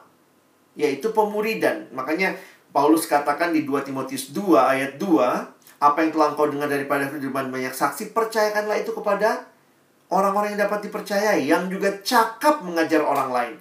yaitu 0.77 1.09
pemuridan. 1.09 1.89
Makanya 1.97 2.37
Paulus 2.69 3.09
katakan 3.09 3.49
di 3.49 3.65
2 3.65 3.89
Timotius 3.89 4.29
2 4.29 4.53
ayat 4.53 5.01
2, 5.01 5.81
apa 5.81 5.97
yang 6.05 6.13
telah 6.13 6.27
engkau 6.29 6.45
dengar 6.45 6.69
daripada 6.69 7.09
firman 7.09 7.49
banyak 7.49 7.73
saksi, 7.73 8.13
percayakanlah 8.13 8.77
itu 8.85 8.93
kepada 8.93 9.49
orang-orang 10.09 10.53
yang 10.53 10.69
dapat 10.69 10.89
dipercayai, 10.89 11.41
yang 11.45 11.69
juga 11.71 11.93
cakap 12.05 12.61
mengajar 12.61 13.01
orang 13.01 13.29
lain. 13.33 13.55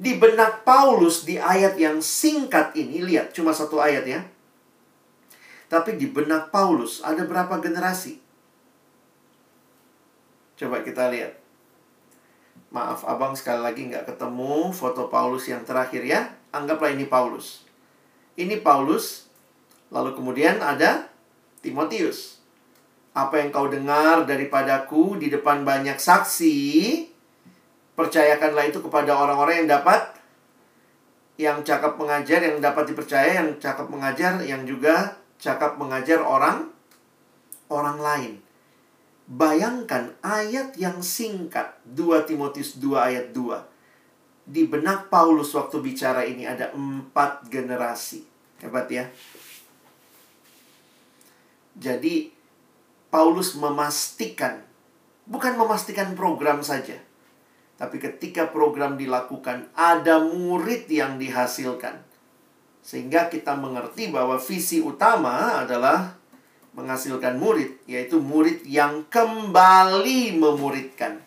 Di 0.00 0.16
benak 0.16 0.64
Paulus 0.64 1.28
di 1.28 1.36
ayat 1.36 1.76
yang 1.76 2.00
singkat 2.00 2.72
ini, 2.76 3.04
lihat 3.04 3.36
cuma 3.36 3.52
satu 3.52 3.80
ayat 3.80 4.04
ya. 4.08 4.20
Tapi 5.70 6.00
di 6.00 6.08
benak 6.10 6.50
Paulus 6.50 7.04
ada 7.04 7.22
berapa 7.22 7.60
generasi? 7.62 8.18
Coba 10.56 10.82
kita 10.82 11.12
lihat. 11.12 11.38
Maaf, 12.70 13.02
abang 13.06 13.34
sekali 13.34 13.60
lagi 13.60 13.82
nggak 13.90 14.14
ketemu 14.14 14.70
foto 14.70 15.10
Paulus 15.10 15.46
yang 15.46 15.62
terakhir 15.66 16.02
ya. 16.06 16.32
Anggaplah 16.50 16.90
ini 16.94 17.06
Paulus. 17.06 17.66
Ini 18.34 18.62
Paulus, 18.64 19.30
lalu 19.92 20.16
kemudian 20.16 20.58
ada 20.64 21.10
Timotius 21.60 22.39
apa 23.10 23.42
yang 23.42 23.50
kau 23.50 23.66
dengar 23.66 24.22
daripadaku 24.22 25.18
di 25.18 25.26
depan 25.32 25.66
banyak 25.66 25.98
saksi, 25.98 26.58
percayakanlah 27.98 28.70
itu 28.70 28.78
kepada 28.78 29.18
orang-orang 29.18 29.66
yang 29.66 29.70
dapat 29.80 30.02
yang 31.40 31.64
cakap 31.64 31.96
mengajar, 31.96 32.44
yang 32.44 32.60
dapat 32.60 32.92
dipercaya, 32.92 33.40
yang 33.40 33.56
cakap 33.56 33.88
mengajar, 33.88 34.44
yang 34.44 34.62
juga 34.68 35.16
cakap 35.40 35.80
mengajar 35.80 36.20
orang 36.20 36.68
orang 37.72 37.98
lain. 37.98 38.32
Bayangkan 39.30 40.12
ayat 40.20 40.76
yang 40.76 41.00
singkat 41.00 41.80
2 41.88 42.28
Timotius 42.28 42.76
2 42.76 42.92
ayat 42.98 43.26
2. 43.32 44.50
Di 44.50 44.66
benak 44.66 45.08
Paulus 45.08 45.54
waktu 45.54 45.78
bicara 45.80 46.26
ini 46.26 46.44
ada 46.44 46.74
empat 46.74 47.46
generasi. 47.48 48.26
Hebat 48.60 48.90
ya. 48.90 49.06
Jadi 51.78 52.39
Paulus 53.10 53.58
memastikan, 53.58 54.62
bukan 55.26 55.58
memastikan 55.58 56.14
program 56.14 56.62
saja, 56.62 56.94
tapi 57.74 57.98
ketika 57.98 58.46
program 58.46 58.94
dilakukan, 58.94 59.66
ada 59.74 60.22
murid 60.22 60.86
yang 60.86 61.18
dihasilkan, 61.18 61.98
sehingga 62.86 63.26
kita 63.26 63.58
mengerti 63.58 64.14
bahwa 64.14 64.38
visi 64.38 64.78
utama 64.78 65.58
adalah 65.58 66.14
menghasilkan 66.78 67.34
murid, 67.34 67.82
yaitu 67.90 68.22
murid 68.22 68.62
yang 68.62 69.02
kembali 69.10 70.38
memuridkan. 70.38 71.18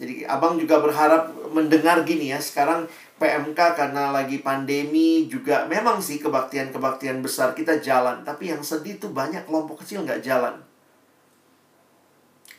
Jadi, 0.00 0.24
abang 0.24 0.56
juga 0.56 0.80
berharap 0.80 1.52
mendengar 1.52 2.00
gini 2.08 2.32
ya, 2.32 2.40
sekarang 2.40 2.88
PMK 3.20 3.76
karena 3.76 4.08
lagi 4.08 4.40
pandemi 4.40 5.28
juga 5.28 5.68
memang 5.68 6.00
sih 6.00 6.16
kebaktian-kebaktian 6.16 7.20
besar 7.20 7.52
kita 7.52 7.76
jalan, 7.84 8.24
tapi 8.24 8.48
yang 8.48 8.64
sedih 8.64 8.96
tuh 8.96 9.12
banyak 9.12 9.44
kelompok 9.44 9.84
kecil 9.84 10.00
nggak 10.08 10.24
jalan 10.24 10.69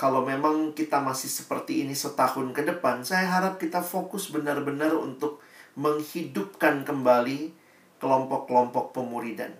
kalau 0.01 0.25
memang 0.25 0.73
kita 0.73 0.97
masih 0.97 1.29
seperti 1.29 1.85
ini 1.85 1.93
setahun 1.93 2.49
ke 2.57 2.65
depan, 2.65 3.05
saya 3.05 3.29
harap 3.29 3.61
kita 3.61 3.85
fokus 3.85 4.33
benar-benar 4.33 4.97
untuk 4.97 5.45
menghidupkan 5.77 6.81
kembali 6.81 7.53
kelompok-kelompok 8.01 8.97
pemuridan. 8.97 9.53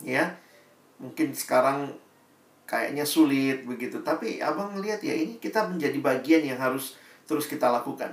Ya, 0.00 0.40
mungkin 0.96 1.36
sekarang 1.36 1.92
kayaknya 2.64 3.04
sulit 3.04 3.68
begitu, 3.68 4.00
tapi 4.00 4.40
abang 4.40 4.80
lihat 4.80 5.04
ya 5.04 5.12
ini 5.12 5.36
kita 5.36 5.68
menjadi 5.68 6.00
bagian 6.00 6.40
yang 6.40 6.56
harus 6.56 6.96
terus 7.28 7.44
kita 7.44 7.68
lakukan. 7.68 8.08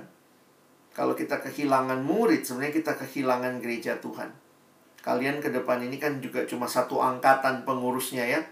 Kalau 0.92 1.16
kita 1.16 1.40
kehilangan 1.40 2.04
murid, 2.04 2.44
sebenarnya 2.44 2.76
kita 2.76 3.00
kehilangan 3.00 3.64
gereja 3.64 3.96
Tuhan. 4.04 4.28
Kalian 5.00 5.40
ke 5.40 5.56
depan 5.56 5.80
ini 5.88 5.96
kan 5.96 6.20
juga 6.20 6.44
cuma 6.44 6.68
satu 6.68 7.00
angkatan 7.00 7.64
pengurusnya 7.64 8.28
ya. 8.28 8.44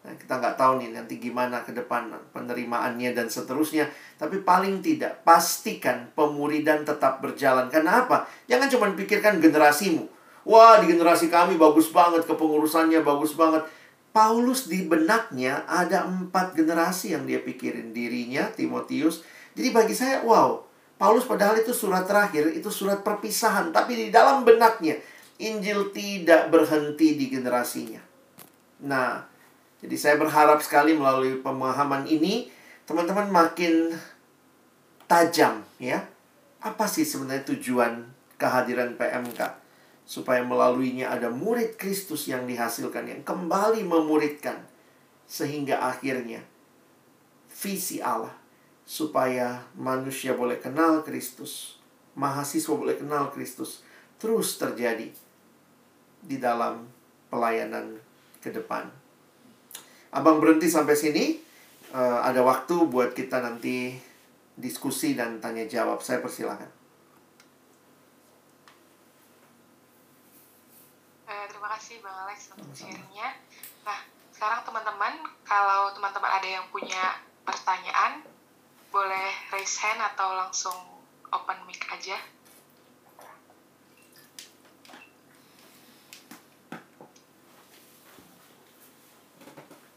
Nah, 0.00 0.16
kita 0.16 0.40
nggak 0.40 0.56
tahu 0.56 0.80
nih 0.80 0.96
nanti 0.96 1.20
gimana 1.20 1.60
ke 1.60 1.76
depan 1.76 2.08
penerimaannya 2.32 3.12
dan 3.12 3.28
seterusnya. 3.28 3.84
Tapi 4.16 4.40
paling 4.40 4.80
tidak, 4.80 5.20
pastikan 5.28 6.08
pemuridan 6.16 6.88
tetap 6.88 7.20
berjalan. 7.20 7.68
Karena 7.68 8.08
apa? 8.08 8.24
Jangan 8.48 8.72
cuma 8.72 8.86
pikirkan 8.96 9.44
generasimu. 9.44 10.08
Wah, 10.48 10.80
di 10.80 10.88
generasi 10.88 11.28
kami 11.28 11.60
bagus 11.60 11.92
banget, 11.92 12.24
kepengurusannya 12.24 13.04
bagus 13.04 13.36
banget. 13.36 13.60
Paulus 14.10 14.66
di 14.66 14.88
benaknya 14.88 15.68
ada 15.68 16.08
empat 16.08 16.56
generasi 16.56 17.12
yang 17.12 17.28
dia 17.28 17.44
pikirin. 17.44 17.92
Dirinya, 17.92 18.48
Timotius. 18.50 19.20
Jadi 19.52 19.68
bagi 19.70 19.92
saya, 19.92 20.24
wow, 20.24 20.64
Paulus 20.96 21.28
padahal 21.28 21.60
itu 21.60 21.76
surat 21.76 22.08
terakhir, 22.08 22.56
itu 22.56 22.72
surat 22.72 23.04
perpisahan. 23.04 23.68
Tapi 23.70 23.94
di 23.94 24.06
dalam 24.08 24.48
benaknya, 24.48 24.96
Injil 25.40 25.92
tidak 25.92 26.48
berhenti 26.48 27.20
di 27.20 27.28
generasinya. 27.28 28.00
Nah, 28.84 29.29
jadi 29.80 29.96
saya 29.96 30.16
berharap 30.20 30.60
sekali 30.60 30.92
melalui 30.92 31.40
pemahaman 31.40 32.04
ini, 32.04 32.52
teman-teman 32.84 33.32
makin 33.32 33.96
tajam 35.08 35.64
ya. 35.80 36.04
Apa 36.60 36.84
sih 36.84 37.08
sebenarnya 37.08 37.48
tujuan 37.56 38.04
kehadiran 38.36 39.00
PMK? 39.00 39.40
Supaya 40.04 40.44
melaluinya 40.44 41.08
ada 41.08 41.32
murid 41.32 41.80
Kristus 41.80 42.28
yang 42.28 42.44
dihasilkan, 42.44 43.08
yang 43.08 43.24
kembali 43.24 43.80
memuridkan. 43.88 44.60
Sehingga 45.24 45.80
akhirnya 45.80 46.44
visi 47.48 48.04
Allah 48.04 48.36
supaya 48.84 49.64
manusia 49.78 50.34
boleh 50.34 50.58
kenal 50.58 51.06
Kristus, 51.06 51.78
mahasiswa 52.18 52.74
boleh 52.74 52.98
kenal 52.98 53.30
Kristus, 53.30 53.86
terus 54.18 54.58
terjadi 54.58 55.14
di 56.20 56.36
dalam 56.36 56.90
pelayanan 57.30 58.02
ke 58.42 58.50
depan. 58.50 58.99
Abang 60.10 60.42
berhenti 60.42 60.66
sampai 60.66 60.98
sini. 60.98 61.38
Uh, 61.90 62.22
ada 62.22 62.42
waktu 62.46 62.86
buat 62.86 63.14
kita 63.14 63.42
nanti 63.42 63.98
diskusi 64.54 65.14
dan 65.18 65.42
tanya 65.42 65.66
jawab. 65.66 66.02
Saya 66.02 66.22
persilakan. 66.22 66.70
Uh, 71.26 71.46
terima 71.50 71.68
kasih 71.78 72.02
Bang 72.02 72.14
Alex 72.26 72.50
untuk 72.54 72.70
sharingnya. 72.74 73.38
Nah, 73.86 73.98
sekarang 74.34 74.62
teman-teman, 74.66 75.14
kalau 75.46 75.94
teman-teman 75.94 76.30
ada 76.30 76.48
yang 76.48 76.66
punya 76.70 77.18
pertanyaan, 77.42 78.22
boleh 78.90 79.30
raise 79.54 79.78
hand 79.78 80.02
atau 80.14 80.34
langsung 80.34 80.74
open 81.30 81.58
mic 81.66 81.82
aja. 81.90 82.18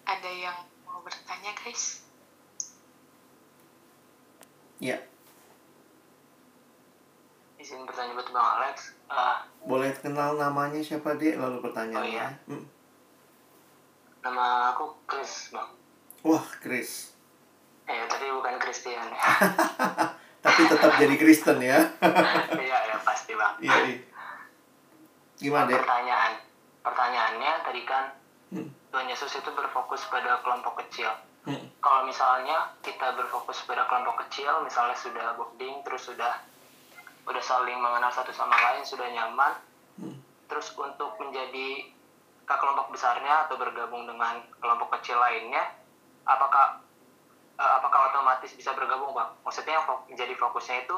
Ada 0.03 0.29
yang 0.29 0.57
mau 0.83 0.99
bertanya, 1.01 1.51
guys? 1.59 2.03
Ya. 4.83 4.99
Izin 7.55 7.87
bertanya 7.87 8.11
buat 8.19 8.29
Bang 8.35 8.49
Alex. 8.59 8.97
Uh, 9.07 9.39
boleh 9.63 9.95
kenal 9.95 10.35
namanya 10.35 10.83
siapa, 10.83 11.15
Dek? 11.15 11.39
Lalu 11.39 11.63
pertanyaannya. 11.63 12.03
Oh, 12.03 12.07
iya. 12.11 12.27
Hmm. 12.51 12.65
Nama 14.23 14.75
aku 14.75 14.91
Chris, 15.07 15.55
Bang. 15.55 15.71
Wah, 16.23 16.43
Chris. 16.59 17.15
Eh, 17.83 18.03
tadi 18.07 18.31
bukan 18.31 18.55
Christian. 18.59 19.07
Tapi 20.43 20.61
tetap 20.67 20.91
jadi 20.99 21.15
Kristen 21.15 21.59
ya. 21.63 21.79
Iya, 22.63 22.77
ya 22.91 22.97
pasti 23.03 23.31
bang. 23.35 23.55
Iya. 23.63 23.75
iya. 23.87 23.97
Gimana 25.39 25.67
deh? 25.71 25.79
Pertanyaan, 25.79 26.31
pertanyaannya 26.83 27.51
tadi 27.63 27.81
kan 27.87 28.05
Hmm. 28.53 28.69
Tuhan 28.93 29.09
Yesus 29.09 29.33
itu 29.33 29.49
berfokus 29.57 30.05
pada 30.05 30.37
kelompok 30.45 30.85
kecil. 30.85 31.09
Hmm. 31.49 31.65
Kalau 31.81 32.05
misalnya 32.05 32.77
kita 32.85 33.17
berfokus 33.17 33.65
pada 33.65 33.89
kelompok 33.89 34.21
kecil, 34.29 34.61
misalnya 34.61 34.93
sudah 34.93 35.33
bonding, 35.33 35.81
terus 35.81 36.05
sudah 36.05 36.37
udah 37.25 37.41
saling 37.41 37.73
mengenal 37.81 38.13
satu 38.13 38.29
sama 38.29 38.53
lain, 38.53 38.85
sudah 38.85 39.09
nyaman, 39.09 39.57
Hmm. 39.97 40.17
terus 40.45 40.69
untuk 40.77 41.17
menjadi 41.17 41.89
ke 42.43 42.55
kelompok 42.57 42.93
besarnya 42.93 43.49
atau 43.49 43.57
bergabung 43.57 44.05
dengan 44.05 44.45
kelompok 44.61 45.01
kecil 45.01 45.17
lainnya, 45.17 45.73
apakah 46.29 46.81
eh, 47.53 47.71
apakah 47.81 48.13
otomatis 48.13 48.53
bisa 48.53 48.73
bergabung 48.73 49.13
bang? 49.13 49.29
Maksudnya 49.41 49.77
yang 49.77 49.85
fok- 49.85 50.09
jadi 50.13 50.33
fokusnya 50.37 50.85
itu 50.85 50.97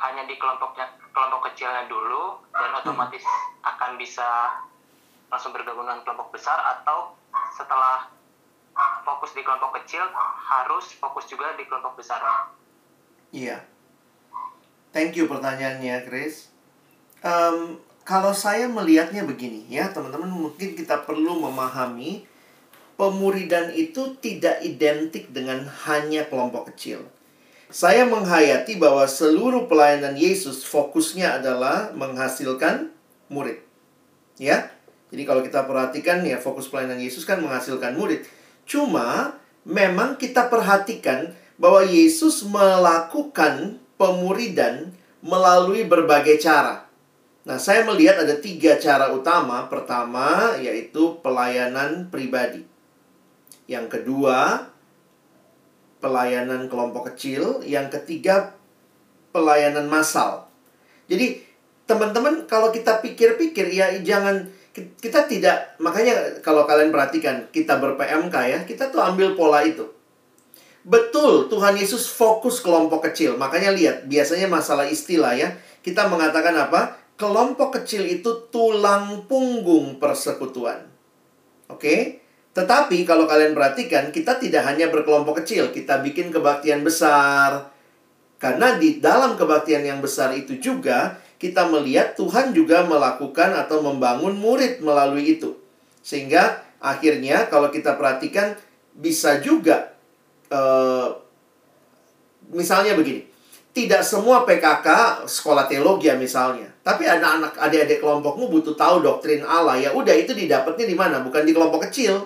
hanya 0.00 0.24
di 0.24 0.36
kelompoknya 0.36 0.88
kelompok 1.12 1.52
kecilnya 1.52 1.88
dulu 1.88 2.40
dan 2.52 2.72
otomatis 2.76 3.24
akan 3.64 3.96
bisa 4.00 4.56
langsung 5.28 5.52
bergabung 5.52 5.84
dengan 5.84 6.00
kelompok 6.04 6.32
besar 6.32 6.56
atau 6.56 7.12
setelah 7.52 8.08
fokus 9.04 9.36
di 9.36 9.44
kelompok 9.44 9.82
kecil 9.82 10.02
harus 10.40 10.96
fokus 10.96 11.28
juga 11.28 11.52
di 11.54 11.68
kelompok 11.68 12.00
besarnya. 12.00 12.48
Iya. 13.32 13.58
Thank 14.92 15.16
you 15.16 15.24
pertanyaannya, 15.28 16.04
Chris. 16.04 16.52
Em, 17.24 17.80
kalau 18.04 18.34
saya 18.34 18.68
melihatnya 18.68 19.24
begini 19.24 19.64
ya, 19.70 19.88
teman-teman 19.88 20.28
mungkin 20.28 20.76
kita 20.76 21.06
perlu 21.06 21.38
memahami 21.40 22.28
pemuridan 23.00 23.72
itu 23.72 24.18
tidak 24.20 24.60
identik 24.60 25.32
dengan 25.32 25.64
hanya 25.88 26.28
kelompok 26.28 26.74
kecil. 26.74 27.08
Saya 27.72 28.04
menghayati 28.04 28.76
bahwa 28.76 29.08
seluruh 29.08 29.64
pelayanan 29.64 30.12
Yesus 30.12 30.60
fokusnya 30.68 31.40
adalah 31.40 31.88
menghasilkan 31.96 32.92
murid. 33.32 33.64
Ya. 34.36 34.68
Jadi 35.12 35.22
kalau 35.28 35.44
kita 35.44 35.68
perhatikan 35.68 36.24
ya 36.24 36.40
fokus 36.40 36.72
pelayanan 36.72 36.96
Yesus 36.96 37.28
kan 37.28 37.38
menghasilkan 37.44 37.92
murid. 38.00 38.24
Cuma 38.64 39.36
memang 39.68 40.16
kita 40.16 40.48
perhatikan 40.48 41.36
bahwa 41.60 41.84
Yesus 41.84 42.42
melakukan 42.48 43.76
pemuridan 44.00 44.96
melalui 45.20 45.84
berbagai 45.84 46.40
cara. 46.40 46.88
Nah, 47.42 47.58
saya 47.58 47.82
melihat 47.84 48.22
ada 48.22 48.38
tiga 48.38 48.78
cara 48.78 49.10
utama. 49.12 49.66
Pertama, 49.66 50.56
yaitu 50.58 51.18
pelayanan 51.20 52.06
pribadi. 52.10 52.64
Yang 53.66 53.98
kedua, 53.98 54.70
pelayanan 55.98 56.70
kelompok 56.70 57.14
kecil. 57.14 57.62
Yang 57.66 58.00
ketiga, 58.00 58.54
pelayanan 59.34 59.90
massal. 59.90 60.46
Jadi, 61.10 61.42
teman-teman, 61.86 62.46
kalau 62.46 62.70
kita 62.70 63.02
pikir-pikir, 63.02 63.74
ya 63.74 63.90
jangan 64.02 64.50
kita 64.72 65.28
tidak 65.28 65.76
makanya 65.76 66.40
kalau 66.40 66.64
kalian 66.64 66.88
perhatikan 66.88 67.44
kita 67.52 67.76
ber-PMK 67.76 68.36
ya, 68.48 68.58
kita 68.64 68.88
tuh 68.88 69.04
ambil 69.04 69.36
pola 69.36 69.60
itu. 69.60 69.84
Betul, 70.82 71.46
Tuhan 71.46 71.78
Yesus 71.78 72.10
fokus 72.10 72.58
kelompok 72.58 73.06
kecil. 73.06 73.38
Makanya 73.38 73.70
lihat, 73.70 73.96
biasanya 74.10 74.50
masalah 74.50 74.88
istilah 74.90 75.30
ya. 75.38 75.54
Kita 75.78 76.10
mengatakan 76.10 76.58
apa? 76.58 76.98
Kelompok 77.14 77.78
kecil 77.78 78.02
itu 78.08 78.50
tulang 78.50 79.28
punggung 79.30 80.02
persekutuan. 80.02 80.90
Oke? 81.70 82.18
Tetapi 82.52 83.06
kalau 83.06 83.30
kalian 83.30 83.54
perhatikan, 83.54 84.10
kita 84.10 84.42
tidak 84.42 84.66
hanya 84.66 84.90
berkelompok 84.90 85.46
kecil, 85.46 85.70
kita 85.70 86.02
bikin 86.02 86.34
kebaktian 86.34 86.82
besar. 86.82 87.70
Karena 88.42 88.74
di 88.74 88.98
dalam 88.98 89.38
kebaktian 89.38 89.86
yang 89.86 90.02
besar 90.02 90.34
itu 90.34 90.58
juga 90.58 91.21
kita 91.42 91.66
melihat 91.66 92.14
Tuhan 92.14 92.54
juga 92.54 92.86
melakukan 92.86 93.50
atau 93.58 93.82
membangun 93.82 94.38
murid 94.38 94.78
melalui 94.78 95.34
itu. 95.34 95.58
Sehingga 95.98 96.62
akhirnya 96.78 97.50
kalau 97.50 97.66
kita 97.74 97.98
perhatikan 97.98 98.54
bisa 98.94 99.42
juga 99.42 99.90
eh, 100.54 101.08
misalnya 102.54 102.94
begini. 102.94 103.26
Tidak 103.72 104.04
semua 104.04 104.44
PKK 104.46 104.86
sekolah 105.26 105.66
teologi 105.66 106.06
ya 106.06 106.14
misalnya. 106.14 106.70
Tapi 106.84 107.08
anak-anak 107.08 107.56
adik-adik 107.56 108.04
kelompokmu 108.04 108.52
butuh 108.52 108.76
tahu 108.78 109.02
doktrin 109.02 109.42
Allah 109.42 109.80
ya. 109.80 109.90
Udah 109.96 110.12
itu 110.12 110.36
didapatnya 110.36 110.86
di 110.86 110.94
mana? 110.94 111.24
Bukan 111.24 111.42
di 111.42 111.56
kelompok 111.56 111.88
kecil. 111.88 112.20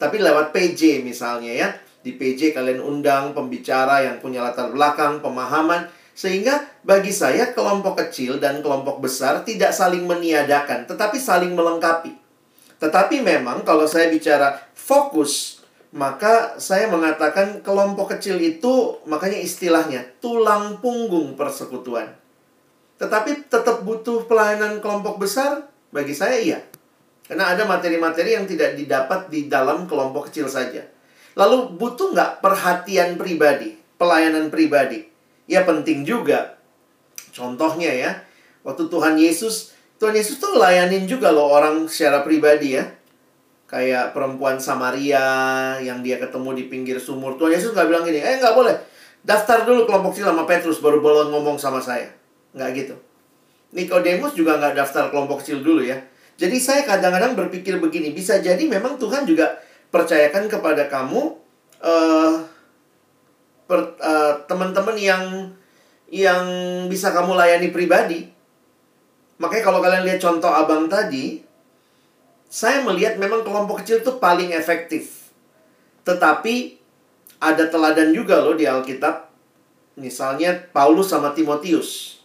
Tapi 0.00 0.16
lewat 0.18 0.50
PJ 0.50 1.04
misalnya 1.04 1.52
ya. 1.52 1.68
Di 2.00 2.16
PJ 2.16 2.56
kalian 2.56 2.80
undang 2.80 3.36
pembicara 3.36 4.00
yang 4.00 4.16
punya 4.16 4.40
latar 4.40 4.72
belakang, 4.72 5.20
pemahaman. 5.20 5.92
Sehingga 6.18 6.66
bagi 6.82 7.14
saya 7.14 7.54
kelompok 7.54 8.02
kecil 8.02 8.42
dan 8.42 8.58
kelompok 8.58 8.98
besar 8.98 9.46
tidak 9.46 9.70
saling 9.70 10.02
meniadakan. 10.02 10.82
Tetapi 10.90 11.14
saling 11.14 11.54
melengkapi. 11.54 12.10
Tetapi 12.82 13.22
memang 13.22 13.62
kalau 13.62 13.86
saya 13.86 14.10
bicara 14.10 14.58
fokus 14.74 15.62
maka 15.94 16.58
saya 16.60 16.90
mengatakan 16.90 17.64
kelompok 17.64 18.18
kecil 18.18 18.36
itu 18.42 18.98
makanya 19.06 19.38
istilahnya 19.40 20.04
tulang 20.18 20.82
punggung 20.82 21.38
persekutuan. 21.38 22.12
Tetapi 22.98 23.46
tetap 23.46 23.86
butuh 23.86 24.26
pelayanan 24.26 24.82
kelompok 24.82 25.22
besar 25.22 25.70
bagi 25.94 26.12
saya 26.18 26.36
iya. 26.42 26.60
Karena 27.30 27.54
ada 27.54 27.62
materi-materi 27.62 28.34
yang 28.34 28.44
tidak 28.44 28.74
didapat 28.74 29.30
di 29.30 29.46
dalam 29.46 29.86
kelompok 29.86 30.28
kecil 30.28 30.50
saja. 30.50 30.82
Lalu 31.38 31.78
butuh 31.78 32.10
nggak 32.10 32.42
perhatian 32.42 33.14
pribadi, 33.14 33.78
pelayanan 33.96 34.50
pribadi? 34.50 35.17
Ya 35.48 35.64
penting 35.64 36.04
juga. 36.04 36.60
Contohnya 37.32 37.90
ya, 37.90 38.10
waktu 38.62 38.86
Tuhan 38.86 39.16
Yesus, 39.16 39.72
Tuhan 39.96 40.14
Yesus 40.14 40.38
tuh 40.38 40.60
layanin 40.60 41.08
juga 41.08 41.32
loh 41.32 41.50
orang 41.50 41.88
secara 41.88 42.22
pribadi 42.22 42.76
ya. 42.76 42.84
Kayak 43.68 44.16
perempuan 44.16 44.56
Samaria 44.56 45.24
yang 45.84 46.00
dia 46.00 46.16
ketemu 46.16 46.56
di 46.56 46.64
pinggir 46.72 46.96
sumur. 47.00 47.36
Tuhan 47.36 47.52
Yesus 47.56 47.72
nggak 47.72 47.88
bilang 47.88 48.04
gini, 48.04 48.20
eh 48.20 48.38
nggak 48.38 48.54
boleh. 48.54 48.76
Daftar 49.24 49.66
dulu 49.66 49.84
kelompok 49.84 50.14
kecil 50.16 50.30
sama 50.30 50.48
Petrus, 50.48 50.80
baru 50.80 51.02
boleh 51.02 51.28
ngomong 51.28 51.60
sama 51.60 51.82
saya. 51.82 52.08
Nggak 52.56 52.68
gitu. 52.76 52.94
Nikodemus 53.76 54.32
juga 54.32 54.56
nggak 54.56 54.72
daftar 54.72 55.12
kelompok 55.12 55.44
kecil 55.44 55.60
dulu 55.60 55.84
ya. 55.84 56.00
Jadi 56.38 56.56
saya 56.62 56.86
kadang-kadang 56.86 57.34
berpikir 57.34 57.76
begini, 57.82 58.14
bisa 58.14 58.38
jadi 58.38 58.62
memang 58.62 58.96
Tuhan 58.96 59.26
juga 59.26 59.58
percayakan 59.90 60.46
kepada 60.46 60.86
kamu 60.86 61.34
uh, 61.82 62.34
uh, 63.76 64.34
teman-teman 64.48 64.96
yang 64.96 65.52
yang 66.08 66.44
bisa 66.88 67.12
kamu 67.12 67.36
layani 67.36 67.68
pribadi. 67.68 68.28
Makanya 69.38 69.64
kalau 69.64 69.78
kalian 69.84 70.08
lihat 70.08 70.18
contoh 70.18 70.50
abang 70.50 70.88
tadi, 70.88 71.44
saya 72.48 72.80
melihat 72.82 73.20
memang 73.20 73.44
kelompok 73.44 73.84
kecil 73.84 74.00
itu 74.00 74.16
paling 74.16 74.50
efektif. 74.56 75.30
Tetapi 76.02 76.80
ada 77.38 77.68
teladan 77.68 78.10
juga 78.16 78.40
loh 78.40 78.56
di 78.56 78.64
Alkitab. 78.64 79.30
Misalnya 80.00 80.56
Paulus 80.72 81.12
sama 81.12 81.36
Timotius. 81.36 82.18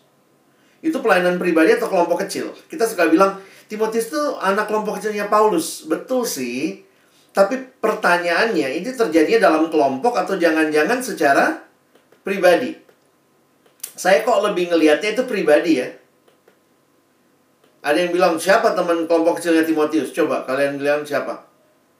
Itu 0.80 1.04
pelayanan 1.04 1.38
pribadi 1.38 1.76
atau 1.76 1.92
kelompok 1.92 2.26
kecil. 2.26 2.56
Kita 2.72 2.88
suka 2.88 3.12
bilang, 3.12 3.40
Timotius 3.68 4.10
itu 4.10 4.24
anak 4.40 4.72
kelompok 4.72 5.00
kecilnya 5.00 5.28
Paulus. 5.28 5.86
Betul 5.86 6.24
sih. 6.24 6.86
Tapi 7.34 7.82
pertanyaannya, 7.82 8.78
ini 8.78 8.90
terjadinya 8.94 9.50
dalam 9.50 9.74
kelompok 9.74 10.14
atau 10.14 10.38
jangan-jangan 10.38 11.02
secara 11.02 11.66
pribadi? 12.22 12.78
Saya 13.98 14.22
kok 14.22 14.46
lebih 14.46 14.70
ngelihatnya 14.70 15.18
itu 15.18 15.26
pribadi 15.26 15.82
ya. 15.82 15.90
Ada 17.84 18.06
yang 18.06 18.12
bilang, 18.14 18.34
siapa 18.38 18.78
teman 18.78 19.10
kelompok 19.10 19.42
kecilnya 19.42 19.66
Timotius? 19.66 20.14
Coba, 20.14 20.46
kalian 20.46 20.78
bilang 20.78 21.02
siapa? 21.04 21.42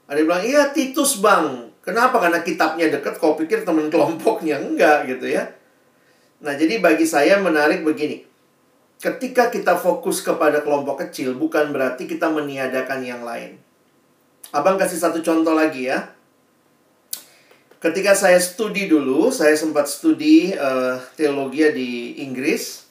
Ada 0.08 0.22
yang 0.22 0.28
bilang, 0.30 0.46
iya 0.46 0.64
Titus 0.70 1.20
bang. 1.20 1.74
Kenapa? 1.84 2.22
Karena 2.22 2.40
kitabnya 2.46 2.88
deket, 2.88 3.20
kau 3.20 3.36
pikir 3.36 3.68
teman 3.68 3.92
kelompoknya. 3.92 4.62
Enggak 4.62 5.10
gitu 5.10 5.28
ya. 5.28 5.50
Nah, 6.46 6.54
jadi 6.56 6.80
bagi 6.80 7.04
saya 7.04 7.42
menarik 7.42 7.84
begini. 7.84 8.24
Ketika 9.02 9.52
kita 9.52 9.76
fokus 9.76 10.24
kepada 10.24 10.64
kelompok 10.64 11.04
kecil, 11.04 11.36
bukan 11.36 11.76
berarti 11.76 12.08
kita 12.08 12.32
meniadakan 12.32 13.04
yang 13.04 13.26
lain. 13.28 13.60
Abang 14.54 14.78
kasih 14.78 15.02
satu 15.02 15.26
contoh 15.26 15.58
lagi 15.58 15.90
ya. 15.90 16.14
Ketika 17.82 18.14
saya 18.14 18.38
studi 18.38 18.86
dulu, 18.86 19.34
saya 19.34 19.58
sempat 19.58 19.90
studi 19.90 20.54
uh, 20.54 21.02
teologi 21.18 21.66
di 21.74 21.92
Inggris 22.22 22.86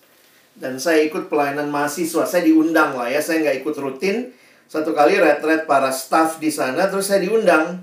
dan 0.58 0.76
saya 0.82 1.06
ikut 1.06 1.30
pelayanan 1.30 1.70
mahasiswa. 1.70 2.26
Saya 2.26 2.42
diundang 2.42 2.98
lah 2.98 3.08
ya, 3.08 3.22
saya 3.22 3.46
nggak 3.46 3.62
ikut 3.62 3.78
rutin. 3.78 4.34
Satu 4.66 4.90
kali 4.90 5.22
retret 5.22 5.64
para 5.70 5.94
staff 5.94 6.42
di 6.42 6.50
sana, 6.50 6.90
terus 6.90 7.06
saya 7.06 7.22
diundang. 7.22 7.78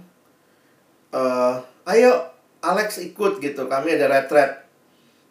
Uh, 1.15 1.63
ayo 1.88 2.30
Alex 2.59 2.99
ikut 2.99 3.39
gitu, 3.39 3.71
kami 3.71 3.95
ada 3.95 4.11
retret. 4.11 4.67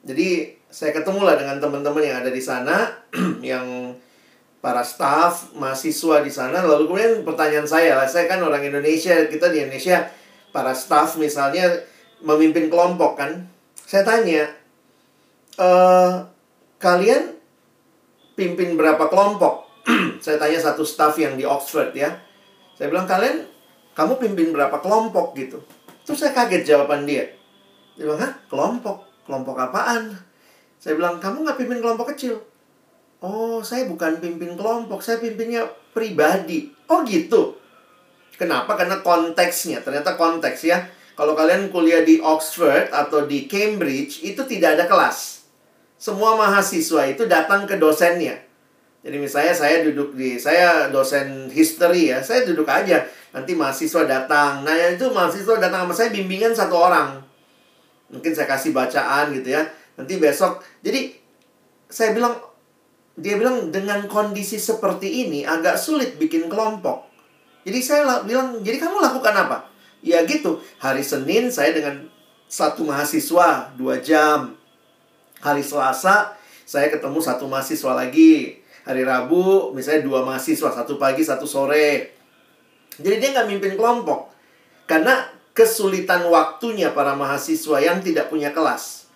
Jadi 0.09 0.57
saya 0.73 0.97
ketemu 0.97 1.21
lah 1.21 1.37
dengan 1.37 1.61
teman-teman 1.61 2.01
yang 2.01 2.17
ada 2.25 2.33
di 2.33 2.41
sana, 2.41 2.97
yang 3.45 3.93
para 4.59 4.83
staff, 4.83 5.55
mahasiswa 5.55 6.23
di 6.23 6.33
sana. 6.33 6.63
Lalu 6.67 6.91
kemudian 6.91 7.15
pertanyaan 7.23 7.69
saya, 7.69 7.95
lah, 7.95 8.09
saya 8.11 8.27
kan 8.27 8.43
orang 8.43 8.63
Indonesia, 8.67 9.27
kita 9.31 9.51
di 9.55 9.63
Indonesia, 9.63 10.11
para 10.51 10.75
staff 10.75 11.15
misalnya 11.15 11.87
memimpin 12.23 12.67
kelompok 12.67 13.19
kan. 13.19 13.47
Saya 13.87 14.03
tanya, 14.05 14.51
e, 15.55 15.69
kalian 16.83 17.39
pimpin 18.35 18.75
berapa 18.75 19.07
kelompok? 19.07 19.67
saya 20.25 20.37
tanya 20.37 20.59
satu 20.59 20.83
staff 20.83 21.15
yang 21.17 21.39
di 21.39 21.47
Oxford 21.47 21.95
ya. 21.95 22.19
Saya 22.75 22.91
bilang, 22.91 23.07
kalian, 23.07 23.47
kamu 23.95 24.19
pimpin 24.19 24.51
berapa 24.55 24.79
kelompok 24.83 25.35
gitu? 25.39 25.63
Terus 26.03 26.19
saya 26.19 26.35
kaget 26.35 26.67
jawaban 26.67 27.07
dia. 27.07 27.31
Dia 27.95 28.07
bilang, 28.07 28.23
hah? 28.23 28.33
Kelompok? 28.47 29.07
Kelompok 29.27 29.57
apaan? 29.59 30.15
Saya 30.79 30.95
bilang, 30.95 31.19
kamu 31.19 31.43
nggak 31.43 31.59
pimpin 31.59 31.83
kelompok 31.83 32.15
kecil? 32.15 32.39
Oh, 33.19 33.59
saya 33.67 33.91
bukan 33.91 34.23
pimpin 34.23 34.55
kelompok, 34.55 35.03
saya 35.03 35.19
pimpinnya 35.19 35.67
pribadi. 35.91 36.71
Oh 36.87 37.03
gitu. 37.03 37.59
Kenapa? 38.39 38.79
Karena 38.79 39.03
konteksnya. 39.03 39.83
Ternyata 39.83 40.15
konteks 40.15 40.61
ya. 40.63 40.87
Kalau 41.19 41.35
kalian 41.35 41.75
kuliah 41.75 42.07
di 42.07 42.23
Oxford 42.23 42.95
atau 42.95 43.27
di 43.27 43.51
Cambridge, 43.51 44.23
itu 44.23 44.39
tidak 44.47 44.79
ada 44.79 44.87
kelas. 44.87 45.43
Semua 45.99 46.39
mahasiswa 46.39 47.11
itu 47.11 47.27
datang 47.27 47.67
ke 47.67 47.75
dosennya. 47.75 48.39
Jadi 49.03 49.19
misalnya 49.19 49.51
saya 49.51 49.83
duduk 49.83 50.15
di, 50.15 50.39
saya 50.39 50.87
dosen 50.95 51.51
history 51.51 52.15
ya, 52.15 52.23
saya 52.23 52.47
duduk 52.47 52.71
aja. 52.71 53.03
Nanti 53.35 53.59
mahasiswa 53.59 54.07
datang. 54.07 54.63
Nah 54.63 54.75
itu 54.95 55.11
mahasiswa 55.11 55.59
datang 55.59 55.91
sama 55.91 55.95
saya 55.95 56.15
bimbingan 56.15 56.55
satu 56.55 56.79
orang. 56.79 57.19
Mungkin 58.15 58.31
saya 58.31 58.47
kasih 58.47 58.71
bacaan 58.71 59.35
gitu 59.35 59.59
ya. 59.59 59.67
Nanti 59.99 60.23
besok. 60.23 60.63
Jadi 60.87 61.19
saya 61.91 62.15
bilang, 62.15 62.39
dia 63.19 63.35
bilang 63.35 63.75
dengan 63.75 64.07
kondisi 64.07 64.63
seperti 64.63 65.27
ini 65.27 65.43
agak 65.43 65.75
sulit 65.75 66.15
bikin 66.17 66.47
kelompok. 66.47 67.11
Jadi 67.67 67.79
saya 67.83 68.23
bilang, 68.23 68.63
jadi 68.63 68.79
kamu 68.79 69.03
lakukan 69.03 69.35
apa? 69.35 69.67
Ya 70.01 70.23
gitu, 70.23 70.63
hari 70.79 71.03
Senin 71.03 71.51
saya 71.51 71.75
dengan 71.75 72.07
satu 72.47 72.87
mahasiswa 72.87 73.75
dua 73.75 73.99
jam. 73.99 74.55
Hari 75.43 75.61
Selasa 75.61 76.39
saya 76.63 76.89
ketemu 76.89 77.19
satu 77.19 77.51
mahasiswa 77.51 77.93
lagi. 77.93 78.63
Hari 78.87 79.05
Rabu 79.05 79.75
misalnya 79.75 80.07
dua 80.07 80.25
mahasiswa, 80.25 80.71
satu 80.73 80.97
pagi, 80.97 81.21
satu 81.27 81.45
sore. 81.45 82.15
Jadi 82.97 83.17
dia 83.21 83.29
nggak 83.35 83.49
mimpin 83.51 83.75
kelompok. 83.75 84.33
Karena 84.89 85.29
kesulitan 85.53 86.25
waktunya 86.31 86.95
para 86.95 87.19
mahasiswa 87.19 87.83
yang 87.83 87.99
tidak 88.01 88.31
punya 88.31 88.55
kelas. 88.55 89.11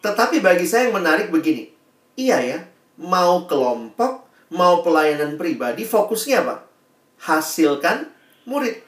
Tetapi 0.00 0.40
bagi 0.40 0.64
saya 0.64 0.88
yang 0.88 0.96
menarik 0.96 1.28
begini. 1.34 1.74
Iya 2.14 2.38
ya, 2.40 2.58
mau 3.00 3.46
kelompok, 3.50 4.26
mau 4.54 4.82
pelayanan 4.86 5.34
pribadi, 5.34 5.82
fokusnya 5.82 6.46
apa? 6.46 6.56
Hasilkan 7.24 8.10
murid. 8.46 8.78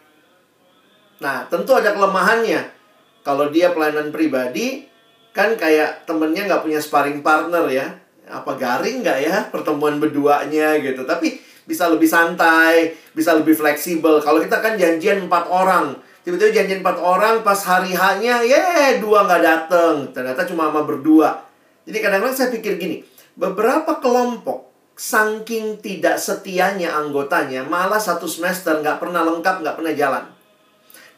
Nah, 1.23 1.49
tentu 1.49 1.73
ada 1.73 1.97
kelemahannya. 1.97 2.77
Kalau 3.25 3.51
dia 3.51 3.73
pelayanan 3.75 4.15
pribadi, 4.15 4.87
kan 5.35 5.57
kayak 5.59 6.07
temennya 6.07 6.47
nggak 6.47 6.63
punya 6.63 6.79
sparring 6.79 7.25
partner 7.25 7.67
ya. 7.73 7.87
Apa 8.27 8.59
garing 8.59 9.07
nggak 9.07 9.19
ya 9.23 9.37
pertemuan 9.51 9.99
berduanya 10.03 10.79
gitu. 10.83 11.07
Tapi 11.07 11.39
bisa 11.67 11.91
lebih 11.91 12.07
santai, 12.07 12.95
bisa 13.11 13.35
lebih 13.35 13.59
fleksibel. 13.59 14.23
Kalau 14.23 14.39
kita 14.39 14.63
kan 14.63 14.79
janjian 14.79 15.27
empat 15.27 15.51
orang, 15.51 15.99
tiba-tiba 16.23 16.55
janjian 16.55 16.81
empat 16.83 16.99
orang, 17.03 17.43
pas 17.43 17.59
hari 17.67 17.91
hanya, 17.91 18.43
ya 18.47 18.99
dua 19.03 19.27
nggak 19.27 19.43
dateng. 19.43 19.95
Ternyata 20.15 20.47
cuma 20.47 20.71
sama 20.71 20.87
berdua. 20.87 21.43
Jadi 21.87 21.99
kadang-kadang 22.03 22.35
saya 22.35 22.51
pikir 22.55 22.79
gini, 22.79 23.03
beberapa 23.37 24.01
kelompok 24.01 24.73
saking 24.97 25.77
tidak 25.85 26.17
setianya 26.17 26.97
anggotanya 26.97 27.69
malah 27.69 28.01
satu 28.01 28.25
semester 28.25 28.81
nggak 28.81 28.97
pernah 28.97 29.23
lengkap 29.29 29.61
nggak 29.61 29.77
pernah 29.77 29.95
jalan. 29.95 30.25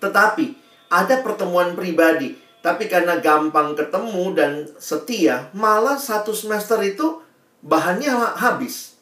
Tetapi 0.03 0.47
ada 0.91 1.23
pertemuan 1.23 1.79
pribadi 1.79 2.35
tapi 2.59 2.91
karena 2.91 3.23
gampang 3.23 3.79
ketemu 3.79 4.25
dan 4.35 4.53
setia 4.83 5.47
malah 5.55 5.95
satu 5.95 6.35
semester 6.35 6.83
itu 6.83 7.23
bahannya 7.62 8.11
habis. 8.35 8.99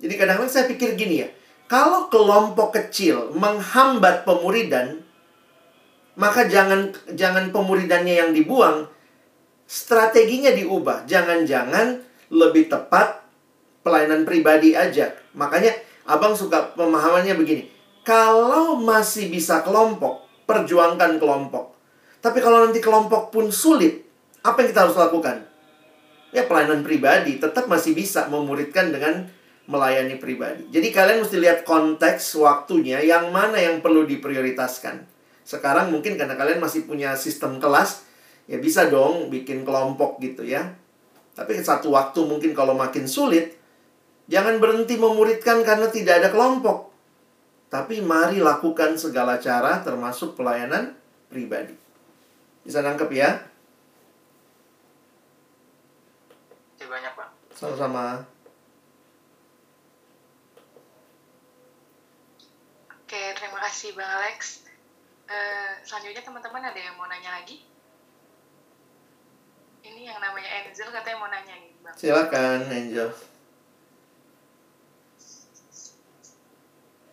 Jadi 0.00 0.16
kadang-kadang 0.16 0.52
saya 0.52 0.64
pikir 0.64 0.96
gini 0.96 1.24
ya 1.24 1.28
kalau 1.68 2.08
kelompok 2.08 2.72
kecil 2.72 3.36
menghambat 3.36 4.24
pemuridan 4.24 5.04
maka 6.16 6.48
jangan 6.48 6.96
jangan 7.12 7.52
pemuridannya 7.52 8.16
yang 8.16 8.30
dibuang 8.32 8.88
strateginya 9.68 10.56
diubah. 10.56 11.04
Jangan-jangan 11.04 12.00
lebih 12.32 12.70
tepat 12.70 13.22
pelayanan 13.86 14.26
pribadi 14.26 14.74
aja. 14.74 15.14
Makanya 15.38 15.74
abang 16.06 16.34
suka 16.34 16.74
pemahamannya 16.74 17.38
begini. 17.38 17.70
Kalau 18.06 18.78
masih 18.78 19.30
bisa 19.30 19.62
kelompok, 19.66 20.26
perjuangkan 20.46 21.18
kelompok. 21.18 21.74
Tapi 22.22 22.38
kalau 22.42 22.66
nanti 22.66 22.78
kelompok 22.82 23.34
pun 23.34 23.50
sulit, 23.50 24.06
apa 24.42 24.62
yang 24.62 24.68
kita 24.70 24.80
harus 24.86 24.98
lakukan? 24.98 25.46
Ya 26.34 26.46
pelayanan 26.46 26.82
pribadi 26.82 27.38
tetap 27.38 27.70
masih 27.70 27.94
bisa 27.94 28.26
memuridkan 28.30 28.90
dengan 28.90 29.26
melayani 29.66 30.18
pribadi. 30.18 30.70
Jadi 30.70 30.88
kalian 30.94 31.26
mesti 31.26 31.36
lihat 31.42 31.66
konteks 31.66 32.38
waktunya 32.38 33.02
yang 33.02 33.34
mana 33.34 33.58
yang 33.58 33.82
perlu 33.82 34.06
diprioritaskan. 34.06 35.02
Sekarang 35.42 35.90
mungkin 35.90 36.14
karena 36.18 36.34
kalian 36.38 36.62
masih 36.62 36.86
punya 36.86 37.14
sistem 37.18 37.58
kelas, 37.58 38.06
ya 38.46 38.58
bisa 38.58 38.86
dong 38.86 39.30
bikin 39.30 39.66
kelompok 39.66 40.18
gitu 40.22 40.46
ya. 40.46 40.74
Tapi 41.36 41.60
satu 41.60 41.92
waktu 41.92 42.24
mungkin 42.24 42.56
kalau 42.56 42.72
makin 42.72 43.04
sulit, 43.04 43.60
jangan 44.24 44.56
berhenti 44.56 44.96
memuridkan 44.96 45.60
karena 45.60 45.92
tidak 45.92 46.24
ada 46.24 46.28
kelompok. 46.32 46.88
Tapi 47.68 48.00
mari 48.00 48.40
lakukan 48.40 48.96
segala 48.96 49.36
cara 49.36 49.84
termasuk 49.84 50.32
pelayanan 50.32 50.96
pribadi. 51.28 51.76
Bisa 52.64 52.80
nangkep 52.80 53.10
ya? 53.12 53.36
Sama-sama. 57.56 58.20
Oke, 63.00 63.22
terima 63.32 63.58
kasih 63.64 63.96
Bang 63.96 64.12
Alex. 64.20 64.68
Eh, 65.26 65.72
selanjutnya 65.82 66.22
teman-teman 66.22 66.62
ada 66.62 66.76
yang 66.76 66.94
mau 67.00 67.08
nanya 67.10 67.32
lagi? 67.40 67.65
Ini 69.86 70.02
yang 70.10 70.18
namanya 70.18 70.50
Enzel 70.66 70.90
katanya 70.90 71.16
mau 71.22 71.30
nanya 71.30 71.54
nih 71.54 71.70
Bang. 71.78 71.94
Silakan 71.94 72.66
Angel. 72.66 73.08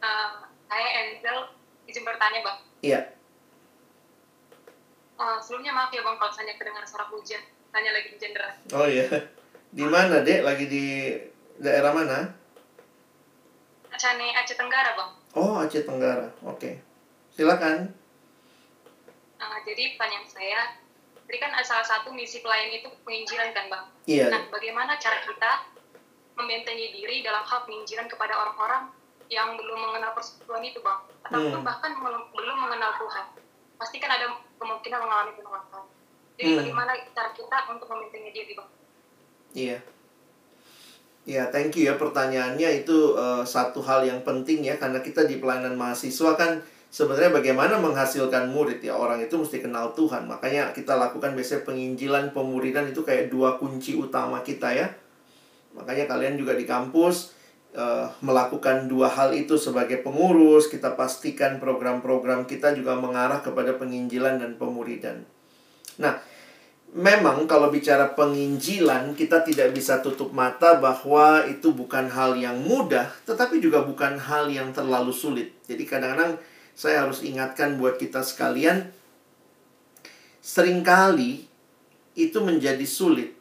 Uh, 0.02 0.34
saya 0.66 0.88
Enzel, 1.06 1.38
izin 1.86 2.04
bertanya 2.04 2.42
bang. 2.42 2.58
Iya. 2.82 3.02
Uh, 5.16 5.38
sebelumnya 5.40 5.72
maaf 5.72 5.94
ya 5.94 6.02
bang 6.02 6.18
kalau 6.18 6.34
saya 6.34 6.58
kedengar 6.58 6.84
suara 6.84 7.08
hujan, 7.14 7.40
tanya 7.70 7.94
lagi 7.94 8.12
hujan 8.12 8.34
deras. 8.34 8.58
Oh 8.74 8.90
iya. 8.90 9.06
Di 9.70 9.86
mana, 9.86 10.26
Dek? 10.26 10.44
Lagi 10.44 10.66
di 10.68 11.16
daerah 11.62 11.94
mana? 11.94 12.36
Aceh 13.94 14.12
Aceh 14.12 14.58
Tenggara 14.58 14.98
bang. 14.98 15.12
Oh, 15.38 15.62
Aceh 15.62 15.86
Tenggara. 15.86 16.28
Oke. 16.44 16.82
Silakan. 17.32 17.94
Uh, 19.40 19.58
jadi 19.64 19.96
pertanyaan 19.96 20.28
saya, 20.28 20.62
tadi 21.34 21.42
kan 21.42 21.58
salah 21.66 21.82
satu 21.82 22.14
misi 22.14 22.46
pelayan 22.46 22.70
itu 22.78 22.94
penginjilan 23.02 23.58
kan 23.58 23.66
bang. 23.66 23.86
Iya. 24.06 24.30
Nah, 24.30 24.54
bagaimana 24.54 25.02
cara 25.02 25.18
kita 25.26 25.66
membentengi 26.38 26.94
diri 26.94 27.26
dalam 27.26 27.42
hal 27.42 27.66
penginjilan 27.66 28.06
kepada 28.06 28.38
orang-orang 28.38 28.94
yang 29.34 29.58
belum 29.58 29.82
mengenal 29.82 30.14
persekutuan 30.14 30.62
itu 30.62 30.78
bang, 30.86 31.02
ataupun 31.26 31.58
Hmm. 31.58 31.66
bahkan 31.66 31.90
belum 32.30 32.58
mengenal 32.70 33.02
Tuhan? 33.02 33.26
Pasti 33.82 33.98
kan 33.98 34.14
ada 34.14 34.30
kemungkinan 34.62 35.00
mengalami 35.02 35.34
penolakan. 35.34 35.84
Jadi 36.38 36.50
Hmm. 36.54 36.60
bagaimana 36.62 36.92
cara 37.18 37.30
kita 37.34 37.58
untuk 37.74 37.88
membentengi 37.90 38.30
diri 38.30 38.54
bang? 38.54 38.70
Iya. 39.58 39.78
Ya, 41.26 41.44
thank 41.50 41.74
you 41.82 41.90
ya 41.90 41.98
pertanyaannya 41.98 42.86
itu 42.86 43.18
eh, 43.18 43.42
satu 43.42 43.82
hal 43.82 44.06
yang 44.06 44.22
penting 44.22 44.62
ya 44.62 44.78
karena 44.78 45.02
kita 45.02 45.26
di 45.26 45.42
pelayanan 45.42 45.74
mahasiswa 45.82 46.38
kan 46.38 46.62
sebenarnya 46.94 47.34
bagaimana 47.34 47.82
menghasilkan 47.82 48.54
murid 48.54 48.86
ya 48.86 48.94
orang 48.94 49.18
itu 49.26 49.34
mesti 49.34 49.66
kenal 49.66 49.98
Tuhan. 49.98 50.30
Makanya 50.30 50.78
kita 50.78 50.94
lakukan 50.94 51.34
biasanya 51.34 51.66
penginjilan 51.66 52.38
pemuridan 52.38 52.94
itu 52.94 53.02
kayak 53.02 53.34
dua 53.34 53.58
kunci 53.58 53.98
utama 53.98 54.46
kita 54.46 54.70
ya. 54.70 54.94
Makanya 55.74 56.06
kalian 56.06 56.38
juga 56.38 56.54
di 56.54 56.70
kampus 56.70 57.34
eh, 57.74 58.06
melakukan 58.22 58.86
dua 58.86 59.10
hal 59.10 59.34
itu 59.34 59.58
sebagai 59.58 60.06
pengurus. 60.06 60.70
Kita 60.70 60.94
pastikan 60.94 61.58
program-program 61.58 62.46
kita 62.46 62.78
juga 62.78 62.94
mengarah 62.94 63.42
kepada 63.42 63.74
penginjilan 63.74 64.38
dan 64.38 64.62
pemuridan. 64.62 65.26
Nah 65.98 66.22
Memang 66.94 67.50
kalau 67.50 67.74
bicara 67.74 68.14
penginjilan 68.14 69.18
kita 69.18 69.42
tidak 69.42 69.74
bisa 69.74 69.98
tutup 70.06 70.30
mata 70.30 70.78
bahwa 70.78 71.42
itu 71.50 71.74
bukan 71.74 72.06
hal 72.06 72.38
yang 72.38 72.54
mudah 72.62 73.10
tetapi 73.26 73.58
juga 73.58 73.82
bukan 73.82 74.14
hal 74.22 74.46
yang 74.46 74.70
terlalu 74.70 75.10
sulit. 75.10 75.58
Jadi 75.66 75.90
kadang-kadang 75.90 76.38
saya 76.74 77.06
harus 77.06 77.22
ingatkan 77.22 77.78
buat 77.78 78.02
kita 78.02 78.26
sekalian 78.26 78.90
sering 80.44 80.84
kali 80.84 81.46
itu 82.14 82.38
menjadi 82.44 82.84
sulit. 82.84 83.34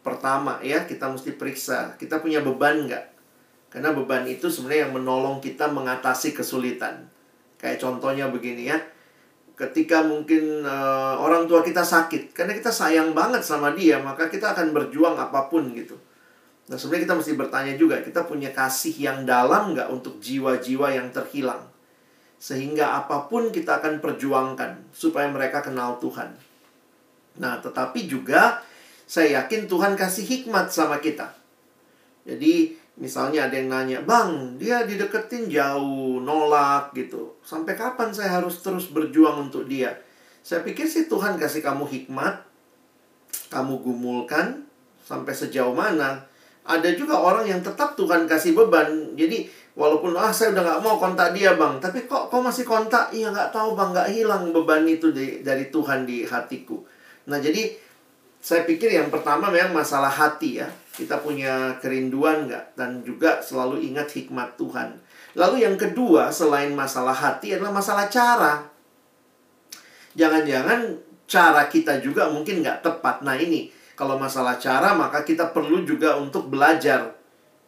Pertama 0.00 0.62
ya 0.64 0.88
kita 0.88 1.10
mesti 1.10 1.36
periksa 1.36 1.98
kita 2.00 2.22
punya 2.22 2.40
beban 2.40 2.88
nggak? 2.88 3.04
Karena 3.68 3.92
beban 3.92 4.24
itu 4.24 4.48
sebenarnya 4.48 4.88
yang 4.88 4.94
menolong 4.96 5.44
kita 5.44 5.68
mengatasi 5.68 6.32
kesulitan. 6.32 7.10
Kayak 7.60 7.84
contohnya 7.84 8.30
begini 8.32 8.70
ya 8.72 8.78
ketika 9.58 10.06
mungkin 10.06 10.62
eh, 10.62 11.14
orang 11.18 11.50
tua 11.50 11.66
kita 11.66 11.82
sakit 11.82 12.30
karena 12.30 12.54
kita 12.54 12.70
sayang 12.70 13.10
banget 13.10 13.42
sama 13.42 13.74
dia 13.74 13.98
maka 13.98 14.30
kita 14.30 14.54
akan 14.54 14.70
berjuang 14.70 15.18
apa 15.18 15.50
pun 15.50 15.74
gitu 15.74 15.98
nah 16.70 16.78
sebenarnya 16.78 17.10
kita 17.10 17.14
mesti 17.18 17.32
bertanya 17.34 17.74
juga 17.74 17.98
kita 17.98 18.22
punya 18.22 18.54
kasih 18.54 18.94
yang 18.94 19.26
dalam 19.26 19.74
nggak 19.74 19.90
untuk 19.90 20.22
jiwa-jiwa 20.22 20.94
yang 20.94 21.10
terhilang 21.10 21.66
sehingga 22.38 23.02
apa 23.02 23.26
pun 23.26 23.50
kita 23.50 23.82
akan 23.82 23.98
perjuangkan 23.98 24.94
supaya 24.94 25.26
mereka 25.30 25.62
kenal 25.62 25.98
Tuhan 25.98 26.34
nah 27.38 27.58
tetapi 27.58 28.06
juga 28.06 28.62
saya 29.04 29.42
yakin 29.42 29.66
Tuhan 29.70 29.94
kasih 29.98 30.26
hikmat 30.26 30.70
sama 30.70 31.02
kita 31.02 31.34
jadi 32.22 32.78
Misalnya 32.98 33.46
ada 33.46 33.54
yang 33.54 33.70
nanya, 33.70 33.98
Bang, 34.02 34.58
dia 34.58 34.82
dideketin 34.82 35.46
jauh, 35.46 36.18
nolak 36.18 36.90
gitu. 36.98 37.38
Sampai 37.46 37.78
kapan 37.78 38.10
saya 38.10 38.42
harus 38.42 38.58
terus 38.58 38.90
berjuang 38.90 39.46
untuk 39.46 39.70
dia? 39.70 39.94
Saya 40.42 40.66
pikir 40.66 40.82
sih 40.82 41.06
Tuhan 41.06 41.38
kasih 41.38 41.62
kamu 41.62 41.86
hikmat, 41.86 42.42
kamu 43.54 43.86
gumulkan, 43.86 44.66
sampai 45.06 45.30
sejauh 45.30 45.70
mana. 45.70 46.26
Ada 46.66 46.98
juga 46.98 47.22
orang 47.22 47.46
yang 47.46 47.62
tetap 47.62 47.94
Tuhan 47.94 48.26
kasih 48.26 48.58
beban. 48.58 49.14
Jadi, 49.14 49.46
walaupun, 49.78 50.18
ah 50.18 50.34
saya 50.34 50.50
udah 50.50 50.62
nggak 50.66 50.82
mau 50.82 50.98
kontak 50.98 51.30
dia 51.30 51.54
bang. 51.54 51.78
Tapi 51.78 52.10
kok 52.10 52.26
kok 52.26 52.42
masih 52.42 52.66
kontak? 52.66 53.14
Iya 53.14 53.30
nggak 53.30 53.54
tahu 53.54 53.78
bang, 53.78 53.94
nggak 53.94 54.08
hilang 54.10 54.50
beban 54.50 54.82
itu 54.90 55.14
di, 55.14 55.46
dari 55.46 55.70
Tuhan 55.70 56.02
di 56.02 56.26
hatiku. 56.26 56.82
Nah, 57.30 57.38
jadi 57.38 57.70
saya 58.42 58.66
pikir 58.66 58.90
yang 58.90 59.12
pertama 59.14 59.54
memang 59.54 59.78
masalah 59.78 60.10
hati 60.10 60.58
ya. 60.58 60.68
Kita 60.98 61.22
punya 61.22 61.78
kerinduan 61.78 62.50
nggak? 62.50 62.74
Dan 62.74 63.06
juga 63.06 63.38
selalu 63.38 63.86
ingat 63.86 64.10
hikmat 64.10 64.58
Tuhan. 64.58 64.98
Lalu 65.38 65.62
yang 65.62 65.78
kedua, 65.78 66.34
selain 66.34 66.74
masalah 66.74 67.14
hati 67.14 67.54
adalah 67.54 67.70
masalah 67.70 68.10
cara. 68.10 68.66
Jangan-jangan 70.18 70.98
cara 71.28 71.70
kita 71.70 72.02
juga 72.02 72.26
mungkin 72.32 72.64
nggak 72.64 72.82
tepat. 72.82 73.22
Nah 73.22 73.38
ini, 73.38 73.70
kalau 73.94 74.18
masalah 74.18 74.56
cara 74.58 74.94
maka 74.94 75.22
kita 75.22 75.50
perlu 75.50 75.84
juga 75.86 76.16
untuk 76.18 76.50
belajar. 76.50 77.17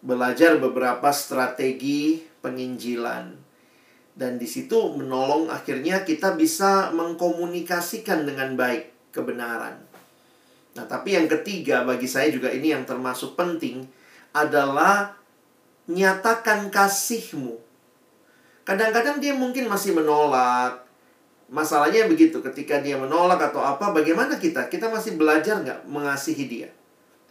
Belajar 0.00 0.56
beberapa 0.56 1.12
strategi 1.12 2.24
penginjilan. 2.40 3.36
Dan 4.16 4.40
di 4.40 4.48
situ 4.48 4.96
menolong 4.96 5.52
akhirnya 5.52 6.04
kita 6.08 6.36
bisa 6.36 6.92
mengkomunikasikan 6.96 8.24
dengan 8.24 8.56
baik 8.56 9.12
kebenaran. 9.12 9.76
Nah, 10.76 10.84
tapi 10.86 11.18
yang 11.18 11.28
ketiga 11.28 11.82
bagi 11.84 12.08
saya 12.08 12.32
juga 12.32 12.48
ini 12.48 12.72
yang 12.72 12.88
termasuk 12.88 13.36
penting 13.36 13.84
adalah 14.32 15.18
nyatakan 15.90 16.70
kasihmu. 16.70 17.58
Kadang-kadang 18.62 19.18
dia 19.18 19.34
mungkin 19.34 19.66
masih 19.66 19.98
menolak. 19.98 20.86
Masalahnya 21.50 22.06
begitu, 22.06 22.38
ketika 22.38 22.78
dia 22.78 22.94
menolak 22.94 23.50
atau 23.50 23.58
apa, 23.58 23.90
bagaimana 23.90 24.38
kita? 24.38 24.70
Kita 24.70 24.86
masih 24.86 25.18
belajar 25.18 25.58
nggak 25.58 25.90
mengasihi 25.90 26.44
dia? 26.46 26.70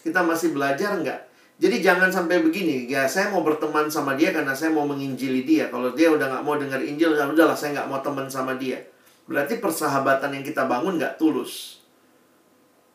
Kita 0.03 0.19
masih 0.27 0.51
belajar 0.51 0.99
nggak? 0.99 1.28
Jadi 1.59 1.83
jangan 1.83 2.07
sampai 2.07 2.39
begini, 2.39 2.87
ya 2.87 3.03
saya 3.03 3.35
mau 3.35 3.43
berteman 3.43 3.91
sama 3.91 4.15
dia 4.15 4.31
karena 4.31 4.55
saya 4.55 4.71
mau 4.71 4.87
menginjili 4.87 5.43
dia. 5.43 5.67
Kalau 5.67 5.91
dia 5.91 6.07
udah 6.07 6.31
nggak 6.31 6.43
mau 6.47 6.55
dengar 6.55 6.79
Injil, 6.79 7.19
ya 7.19 7.27
udahlah 7.27 7.51
saya 7.51 7.75
nggak 7.75 7.89
mau 7.91 7.99
teman 7.99 8.31
sama 8.31 8.55
dia. 8.55 8.79
Berarti 9.27 9.59
persahabatan 9.59 10.39
yang 10.39 10.43
kita 10.47 10.63
bangun 10.71 10.95
nggak 10.95 11.19
tulus. 11.19 11.83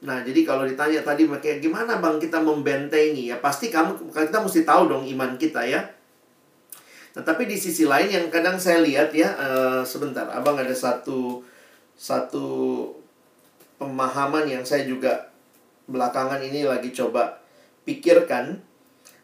Nah, 0.00 0.24
jadi 0.24 0.48
kalau 0.48 0.64
ditanya 0.64 1.04
tadi 1.04 1.28
kayak 1.28 1.60
gimana 1.60 2.00
Bang 2.00 2.16
kita 2.16 2.40
membentengi 2.40 3.28
ya 3.32 3.40
pasti 3.40 3.68
kamu 3.68 4.12
kita 4.12 4.40
mesti 4.40 4.64
tahu 4.64 4.88
dong 4.88 5.04
iman 5.12 5.36
kita 5.36 5.60
ya. 5.68 5.84
Tetapi 7.12 7.44
di 7.44 7.60
sisi 7.60 7.84
lain 7.84 8.08
yang 8.08 8.26
kadang 8.32 8.56
saya 8.56 8.80
lihat 8.80 9.12
ya 9.12 9.28
uh, 9.36 9.82
sebentar, 9.84 10.24
Abang 10.32 10.56
ada 10.56 10.72
satu 10.72 11.44
satu 12.00 12.48
pemahaman 13.76 14.48
yang 14.48 14.64
saya 14.64 14.88
juga 14.88 15.28
belakangan 15.84 16.40
ini 16.40 16.64
lagi 16.64 16.88
coba 16.90 17.43
pikirkan 17.84 18.64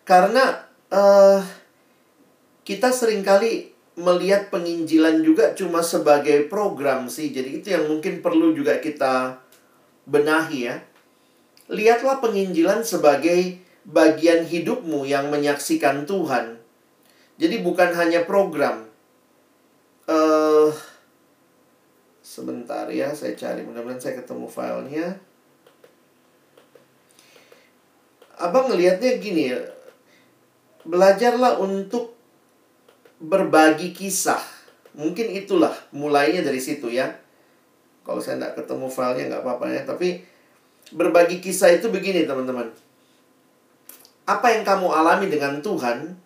karena 0.04 0.68
uh, 0.92 1.40
kita 2.64 2.92
sering 2.92 3.24
kali 3.26 3.72
melihat 3.98 4.48
penginjilan 4.48 5.20
juga 5.20 5.52
cuma 5.52 5.84
sebagai 5.84 6.48
program 6.48 7.10
sih. 7.10 7.34
Jadi 7.34 7.60
itu 7.60 7.68
yang 7.74 7.90
mungkin 7.90 8.24
perlu 8.24 8.56
juga 8.56 8.80
kita 8.80 9.42
benahi 10.08 10.70
ya. 10.70 10.76
Lihatlah 11.70 12.18
penginjilan 12.18 12.82
sebagai 12.82 13.60
bagian 13.86 14.48
hidupmu 14.48 15.06
yang 15.06 15.30
menyaksikan 15.30 16.08
Tuhan. 16.08 16.58
Jadi 17.40 17.62
bukan 17.64 17.94
hanya 17.96 18.26
program. 18.26 18.90
Uh, 20.10 20.74
sebentar 22.20 22.90
ya, 22.90 23.14
saya 23.14 23.38
cari. 23.38 23.62
Mudah-mudahan 23.62 24.02
saya 24.02 24.14
ketemu 24.18 24.46
filenya. 24.50 25.06
Abang 28.40 28.72
ngelihatnya 28.72 29.20
gini 29.20 29.52
ya. 29.52 29.60
Belajarlah 30.88 31.60
untuk 31.60 32.16
berbagi 33.20 33.92
kisah. 33.92 34.40
Mungkin 34.96 35.30
itulah 35.36 35.76
mulainya 35.92 36.40
dari 36.40 36.58
situ 36.58 36.88
ya. 36.88 37.20
Kalau 38.00 38.18
saya 38.18 38.40
nggak 38.40 38.64
ketemu 38.64 38.88
filenya 38.88 39.24
nggak 39.28 39.42
apa-apa 39.44 39.66
ya. 39.68 39.80
Tapi 39.84 40.24
berbagi 40.96 41.38
kisah 41.44 41.70
itu 41.76 41.92
begini 41.92 42.24
teman-teman. 42.24 42.72
Apa 44.24 44.56
yang 44.56 44.64
kamu 44.64 44.88
alami 44.88 45.28
dengan 45.28 45.60
Tuhan, 45.60 46.16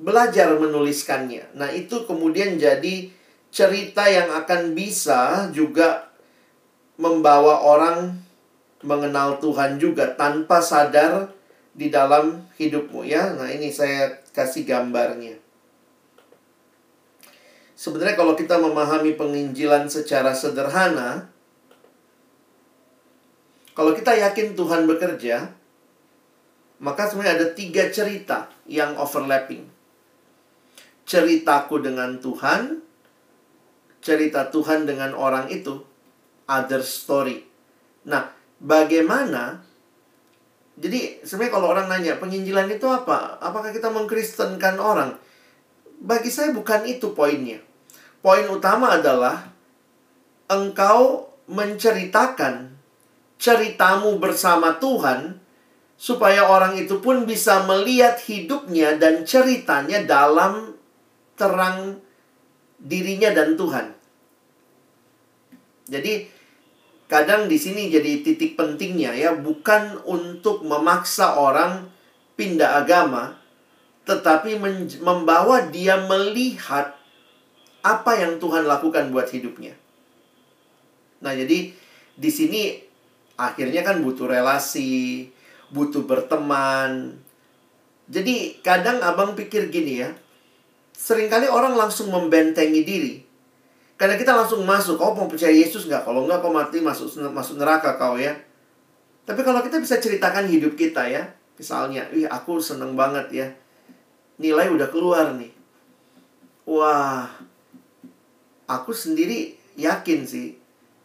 belajar 0.00 0.56
menuliskannya. 0.56 1.52
Nah 1.58 1.68
itu 1.74 2.08
kemudian 2.08 2.56
jadi 2.56 3.12
cerita 3.52 4.06
yang 4.06 4.30
akan 4.32 4.72
bisa 4.72 5.50
juga 5.52 6.08
membawa 6.98 7.62
orang 7.62 8.18
mengenal 8.82 9.42
Tuhan 9.42 9.78
juga 9.82 10.14
tanpa 10.14 10.62
sadar 10.62 11.30
di 11.78 11.94
dalam 11.94 12.42
hidupmu 12.58 13.06
ya. 13.06 13.38
Nah, 13.38 13.46
ini 13.46 13.70
saya 13.70 14.10
kasih 14.34 14.66
gambarnya. 14.66 15.38
Sebenarnya 17.78 18.18
kalau 18.18 18.34
kita 18.34 18.58
memahami 18.58 19.14
penginjilan 19.14 19.86
secara 19.86 20.34
sederhana, 20.34 21.30
kalau 23.78 23.94
kita 23.94 24.18
yakin 24.18 24.58
Tuhan 24.58 24.90
bekerja, 24.90 25.54
maka 26.82 27.06
sebenarnya 27.06 27.38
ada 27.38 27.48
tiga 27.54 27.86
cerita 27.94 28.50
yang 28.66 28.98
overlapping. 28.98 29.70
Ceritaku 31.06 31.78
dengan 31.78 32.18
Tuhan, 32.18 32.82
cerita 34.02 34.50
Tuhan 34.50 34.82
dengan 34.82 35.14
orang 35.14 35.46
itu, 35.46 35.78
other 36.50 36.82
story. 36.82 37.46
Nah, 38.10 38.34
bagaimana 38.58 39.67
jadi 40.78 41.26
sebenarnya 41.26 41.54
kalau 41.58 41.66
orang 41.74 41.86
nanya 41.90 42.22
penginjilan 42.22 42.70
itu 42.70 42.86
apa? 42.86 43.42
Apakah 43.42 43.74
kita 43.74 43.90
mengkristenkan 43.90 44.78
orang? 44.78 45.18
Bagi 45.98 46.30
saya 46.30 46.54
bukan 46.54 46.86
itu 46.86 47.10
poinnya. 47.18 47.58
Poin 48.22 48.46
utama 48.46 48.94
adalah 48.94 49.50
engkau 50.46 51.34
menceritakan 51.50 52.78
ceritamu 53.42 54.22
bersama 54.22 54.78
Tuhan 54.78 55.42
supaya 55.98 56.46
orang 56.46 56.78
itu 56.78 57.02
pun 57.02 57.26
bisa 57.26 57.66
melihat 57.66 58.14
hidupnya 58.22 58.94
dan 59.02 59.26
ceritanya 59.26 60.06
dalam 60.06 60.78
terang 61.34 61.98
dirinya 62.78 63.34
dan 63.34 63.58
Tuhan. 63.58 63.98
Jadi 65.90 66.37
kadang 67.08 67.48
di 67.48 67.56
sini 67.56 67.88
jadi 67.88 68.20
titik 68.20 68.54
pentingnya 68.54 69.16
ya, 69.16 69.32
bukan 69.32 69.96
untuk 70.04 70.60
memaksa 70.62 71.40
orang 71.40 71.88
pindah 72.36 72.84
agama, 72.84 73.40
tetapi 74.04 74.60
membawa 75.00 75.66
dia 75.72 75.96
melihat 76.04 76.94
apa 77.80 78.12
yang 78.20 78.36
Tuhan 78.36 78.68
lakukan 78.68 79.08
buat 79.08 79.32
hidupnya. 79.32 79.72
Nah, 81.24 81.32
jadi 81.32 81.72
di 82.14 82.30
sini 82.30 82.76
akhirnya 83.40 83.80
kan 83.80 84.04
butuh 84.04 84.28
relasi, 84.28 85.32
butuh 85.72 86.04
berteman. 86.04 87.16
Jadi 88.08 88.60
kadang 88.60 89.00
abang 89.00 89.32
pikir 89.32 89.72
gini 89.72 90.04
ya, 90.04 90.12
sering 90.92 91.32
kali 91.32 91.48
orang 91.48 91.72
langsung 91.72 92.12
membentengi 92.12 92.82
diri 92.84 93.27
karena 93.98 94.14
kita 94.14 94.30
langsung 94.30 94.62
masuk, 94.62 94.94
kau 94.94 95.10
mau 95.10 95.26
percaya 95.26 95.50
Yesus 95.50 95.90
nggak? 95.90 96.06
Kalau 96.06 96.22
nggak, 96.22 96.38
kau 96.38 96.54
mati 96.54 96.78
masuk 96.78 97.10
masuk 97.34 97.58
neraka 97.58 97.98
kau 97.98 98.14
ya. 98.14 98.30
Tapi 99.26 99.42
kalau 99.42 99.58
kita 99.60 99.82
bisa 99.82 99.98
ceritakan 99.98 100.46
hidup 100.46 100.78
kita 100.78 101.02
ya, 101.10 101.26
misalnya, 101.58 102.06
ih 102.14 102.30
aku 102.30 102.62
seneng 102.62 102.94
banget 102.94 103.26
ya, 103.34 103.46
nilai 104.38 104.70
udah 104.70 104.86
keluar 104.88 105.34
nih. 105.34 105.50
Wah, 106.62 107.26
aku 108.70 108.94
sendiri 108.94 109.58
yakin 109.74 110.22
sih 110.22 110.54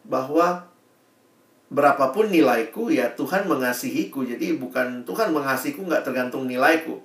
bahwa 0.06 0.70
berapapun 1.74 2.30
nilaiku 2.30 2.94
ya 2.94 3.10
Tuhan 3.18 3.50
mengasihiku. 3.50 4.22
Jadi 4.22 4.54
bukan 4.54 5.02
Tuhan 5.02 5.34
mengasihiku 5.34 5.82
nggak 5.82 6.06
tergantung 6.06 6.46
nilaiku. 6.46 7.02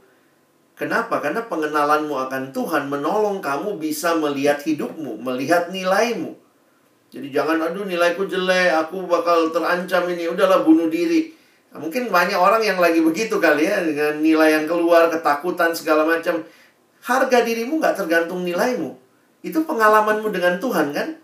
Kenapa? 0.80 1.20
Karena 1.20 1.44
pengenalanmu 1.44 2.16
akan 2.16 2.56
Tuhan 2.56 2.88
menolong 2.88 3.44
kamu 3.44 3.76
bisa 3.84 4.16
melihat 4.16 4.64
hidupmu, 4.64 5.20
melihat 5.20 5.68
nilaimu. 5.76 6.40
Jadi 7.12 7.36
jangan, 7.36 7.60
aduh 7.60 7.84
nilaiku 7.84 8.24
jelek, 8.24 8.72
aku 8.80 9.04
bakal 9.04 9.52
terancam 9.52 10.08
ini, 10.08 10.32
udahlah 10.32 10.64
bunuh 10.64 10.88
diri. 10.88 11.36
Nah, 11.76 11.84
mungkin 11.84 12.08
banyak 12.08 12.40
orang 12.40 12.64
yang 12.64 12.80
lagi 12.80 13.04
begitu 13.04 13.44
kali 13.44 13.68
ya, 13.68 13.84
dengan 13.84 14.24
nilai 14.24 14.56
yang 14.56 14.66
keluar, 14.72 15.12
ketakutan, 15.12 15.76
segala 15.76 16.08
macam. 16.08 16.48
Harga 17.04 17.44
dirimu 17.44 17.84
nggak 17.84 18.00
tergantung 18.00 18.48
nilaimu. 18.48 18.96
Itu 19.44 19.68
pengalamanmu 19.68 20.32
dengan 20.32 20.64
Tuhan 20.64 20.96
kan? 20.96 21.20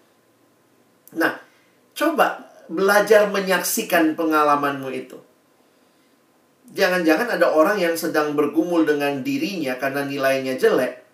Nah, 1.15 1.39
coba 1.95 2.43
belajar 2.67 3.31
menyaksikan 3.31 4.19
pengalamanmu 4.19 4.91
itu. 4.91 5.15
Jangan-jangan 6.73 7.37
ada 7.37 7.53
orang 7.53 7.77
yang 7.77 7.93
sedang 7.93 8.33
bergumul 8.33 8.87
dengan 8.89 9.21
dirinya 9.21 9.77
karena 9.77 10.01
nilainya 10.01 10.57
jelek. 10.57 11.05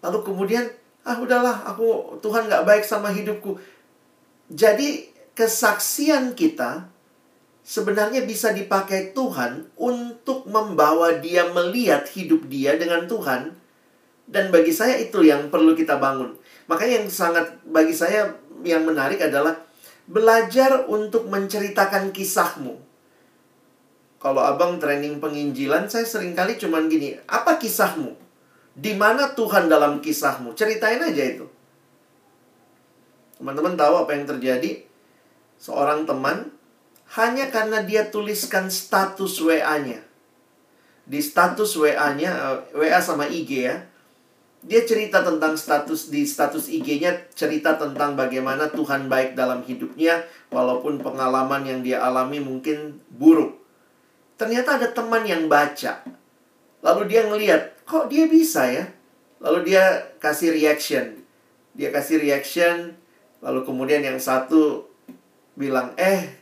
Lalu 0.00 0.18
kemudian, 0.24 0.64
ah 1.04 1.20
udahlah, 1.20 1.68
aku 1.68 2.16
Tuhan 2.24 2.48
gak 2.48 2.64
baik 2.64 2.84
sama 2.86 3.12
hidupku. 3.12 3.60
Jadi 4.48 5.12
kesaksian 5.36 6.32
kita 6.32 6.88
sebenarnya 7.60 8.24
bisa 8.24 8.54
dipakai 8.56 9.12
Tuhan 9.12 9.68
untuk 9.76 10.48
membawa 10.48 11.18
dia 11.20 11.50
melihat 11.50 12.08
hidup 12.08 12.48
dia 12.48 12.78
dengan 12.80 13.04
Tuhan. 13.04 13.52
Dan 14.26 14.50
bagi 14.50 14.74
saya 14.74 14.96
itu 14.98 15.22
yang 15.22 15.52
perlu 15.52 15.76
kita 15.76 16.00
bangun. 16.00 16.34
Makanya 16.66 17.04
yang 17.04 17.10
sangat 17.12 17.62
bagi 17.68 17.94
saya 17.94 18.34
yang 18.66 18.82
menarik 18.82 19.22
adalah 19.22 19.54
belajar 20.06 20.86
untuk 20.86 21.26
menceritakan 21.30 22.10
kisahmu 22.14 22.85
kalau 24.26 24.42
abang 24.42 24.82
training 24.82 25.22
penginjilan, 25.22 25.86
saya 25.86 26.02
sering 26.02 26.34
kali 26.34 26.58
cuman 26.58 26.90
gini, 26.90 27.14
apa 27.30 27.62
kisahmu? 27.62 28.10
Di 28.74 28.98
mana 28.98 29.30
Tuhan 29.38 29.70
dalam 29.70 30.02
kisahmu? 30.02 30.50
Ceritain 30.58 30.98
aja 30.98 31.22
itu. 31.22 31.46
Teman-teman 33.38 33.78
tahu 33.78 34.02
apa 34.02 34.18
yang 34.18 34.26
terjadi? 34.26 34.82
Seorang 35.62 36.10
teman, 36.10 36.50
hanya 37.14 37.54
karena 37.54 37.86
dia 37.86 38.10
tuliskan 38.10 38.66
status 38.66 39.38
WA-nya. 39.38 40.02
Di 41.06 41.22
status 41.22 41.78
WA-nya, 41.78 42.30
eh, 42.34 42.58
WA 42.74 42.98
sama 42.98 43.30
IG 43.30 43.50
ya, 43.62 43.86
dia 44.66 44.82
cerita 44.82 45.22
tentang 45.22 45.54
status 45.54 46.10
di 46.10 46.26
status 46.26 46.66
IG-nya 46.66 47.30
cerita 47.30 47.78
tentang 47.78 48.18
bagaimana 48.18 48.74
Tuhan 48.74 49.06
baik 49.06 49.38
dalam 49.38 49.62
hidupnya 49.62 50.26
walaupun 50.50 50.98
pengalaman 50.98 51.62
yang 51.62 51.86
dia 51.86 52.02
alami 52.02 52.42
mungkin 52.42 52.98
buruk. 53.14 53.55
Ternyata 54.36 54.76
ada 54.76 54.88
teman 54.92 55.24
yang 55.24 55.48
baca. 55.48 56.04
Lalu 56.84 57.02
dia 57.08 57.24
ngeliat, 57.24 57.82
kok 57.88 58.12
dia 58.12 58.28
bisa 58.28 58.68
ya? 58.68 58.84
Lalu 59.40 59.72
dia 59.72 60.12
kasih 60.20 60.52
reaction. 60.52 61.24
Dia 61.76 61.92
kasih 61.92 62.20
reaction, 62.20 62.96
lalu 63.44 63.64
kemudian 63.64 64.00
yang 64.00 64.16
satu 64.20 64.88
bilang, 65.56 65.92
eh, 65.96 66.36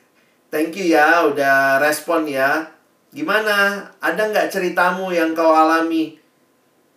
thank 0.50 0.74
you 0.74 0.94
ya, 0.94 1.26
udah 1.26 1.82
respon 1.82 2.26
ya. 2.26 2.70
Gimana? 3.14 3.88
Ada 4.02 4.30
nggak 4.30 4.50
ceritamu 4.50 5.14
yang 5.14 5.34
kau 5.34 5.54
alami? 5.54 6.18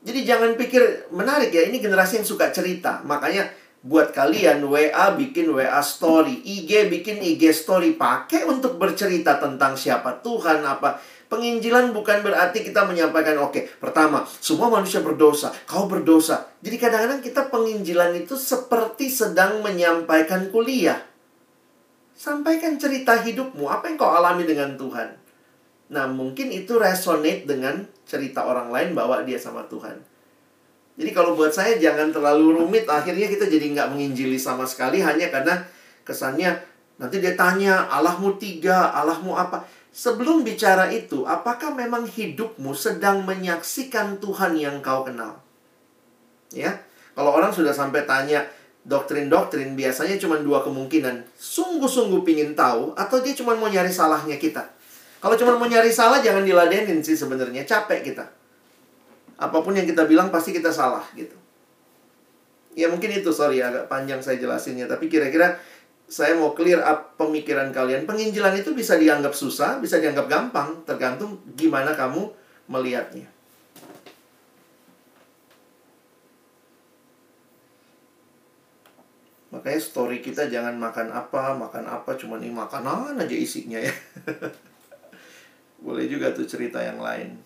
Jadi 0.01 0.25
jangan 0.25 0.57
pikir 0.57 1.09
menarik 1.13 1.53
ya, 1.53 1.65
ini 1.65 1.77
generasi 1.77 2.21
yang 2.21 2.27
suka 2.27 2.49
cerita. 2.49 3.01
Makanya 3.05 3.49
buat 3.87 4.11
kalian 4.11 4.67
WA 4.67 5.15
bikin 5.15 5.55
WA 5.55 5.79
story, 5.79 6.43
IG 6.43 6.91
bikin 6.91 7.23
IG 7.23 7.55
story, 7.55 7.95
pakai 7.95 8.43
untuk 8.43 8.75
bercerita 8.75 9.39
tentang 9.39 9.79
siapa 9.79 10.19
Tuhan 10.19 10.61
apa. 10.67 10.99
Penginjilan 11.27 11.91
bukan 11.91 12.23
berarti 12.23 12.63
kita 12.63 12.87
menyampaikan 12.87 13.35
oke, 13.43 13.51
okay, 13.51 13.63
pertama, 13.83 14.23
semua 14.39 14.71
manusia 14.71 15.03
berdosa, 15.03 15.51
kau 15.67 15.87
berdosa. 15.87 16.47
Jadi 16.63 16.75
kadang-kadang 16.79 17.19
kita 17.19 17.51
penginjilan 17.51 18.15
itu 18.15 18.39
seperti 18.39 19.11
sedang 19.11 19.59
menyampaikan 19.59 20.47
kuliah. 20.51 21.03
Sampaikan 22.15 22.79
cerita 22.79 23.19
hidupmu, 23.19 23.67
apa 23.67 23.91
yang 23.91 23.99
kau 23.99 24.07
alami 24.07 24.47
dengan 24.47 24.79
Tuhan. 24.79 25.19
Nah, 25.91 26.07
mungkin 26.07 26.51
itu 26.51 26.79
resonate 26.79 27.43
dengan 27.43 27.87
cerita 28.07 28.47
orang 28.47 28.71
lain 28.71 28.95
bawa 28.95 29.23
dia 29.27 29.39
sama 29.39 29.67
Tuhan. 29.67 30.16
Jadi 30.97 31.13
kalau 31.13 31.37
buat 31.37 31.53
saya 31.53 31.77
jangan 31.77 32.09
terlalu 32.09 32.57
rumit, 32.57 32.89
akhirnya 32.89 33.29
kita 33.29 33.45
jadi 33.45 33.69
nggak 33.69 33.93
menginjili 33.93 34.41
sama 34.41 34.65
sekali 34.65 34.97
hanya 35.05 35.29
karena 35.29 35.61
kesannya 36.01 36.57
nanti 36.97 37.21
dia 37.21 37.37
tanya 37.37 37.85
Allahmu 37.85 38.41
tiga, 38.41 38.89
Allahmu 38.89 39.37
apa. 39.37 39.61
Sebelum 39.93 40.41
bicara 40.41 40.89
itu, 40.89 41.21
apakah 41.29 41.73
memang 41.77 42.09
hidupmu 42.09 42.73
sedang 42.73 43.21
menyaksikan 43.29 44.17
Tuhan 44.17 44.57
yang 44.57 44.81
kau 44.81 45.05
kenal? 45.05 45.37
Ya, 46.49 46.81
kalau 47.13 47.33
orang 47.33 47.53
sudah 47.53 47.73
sampai 47.73 48.05
tanya 48.09 48.45
doktrin-doktrin, 48.85 49.77
biasanya 49.77 50.17
cuma 50.17 50.41
dua 50.41 50.65
kemungkinan. 50.65 51.29
Sungguh-sungguh 51.37 52.25
pingin 52.25 52.57
tahu, 52.57 52.93
atau 52.97 53.21
dia 53.21 53.37
cuma 53.37 53.53
mau 53.57 53.69
nyari 53.69 53.89
salahnya 53.89 54.37
kita. 54.37 54.65
Kalau 55.17 55.33
cuma 55.33 55.57
mau 55.57 55.65
nyari 55.65 55.89
salah, 55.89 56.21
jangan 56.21 56.45
diladenin 56.45 57.01
sih 57.01 57.17
sebenarnya. 57.17 57.65
Capek 57.65 58.01
kita 58.13 58.25
apa 59.37 59.57
pun 59.61 59.73
yang 59.77 59.85
kita 59.85 60.09
bilang 60.09 60.33
pasti 60.33 60.53
kita 60.53 60.73
salah 60.73 61.05
gitu. 61.13 61.37
Ya 62.77 62.89
mungkin 62.89 63.09
itu 63.09 63.33
sorry 63.33 63.61
agak 63.61 63.89
panjang 63.89 64.21
saya 64.21 64.37
jelasinnya 64.37 64.85
tapi 64.85 65.09
kira-kira 65.09 65.57
saya 66.07 66.39
mau 66.39 66.55
clear 66.55 66.79
up 66.81 67.19
pemikiran 67.19 67.69
kalian. 67.75 68.07
Penginjilan 68.07 68.55
itu 68.57 68.71
bisa 68.71 68.95
dianggap 68.95 69.35
susah, 69.35 69.77
bisa 69.83 69.99
dianggap 69.99 70.31
gampang, 70.31 70.81
tergantung 70.87 71.43
gimana 71.59 71.91
kamu 71.91 72.31
melihatnya. 72.71 73.27
Makanya 79.51 79.79
story 79.79 80.19
kita 80.19 80.51
jangan 80.51 80.75
makan 80.75 81.11
apa, 81.11 81.55
makan 81.55 81.87
apa, 81.87 82.13
cuma 82.19 82.37
ini 82.39 82.51
makanan 82.51 83.19
aja 83.19 83.35
isinya 83.35 83.79
ya. 83.79 83.91
Boleh 85.85 86.05
juga 86.05 86.29
tuh 86.35 86.45
cerita 86.45 86.83
yang 86.83 86.99
lain. 86.99 87.39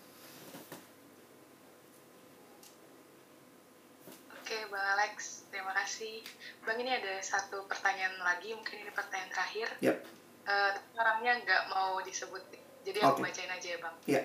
Oke, 4.34 4.58
Bang 4.72 4.88
Alex, 4.96 5.44
terima 5.52 5.76
kasih. 5.76 6.24
Bang, 6.64 6.80
ini 6.80 6.88
ada 6.88 7.20
satu 7.20 7.68
pertanyaan 7.68 8.16
lagi, 8.24 8.56
mungkin 8.56 8.80
ini 8.80 8.88
pertanyaan 8.88 9.28
terakhir. 9.28 9.68
Yap. 9.84 10.00
Eh, 10.48 10.70
tapi 10.72 10.90
orangnya 10.96 11.32
nggak 11.44 11.62
mau 11.68 12.00
disebut, 12.00 12.40
jadi 12.80 13.04
aku 13.04 13.20
Oke. 13.20 13.28
bacain 13.28 13.52
aja 13.52 13.68
ya, 13.68 13.78
Bang. 13.84 13.96
Ya. 14.08 14.22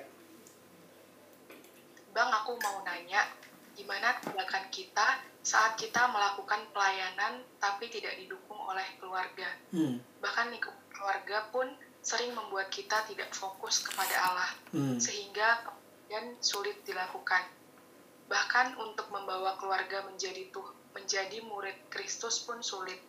Bang, 2.16 2.32
aku 2.32 2.56
mau 2.64 2.80
nanya, 2.88 3.28
gimana 3.76 4.16
tindakan 4.24 4.72
kita 4.72 5.20
saat 5.44 5.76
kita 5.76 6.08
melakukan 6.10 6.64
pelayanan 6.72 7.44
tapi 7.60 7.92
tidak 7.92 8.16
didukung 8.16 8.58
oleh 8.72 8.88
keluarga? 9.04 9.52
Hmm. 9.76 10.00
Bahkan 10.24 10.56
keluarga 10.96 11.52
pun 11.52 11.68
sering 12.00 12.32
membuat 12.32 12.72
kita 12.72 13.04
tidak 13.04 13.36
fokus 13.36 13.84
kepada 13.84 14.16
Allah, 14.32 14.52
Hmm. 14.72 14.96
sehingga 14.96 15.60
kemudian 15.68 16.40
sulit 16.40 16.80
dilakukan. 16.88 17.44
Bahkan 18.28 18.76
untuk 18.80 19.08
membawa 19.10 19.56
keluarga 19.56 20.04
menjadi 20.04 20.52
tuh 20.52 20.68
menjadi 20.92 21.40
murid 21.48 21.88
Kristus 21.88 22.44
pun 22.44 22.60
sulit. 22.60 23.00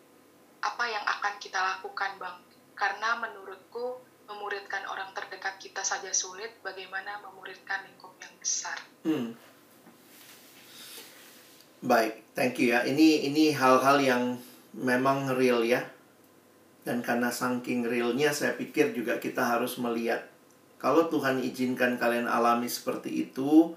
Apa 0.62 0.84
yang 0.86 1.02
akan 1.02 1.34
kita 1.42 1.58
lakukan, 1.58 2.18
Bang? 2.18 2.38
Karena 2.78 3.18
menurutku 3.18 3.98
memuridkan 4.28 4.84
orang 4.86 5.10
terdekat 5.16 5.56
kita 5.58 5.80
saja 5.80 6.12
sulit, 6.12 6.60
bagaimana 6.60 7.18
memuridkan 7.24 7.88
lingkup 7.88 8.12
yang 8.20 8.34
besar? 8.36 8.76
Hmm. 9.02 9.32
Baik, 11.78 12.26
thank 12.34 12.58
you 12.60 12.74
ya. 12.74 12.84
Ini 12.84 13.30
ini 13.30 13.54
hal-hal 13.54 14.02
yang 14.02 14.22
memang 14.76 15.32
real 15.32 15.64
ya. 15.64 15.86
Dan 16.82 17.00
karena 17.00 17.32
saking 17.32 17.86
realnya 17.86 18.34
saya 18.34 18.52
pikir 18.56 18.92
juga 18.92 19.16
kita 19.20 19.44
harus 19.44 19.78
melihat 19.80 20.26
kalau 20.78 21.10
Tuhan 21.10 21.42
izinkan 21.42 21.98
kalian 21.98 22.30
alami 22.30 22.70
seperti 22.70 23.26
itu, 23.28 23.74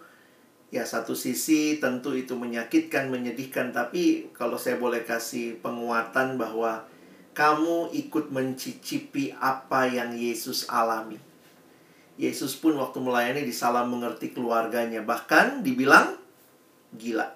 ya 0.72 0.88
satu 0.88 1.12
sisi 1.12 1.78
tentu 1.84 2.16
itu 2.16 2.34
menyakitkan, 2.34 3.12
menyedihkan, 3.12 3.76
tapi 3.76 4.32
kalau 4.32 4.56
saya 4.56 4.80
boleh 4.80 5.04
kasih 5.04 5.60
penguatan 5.60 6.40
bahwa 6.40 6.88
kamu 7.36 7.92
ikut 7.92 8.32
mencicipi 8.32 9.36
apa 9.36 9.92
yang 9.92 10.16
Yesus 10.16 10.72
alami. 10.72 11.20
Yesus 12.16 12.56
pun 12.56 12.80
waktu 12.80 13.04
melayani 13.04 13.44
disalah 13.44 13.84
mengerti 13.84 14.32
keluarganya, 14.32 15.04
bahkan 15.04 15.60
dibilang 15.60 16.16
gila. 16.96 17.28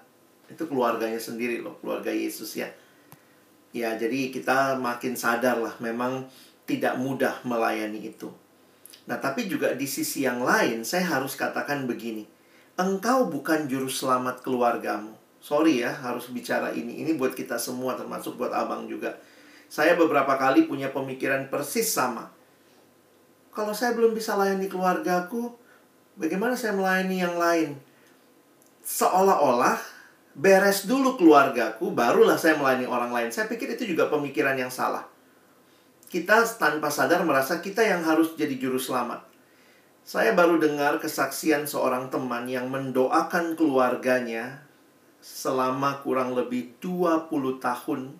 Itu 0.47 0.71
keluarganya 0.71 1.19
sendiri 1.19 1.59
loh, 1.59 1.75
keluarga 1.83 2.11
Yesus 2.11 2.55
ya. 2.55 2.71
Ya, 3.75 3.91
jadi 3.99 4.31
kita 4.31 4.79
makin 4.79 5.19
sadar 5.19 5.59
lah 5.59 5.75
memang 5.83 6.31
tidak 6.63 6.95
mudah 6.95 7.43
melayani 7.43 8.15
itu. 8.15 8.31
Nah, 9.05 9.19
tapi 9.19 9.51
juga 9.51 9.75
di 9.75 9.83
sisi 9.83 10.23
yang 10.23 10.39
lain 10.39 10.87
saya 10.87 11.19
harus 11.19 11.35
katakan 11.35 11.83
begini. 11.83 12.34
Engkau 12.75 13.31
bukan 13.31 13.71
juru 13.71 13.87
selamat 13.87 14.43
keluargamu. 14.43 15.15
Sorry 15.39 15.79
ya, 15.79 15.95
harus 15.95 16.27
bicara 16.27 16.75
ini. 16.75 16.99
Ini 17.07 17.15
buat 17.15 17.31
kita 17.31 17.55
semua 17.55 17.95
termasuk 17.95 18.35
buat 18.35 18.51
Abang 18.51 18.91
juga. 18.91 19.15
Saya 19.71 19.95
beberapa 19.95 20.35
kali 20.35 20.67
punya 20.67 20.91
pemikiran 20.91 21.47
persis 21.47 21.87
sama. 21.87 22.35
Kalau 23.55 23.71
saya 23.71 23.95
belum 23.95 24.11
bisa 24.11 24.35
layani 24.35 24.67
keluargaku, 24.67 25.55
bagaimana 26.19 26.59
saya 26.59 26.75
melayani 26.75 27.23
yang 27.23 27.39
lain? 27.39 27.79
Seolah-olah 28.83 29.79
beres 30.35 30.83
dulu 30.83 31.15
keluargaku, 31.15 31.95
barulah 31.95 32.35
saya 32.35 32.59
melayani 32.59 32.91
orang 32.91 33.15
lain. 33.15 33.29
Saya 33.31 33.47
pikir 33.47 33.71
itu 33.79 33.87
juga 33.95 34.11
pemikiran 34.11 34.59
yang 34.59 34.67
salah. 34.67 35.07
Kita 36.11 36.43
tanpa 36.59 36.91
sadar 36.91 37.23
merasa 37.23 37.63
kita 37.63 37.87
yang 37.87 38.03
harus 38.03 38.35
jadi 38.35 38.59
juru 38.59 38.75
selamat. 38.75 39.34
Saya 40.05 40.37
baru 40.37 40.61
dengar 40.61 41.01
kesaksian 41.01 41.65
seorang 41.65 42.13
teman 42.13 42.45
yang 42.45 42.69
mendoakan 42.69 43.57
keluarganya 43.57 44.61
selama 45.17 45.97
kurang 46.05 46.37
lebih 46.37 46.77
20 46.77 47.25
tahun. 47.57 48.13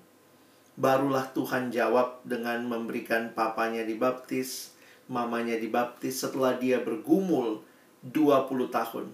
Barulah 0.82 1.30
Tuhan 1.38 1.70
jawab 1.70 2.26
dengan 2.26 2.66
memberikan 2.66 3.38
papanya 3.38 3.86
dibaptis, 3.86 4.74
mamanya 5.06 5.62
dibaptis 5.62 6.26
setelah 6.26 6.58
dia 6.58 6.82
bergumul 6.82 7.62
20 8.02 8.66
tahun. 8.74 9.06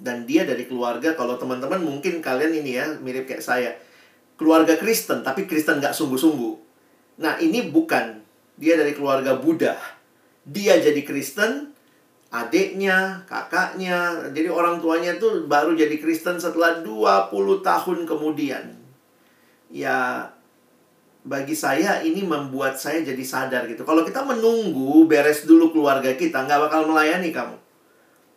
Dan 0.00 0.24
dia 0.24 0.48
dari 0.48 0.64
keluarga, 0.64 1.12
kalau 1.12 1.36
teman-teman 1.36 1.84
mungkin 1.84 2.24
kalian 2.24 2.64
ini 2.64 2.80
ya, 2.80 2.96
mirip 2.96 3.28
kayak 3.28 3.44
saya. 3.44 3.76
Keluarga 4.40 4.80
Kristen, 4.80 5.20
tapi 5.20 5.44
Kristen 5.44 5.84
nggak 5.84 5.92
sungguh-sungguh. 5.92 6.54
Nah, 7.20 7.36
ini 7.44 7.68
bukan. 7.68 8.24
Dia 8.56 8.80
dari 8.80 8.96
keluarga 8.96 9.36
Buddha. 9.36 9.76
Dia 10.48 10.80
jadi 10.80 11.04
Kristen, 11.04 11.73
adiknya, 12.34 13.22
kakaknya. 13.30 14.26
Jadi 14.34 14.50
orang 14.50 14.82
tuanya 14.82 15.14
tuh 15.22 15.46
baru 15.46 15.78
jadi 15.78 15.94
Kristen 16.02 16.42
setelah 16.42 16.82
20 16.82 17.30
tahun 17.62 17.98
kemudian. 18.02 18.74
Ya, 19.70 20.28
bagi 21.22 21.54
saya 21.54 22.02
ini 22.02 22.26
membuat 22.26 22.74
saya 22.76 23.06
jadi 23.06 23.22
sadar 23.22 23.70
gitu. 23.70 23.86
Kalau 23.86 24.02
kita 24.02 24.26
menunggu 24.26 25.06
beres 25.06 25.46
dulu 25.46 25.70
keluarga 25.70 26.10
kita, 26.18 26.42
nggak 26.42 26.68
bakal 26.68 26.90
melayani 26.90 27.30
kamu. 27.30 27.56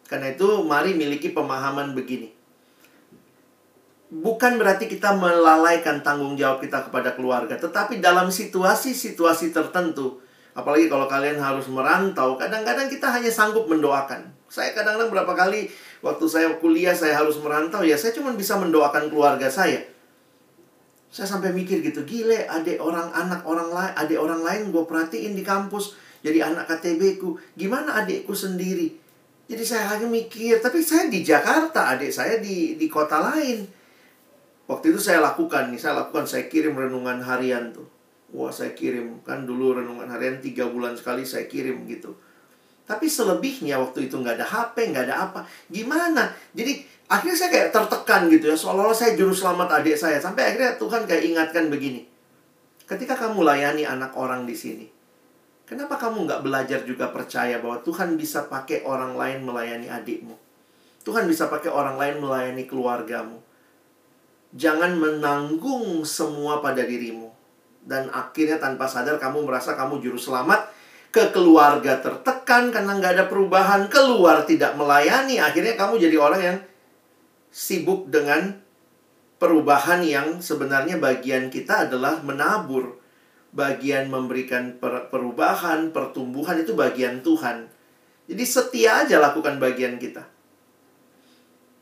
Karena 0.07 0.31
itu 0.31 0.47
mari 0.63 0.93
miliki 0.95 1.33
pemahaman 1.33 1.97
begini. 1.97 2.31
Bukan 4.07 4.55
berarti 4.55 4.87
kita 4.87 5.19
melalaikan 5.19 5.99
tanggung 5.99 6.39
jawab 6.39 6.63
kita 6.63 6.87
kepada 6.87 7.11
keluarga, 7.11 7.59
tetapi 7.59 7.99
dalam 7.99 8.31
situasi-situasi 8.31 9.51
tertentu, 9.51 10.23
apalagi 10.57 10.89
kalau 10.89 11.05
kalian 11.05 11.37
harus 11.37 11.69
merantau, 11.69 12.33
kadang-kadang 12.33 12.89
kita 12.89 13.05
hanya 13.13 13.29
sanggup 13.29 13.69
mendoakan. 13.69 14.25
Saya 14.49 14.73
kadang-kadang 14.73 15.13
berapa 15.13 15.33
kali 15.37 15.69
waktu 16.01 16.25
saya 16.25 16.57
kuliah 16.57 16.97
saya 16.97 17.21
harus 17.21 17.37
merantau, 17.37 17.85
ya 17.85 17.93
saya 17.93 18.17
cuma 18.17 18.33
bisa 18.33 18.57
mendoakan 18.57 19.13
keluarga 19.13 19.45
saya. 19.53 19.85
Saya 21.13 21.29
sampai 21.29 21.53
mikir 21.53 21.85
gitu, 21.85 22.01
gile 22.03 22.49
adik 22.49 22.81
orang 22.81 23.13
anak 23.13 23.45
orang 23.45 23.69
lain, 23.69 23.93
adik 23.95 24.17
orang 24.17 24.41
lain 24.41 24.73
gue 24.73 24.83
perhatiin 24.83 25.37
di 25.37 25.45
kampus 25.45 25.95
jadi 26.25 26.49
anak 26.49 26.65
KTB 26.67 27.21
ku. 27.21 27.37
Gimana 27.53 28.01
adikku 28.03 28.33
sendiri? 28.33 28.97
Jadi 29.47 29.63
saya 29.63 29.95
lagi 29.95 30.03
mikir, 30.03 30.59
tapi 30.59 30.83
saya 30.83 31.07
di 31.07 31.23
Jakarta, 31.23 31.95
adik 31.95 32.11
saya 32.11 32.41
di 32.43 32.75
di 32.75 32.87
kota 32.91 33.23
lain. 33.23 33.63
Waktu 34.67 34.91
itu 34.91 34.99
saya 34.99 35.23
lakukan 35.23 35.71
nih, 35.71 35.79
saya 35.79 36.03
lakukan, 36.03 36.27
saya 36.27 36.51
kirim 36.51 36.75
renungan 36.75 37.23
harian 37.23 37.71
tuh. 37.71 37.88
Wah, 38.35 38.51
saya 38.51 38.75
kirim. 38.75 39.23
Kan 39.23 39.47
dulu 39.47 39.79
renungan 39.79 40.07
harian 40.11 40.43
tiga 40.43 40.67
bulan 40.67 40.97
sekali 40.99 41.23
saya 41.23 41.47
kirim 41.47 41.87
gitu. 41.87 42.11
Tapi 42.87 43.11
selebihnya 43.11 43.79
waktu 43.83 44.07
itu 44.07 44.15
nggak 44.15 44.39
ada 44.39 44.47
HP, 44.47 44.95
nggak 44.95 45.05
ada 45.11 45.15
apa. 45.27 45.43
Gimana? 45.67 46.31
Jadi 46.55 46.87
akhirnya 47.11 47.35
saya 47.35 47.49
kayak 47.51 47.69
tertekan 47.75 48.31
gitu 48.31 48.47
ya. 48.47 48.55
Seolah-olah 48.55 48.95
saya 48.95 49.15
juru 49.19 49.35
selamat 49.35 49.83
adik 49.83 49.99
saya. 49.99 50.19
Sampai 50.23 50.55
akhirnya 50.55 50.79
Tuhan 50.79 51.03
kayak 51.03 51.23
ingatkan 51.23 51.67
begini. 51.67 52.07
Ketika 52.87 53.19
kamu 53.19 53.43
layani 53.43 53.83
anak 53.83 54.15
orang 54.15 54.47
di 54.47 54.55
sini, 54.55 54.87
kenapa 55.67 55.99
kamu 55.99 56.23
nggak 56.23 56.41
belajar 56.47 56.79
juga 56.87 57.11
percaya 57.11 57.59
bahwa 57.59 57.83
Tuhan 57.83 58.15
bisa 58.15 58.47
pakai 58.47 58.87
orang 58.87 59.19
lain 59.19 59.43
melayani 59.43 59.91
adikmu? 59.91 60.39
Tuhan 61.03 61.27
bisa 61.27 61.51
pakai 61.51 61.67
orang 61.67 61.99
lain 61.99 62.23
melayani 62.23 62.63
keluargamu. 62.63 63.43
Jangan 64.55 64.95
menanggung 64.95 66.07
semua 66.07 66.63
pada 66.63 66.87
dirimu. 66.87 67.26
Dan 67.88 68.11
akhirnya 68.11 68.59
tanpa 68.59 68.84
sadar 68.84 69.15
kamu 69.15 69.47
merasa 69.47 69.80
kamu 69.80 70.03
juru 70.03 70.19
selamat. 70.19 70.76
Ke 71.07 71.31
keluarga 71.31 72.03
tertekan 72.03 72.69
karena 72.69 72.99
nggak 72.99 73.14
ada 73.15 73.26
perubahan. 73.31 73.88
Keluar 73.88 74.43
tidak 74.43 74.76
melayani. 74.76 75.39
Akhirnya 75.39 75.80
kamu 75.80 75.95
jadi 76.03 76.19
orang 76.19 76.41
yang 76.43 76.57
sibuk 77.47 78.11
dengan 78.11 78.59
perubahan 79.39 80.03
yang 80.03 80.43
sebenarnya 80.43 80.99
bagian 80.99 81.47
kita 81.47 81.88
adalah 81.88 82.19
menabur. 82.19 82.99
Bagian 83.55 84.11
memberikan 84.11 84.76
per- 84.76 85.07
perubahan 85.07 85.95
pertumbuhan 85.95 86.59
itu 86.59 86.76
bagian 86.76 87.23
Tuhan. 87.23 87.72
Jadi 88.27 88.43
setia 88.43 89.07
aja 89.07 89.23
lakukan 89.23 89.55
bagian 89.64 89.95
kita. 89.95 90.27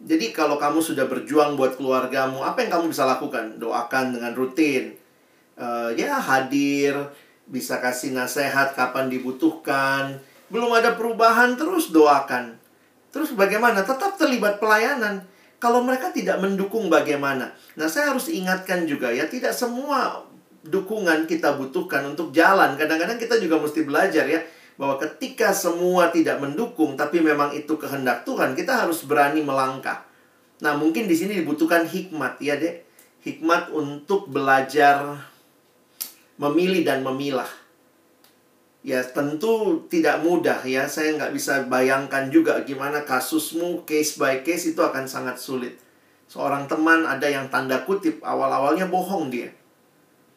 Jadi 0.06 0.30
kalau 0.30 0.62
kamu 0.62 0.86
sudah 0.86 1.10
berjuang 1.10 1.58
buat 1.58 1.82
keluargamu 1.82 2.46
apa 2.46 2.62
yang 2.62 2.78
kamu 2.78 2.94
bisa 2.94 3.10
lakukan? 3.10 3.58
Doakan 3.58 4.14
dengan 4.14 4.38
rutin 4.38 4.94
Eh, 5.56 5.90
ya 5.96 6.20
hadir 6.20 7.00
bisa 7.48 7.80
kasih 7.80 8.12
nasihat 8.12 8.76
kapan 8.76 9.08
dibutuhkan. 9.08 10.20
Belum 10.52 10.76
ada 10.76 11.00
perubahan 11.00 11.56
terus 11.56 11.96
doakan. 11.96 12.60
Terus 13.16 13.32
bagaimana? 13.32 13.88
Tetap 13.88 14.20
terlibat 14.20 14.60
pelayanan. 14.60 15.24
Kalau 15.56 15.80
mereka 15.80 16.12
tidak 16.12 16.44
mendukung 16.44 16.92
bagaimana? 16.92 17.56
Nah, 17.80 17.88
saya 17.88 18.12
harus 18.12 18.28
ingatkan 18.28 18.84
juga 18.84 19.08
ya, 19.08 19.24
tidak 19.32 19.56
semua 19.56 20.28
dukungan 20.68 21.24
kita 21.24 21.56
butuhkan 21.56 22.04
untuk 22.04 22.36
jalan. 22.36 22.76
Kadang-kadang 22.76 23.16
kita 23.16 23.40
juga 23.40 23.56
mesti 23.56 23.88
belajar 23.88 24.28
ya 24.28 24.44
bahwa 24.76 25.00
ketika 25.00 25.56
semua 25.56 26.12
tidak 26.12 26.44
mendukung 26.44 27.00
tapi 27.00 27.24
memang 27.24 27.56
itu 27.56 27.80
kehendak 27.80 28.28
Tuhan, 28.28 28.52
kita 28.60 28.84
harus 28.84 29.08
berani 29.08 29.40
melangkah. 29.40 30.04
Nah, 30.60 30.76
mungkin 30.76 31.08
di 31.08 31.16
sini 31.16 31.40
dibutuhkan 31.40 31.88
hikmat 31.88 32.44
ya, 32.44 32.60
Dek. 32.60 32.84
Hikmat 33.24 33.72
untuk 33.74 34.28
belajar 34.30 35.18
memilih 36.40 36.84
dan 36.84 37.04
memilah. 37.04 37.48
ya 38.86 39.02
tentu 39.02 39.82
tidak 39.90 40.22
mudah 40.22 40.62
ya. 40.62 40.86
Saya 40.86 41.18
nggak 41.18 41.34
bisa 41.34 41.66
bayangkan 41.66 42.30
juga 42.30 42.62
gimana 42.62 43.02
kasusmu 43.02 43.82
case 43.82 44.22
by 44.22 44.46
case 44.46 44.78
itu 44.78 44.82
akan 44.82 45.10
sangat 45.10 45.42
sulit. 45.42 45.82
Seorang 46.30 46.70
teman 46.70 47.02
ada 47.06 47.26
yang 47.26 47.50
tanda 47.50 47.82
kutip 47.86 48.22
awal-awalnya 48.22 48.86
bohong 48.86 49.34
dia. 49.34 49.50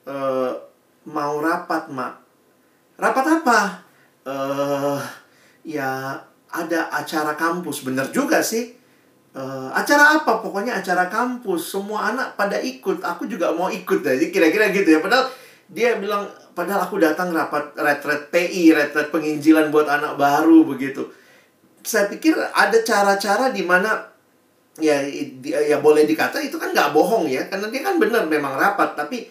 E, 0.08 0.16
mau 1.08 1.40
rapat, 1.40 1.92
Mak. 1.92 2.14
Rapat 3.00 3.26
apa? 3.40 3.60
Eh, 4.28 4.98
ya 5.64 6.20
ada 6.52 6.80
acara 6.92 7.32
kampus. 7.38 7.86
Bener 7.86 8.08
juga 8.12 8.44
sih. 8.44 8.76
Eh, 9.32 9.68
acara 9.72 10.20
apa? 10.20 10.44
Pokoknya 10.44 10.76
acara 10.76 11.08
kampus. 11.08 11.72
Semua 11.72 12.12
anak 12.12 12.36
pada 12.36 12.60
ikut. 12.60 13.00
Aku 13.00 13.24
juga 13.24 13.54
mau 13.56 13.72
ikut. 13.72 14.04
Jadi 14.04 14.28
kira-kira 14.28 14.68
gitu 14.74 14.88
ya. 14.88 15.00
Padahal 15.00 15.30
dia 15.68 16.00
bilang, 16.00 16.24
padahal 16.56 16.88
aku 16.88 16.96
datang 16.96 17.32
rapat 17.32 17.76
retret 17.76 18.32
PI, 18.32 18.72
retret 18.72 19.08
penginjilan 19.12 19.68
buat 19.68 19.88
anak 19.88 20.16
baru 20.16 20.64
begitu. 20.64 21.08
Saya 21.84 22.08
pikir 22.08 22.36
ada 22.36 22.78
cara-cara 22.84 23.52
di 23.52 23.64
mana 23.64 24.08
ya 24.78 25.02
ya 25.44 25.82
boleh 25.82 26.06
dikata 26.06 26.38
itu 26.38 26.54
kan 26.54 26.70
nggak 26.70 26.94
bohong 26.94 27.26
ya 27.26 27.50
karena 27.50 27.66
dia 27.66 27.82
kan 27.82 27.98
benar 27.98 28.30
memang 28.30 28.54
rapat 28.54 28.94
tapi 28.94 29.26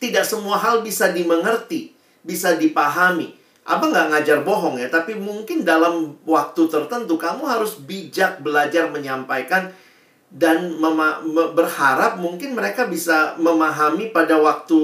tidak 0.00 0.24
semua 0.24 0.56
hal 0.56 0.80
bisa 0.80 1.12
dimengerti 1.12 1.92
bisa 2.24 2.56
dipahami 2.56 3.38
Abang 3.68 3.92
nggak 3.92 4.08
ngajar 4.08 4.38
bohong 4.48 4.80
ya, 4.80 4.88
tapi 4.88 5.12
mungkin 5.12 5.60
dalam 5.60 6.16
waktu 6.24 6.72
tertentu 6.72 7.20
kamu 7.20 7.44
harus 7.44 7.76
bijak 7.84 8.40
belajar 8.40 8.88
menyampaikan 8.88 9.68
dan 10.28 10.76
berharap 11.56 12.20
mungkin 12.20 12.52
mereka 12.52 12.84
bisa 12.84 13.36
memahami 13.40 14.12
pada 14.12 14.36
waktu 14.36 14.80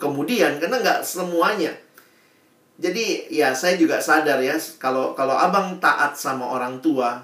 kemudian 0.00 0.56
karena 0.56 0.80
nggak 0.80 1.00
semuanya. 1.04 1.72
Jadi 2.76 3.32
ya 3.32 3.56
saya 3.56 3.80
juga 3.80 4.00
sadar 4.00 4.40
ya 4.40 4.56
kalau 4.76 5.16
kalau 5.16 5.32
abang 5.36 5.80
taat 5.80 6.16
sama 6.16 6.44
orang 6.44 6.80
tua, 6.84 7.16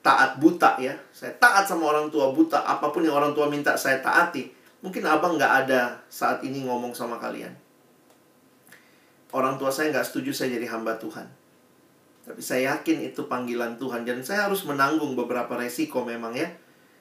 taat 0.00 0.40
buta 0.40 0.80
ya, 0.80 0.96
saya 1.12 1.32
taat 1.36 1.68
sama 1.68 1.88
orang 1.92 2.08
tua 2.08 2.32
buta 2.32 2.64
apa 2.64 2.88
pun 2.92 3.04
yang 3.04 3.16
orang 3.16 3.36
tua 3.36 3.48
minta 3.48 3.76
saya 3.76 4.00
taati, 4.00 4.48
mungkin 4.80 5.04
abang 5.04 5.36
nggak 5.36 5.68
ada 5.68 6.00
saat 6.08 6.40
ini 6.44 6.64
ngomong 6.64 6.96
sama 6.96 7.20
kalian 7.20 7.52
orang 9.36 9.60
tua 9.60 9.68
saya 9.68 9.92
nggak 9.92 10.06
setuju 10.08 10.32
saya 10.32 10.56
jadi 10.56 10.66
hamba 10.72 10.96
Tuhan. 10.96 11.28
Tapi 12.26 12.40
saya 12.42 12.74
yakin 12.74 13.12
itu 13.12 13.28
panggilan 13.28 13.78
Tuhan 13.78 14.02
dan 14.02 14.24
saya 14.24 14.50
harus 14.50 14.64
menanggung 14.66 15.12
beberapa 15.14 15.54
resiko 15.60 16.02
memang 16.02 16.32
ya. 16.34 16.48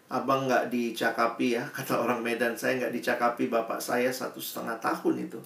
Abang 0.06 0.45
nggak 0.45 0.69
dicakapi 0.69 1.57
ya, 1.57 1.64
kata 1.76 1.98
orang 1.98 2.22
Medan. 2.22 2.53
Saya 2.53 2.77
nggak 2.77 2.94
dicakapi 2.94 3.49
bapak 3.49 3.82
saya 3.82 4.10
satu 4.14 4.38
setengah 4.38 4.77
tahun 4.77 5.30
itu. 5.30 5.40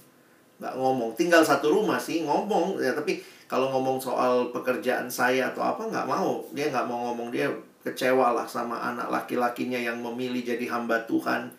Nggak 0.59 0.75
ngomong, 0.75 1.15
tinggal 1.15 1.39
satu 1.39 1.71
rumah 1.71 1.95
sih 1.95 2.27
ngomong. 2.27 2.79
Ya 2.83 2.91
tapi 2.91 3.23
kalau 3.47 3.71
ngomong 3.71 3.97
soal 3.97 4.51
pekerjaan 4.51 5.07
saya 5.07 5.49
atau 5.49 5.63
apa 5.63 5.87
nggak 5.87 6.05
mau. 6.05 6.43
Dia 6.51 6.67
nggak 6.69 6.85
mau 6.85 7.11
ngomong. 7.11 7.31
Dia 7.31 7.47
kecewa 7.79 8.35
lah 8.35 8.45
sama 8.45 8.77
anak 8.77 9.07
laki-lakinya 9.07 9.79
yang 9.79 10.03
memilih 10.03 10.43
jadi 10.43 10.67
hamba 10.69 11.01
Tuhan. 11.07 11.49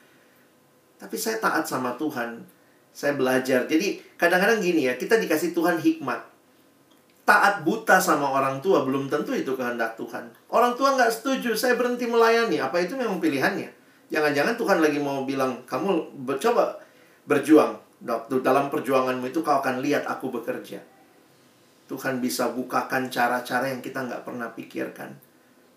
Tapi 1.00 1.16
saya 1.16 1.40
taat 1.40 1.64
sama 1.64 1.96
Tuhan. 1.96 2.44
Saya 2.92 3.16
belajar. 3.16 3.64
Jadi 3.64 3.98
kadang-kadang 4.20 4.60
gini 4.60 4.86
ya, 4.86 4.94
kita 5.00 5.16
dikasih 5.16 5.56
Tuhan 5.56 5.80
hikmat. 5.80 6.29
Taat 7.30 7.62
buta 7.62 8.02
sama 8.02 8.26
orang 8.26 8.58
tua 8.58 8.82
belum 8.82 9.06
tentu 9.06 9.30
itu 9.30 9.54
kehendak 9.54 9.94
Tuhan. 9.94 10.26
Orang 10.50 10.74
tua 10.74 10.98
nggak 10.98 11.14
setuju, 11.14 11.54
saya 11.54 11.78
berhenti 11.78 12.10
melayani. 12.10 12.58
Apa 12.58 12.82
itu 12.82 12.98
memang 12.98 13.22
pilihannya? 13.22 13.70
Jangan-jangan 14.10 14.58
Tuhan 14.58 14.82
lagi 14.82 14.98
mau 14.98 15.22
bilang, 15.22 15.62
kamu 15.62 16.10
coba 16.26 16.74
berjuang. 17.30 17.78
Dok, 18.02 18.42
dalam 18.42 18.66
perjuanganmu 18.66 19.30
itu 19.30 19.46
kau 19.46 19.62
akan 19.62 19.78
lihat 19.78 20.10
aku 20.10 20.34
bekerja. 20.34 20.82
Tuhan 21.86 22.18
bisa 22.18 22.50
bukakan 22.50 23.06
cara-cara 23.06 23.70
yang 23.70 23.78
kita 23.78 24.02
nggak 24.02 24.26
pernah 24.26 24.50
pikirkan. 24.50 25.14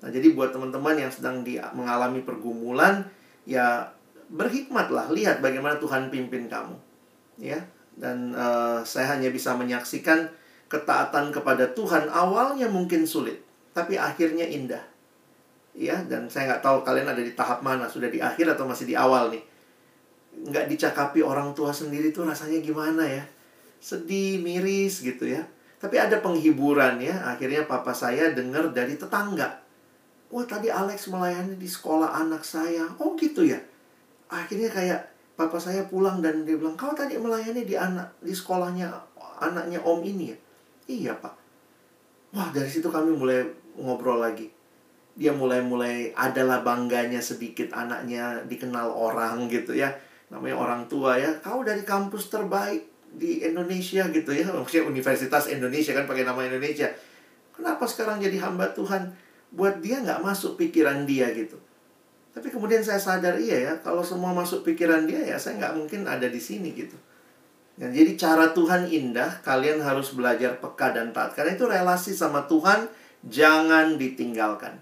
Nah, 0.02 0.10
jadi 0.10 0.34
buat 0.34 0.50
teman-teman 0.50 0.98
yang 0.98 1.12
sedang 1.14 1.46
di, 1.46 1.62
mengalami 1.78 2.26
pergumulan, 2.26 3.06
ya 3.46 3.94
berhikmatlah, 4.34 5.14
lihat 5.14 5.38
bagaimana 5.38 5.78
Tuhan 5.78 6.10
pimpin 6.10 6.50
kamu 6.50 6.94
ya 7.42 7.58
dan 7.98 8.34
uh, 8.34 8.82
saya 8.86 9.18
hanya 9.18 9.30
bisa 9.34 9.54
menyaksikan 9.58 10.30
ketaatan 10.74 11.30
kepada 11.30 11.70
Tuhan 11.78 12.10
awalnya 12.10 12.66
mungkin 12.66 13.06
sulit 13.06 13.38
tapi 13.78 13.98
akhirnya 13.98 14.50
indah. 14.50 14.82
Ya 15.74 16.02
dan 16.06 16.30
saya 16.30 16.54
nggak 16.54 16.64
tahu 16.66 16.78
kalian 16.82 17.14
ada 17.14 17.22
di 17.22 17.34
tahap 17.34 17.62
mana 17.62 17.86
sudah 17.86 18.10
di 18.10 18.22
akhir 18.22 18.58
atau 18.58 18.66
masih 18.66 18.90
di 18.90 18.98
awal 18.98 19.30
nih. 19.30 19.44
Nggak 20.50 20.66
dicakapi 20.74 21.22
orang 21.22 21.54
tua 21.54 21.70
sendiri 21.70 22.10
tuh 22.10 22.26
rasanya 22.26 22.62
gimana 22.62 23.06
ya? 23.06 23.26
Sedih 23.78 24.42
miris 24.42 25.02
gitu 25.06 25.30
ya. 25.30 25.46
Tapi 25.78 26.02
ada 26.02 26.22
penghiburan 26.22 26.98
ya 27.02 27.22
akhirnya 27.26 27.70
papa 27.70 27.94
saya 27.94 28.34
dengar 28.34 28.74
dari 28.74 28.98
tetangga. 28.98 29.62
Wah 30.34 30.46
tadi 30.50 30.74
Alex 30.74 31.14
melayani 31.14 31.58
di 31.58 31.70
sekolah 31.70 32.18
anak 32.18 32.42
saya. 32.42 32.90
Oh 32.98 33.14
gitu 33.14 33.46
ya? 33.46 33.62
Akhirnya 34.30 34.74
kayak 34.74 35.02
papa 35.38 35.58
saya 35.58 35.86
pulang 35.86 36.22
dan 36.22 36.46
dia 36.46 36.58
bilang, 36.58 36.78
kau 36.78 36.94
tadi 36.94 37.18
melayani 37.18 37.66
di 37.66 37.78
anak 37.78 38.18
di 38.22 38.34
sekolahnya 38.34 38.90
anaknya 39.42 39.82
om 39.86 40.02
ini 40.02 40.34
ya? 40.34 40.38
Iya 40.88 41.16
pak. 41.18 41.34
Wah 42.34 42.50
dari 42.50 42.68
situ 42.68 42.90
kami 42.90 43.14
mulai 43.14 43.46
ngobrol 43.78 44.20
lagi. 44.20 44.50
Dia 45.14 45.30
mulai-mulai 45.30 46.10
adalah 46.18 46.66
bangganya 46.66 47.22
sedikit 47.22 47.70
anaknya 47.70 48.42
dikenal 48.50 48.90
orang 48.90 49.46
gitu 49.48 49.78
ya. 49.78 49.94
Namanya 50.34 50.58
orang 50.58 50.82
tua 50.90 51.22
ya. 51.22 51.30
Kau 51.40 51.62
dari 51.62 51.86
kampus 51.86 52.34
terbaik 52.34 52.90
di 53.14 53.46
Indonesia 53.46 54.10
gitu 54.10 54.32
ya. 54.34 54.50
Maksudnya 54.50 54.90
Universitas 54.90 55.46
Indonesia 55.54 55.94
kan 55.94 56.10
pakai 56.10 56.26
nama 56.26 56.42
Indonesia. 56.42 56.90
Kenapa 57.54 57.86
sekarang 57.86 58.18
jadi 58.18 58.42
hamba 58.42 58.74
Tuhan? 58.74 59.14
Buat 59.54 59.86
dia 59.86 60.02
nggak 60.02 60.26
masuk 60.26 60.58
pikiran 60.58 61.06
dia 61.06 61.30
gitu. 61.30 61.62
Tapi 62.34 62.50
kemudian 62.50 62.82
saya 62.82 62.98
sadar, 62.98 63.38
iya 63.38 63.62
ya, 63.62 63.74
kalau 63.86 64.02
semua 64.02 64.34
masuk 64.34 64.66
pikiran 64.66 65.06
dia, 65.06 65.22
ya 65.22 65.38
saya 65.38 65.62
nggak 65.62 65.78
mungkin 65.78 66.10
ada 66.10 66.26
di 66.26 66.42
sini 66.42 66.74
gitu. 66.74 66.98
Ya, 67.74 67.90
jadi 67.90 68.14
cara 68.14 68.54
Tuhan 68.54 68.86
indah, 68.86 69.42
kalian 69.42 69.82
harus 69.82 70.14
belajar 70.14 70.62
peka 70.62 70.94
dan 70.94 71.10
taat. 71.10 71.34
Karena 71.34 71.58
itu 71.58 71.66
relasi 71.66 72.14
sama 72.14 72.46
Tuhan, 72.46 72.86
jangan 73.26 73.98
ditinggalkan. 73.98 74.78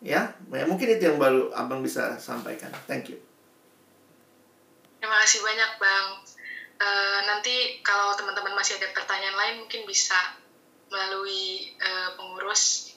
Ya, 0.00 0.32
ya 0.52 0.64
mungkin 0.64 0.88
itu 0.88 1.04
yang 1.04 1.20
baru 1.20 1.52
abang 1.52 1.84
bisa 1.84 2.16
sampaikan. 2.16 2.72
Thank 2.88 3.12
you. 3.12 3.20
Terima 5.00 5.20
kasih 5.20 5.44
banyak 5.44 5.70
bang. 5.76 6.08
Uh, 6.80 7.20
nanti 7.28 7.80
kalau 7.84 8.16
teman-teman 8.16 8.56
masih 8.56 8.80
ada 8.80 8.88
pertanyaan 8.96 9.36
lain, 9.36 9.54
mungkin 9.64 9.84
bisa 9.84 10.16
melalui 10.88 11.76
uh, 11.76 12.16
pengurus. 12.16 12.96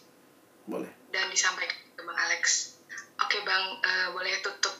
Boleh. 0.68 0.92
Dan 1.12 1.28
disampaikan 1.28 1.76
ke 1.96 2.02
bang 2.04 2.20
Alex. 2.32 2.76
Oke 3.20 3.44
bang, 3.44 3.76
uh, 3.84 4.08
boleh 4.16 4.40
tutup 4.40 4.76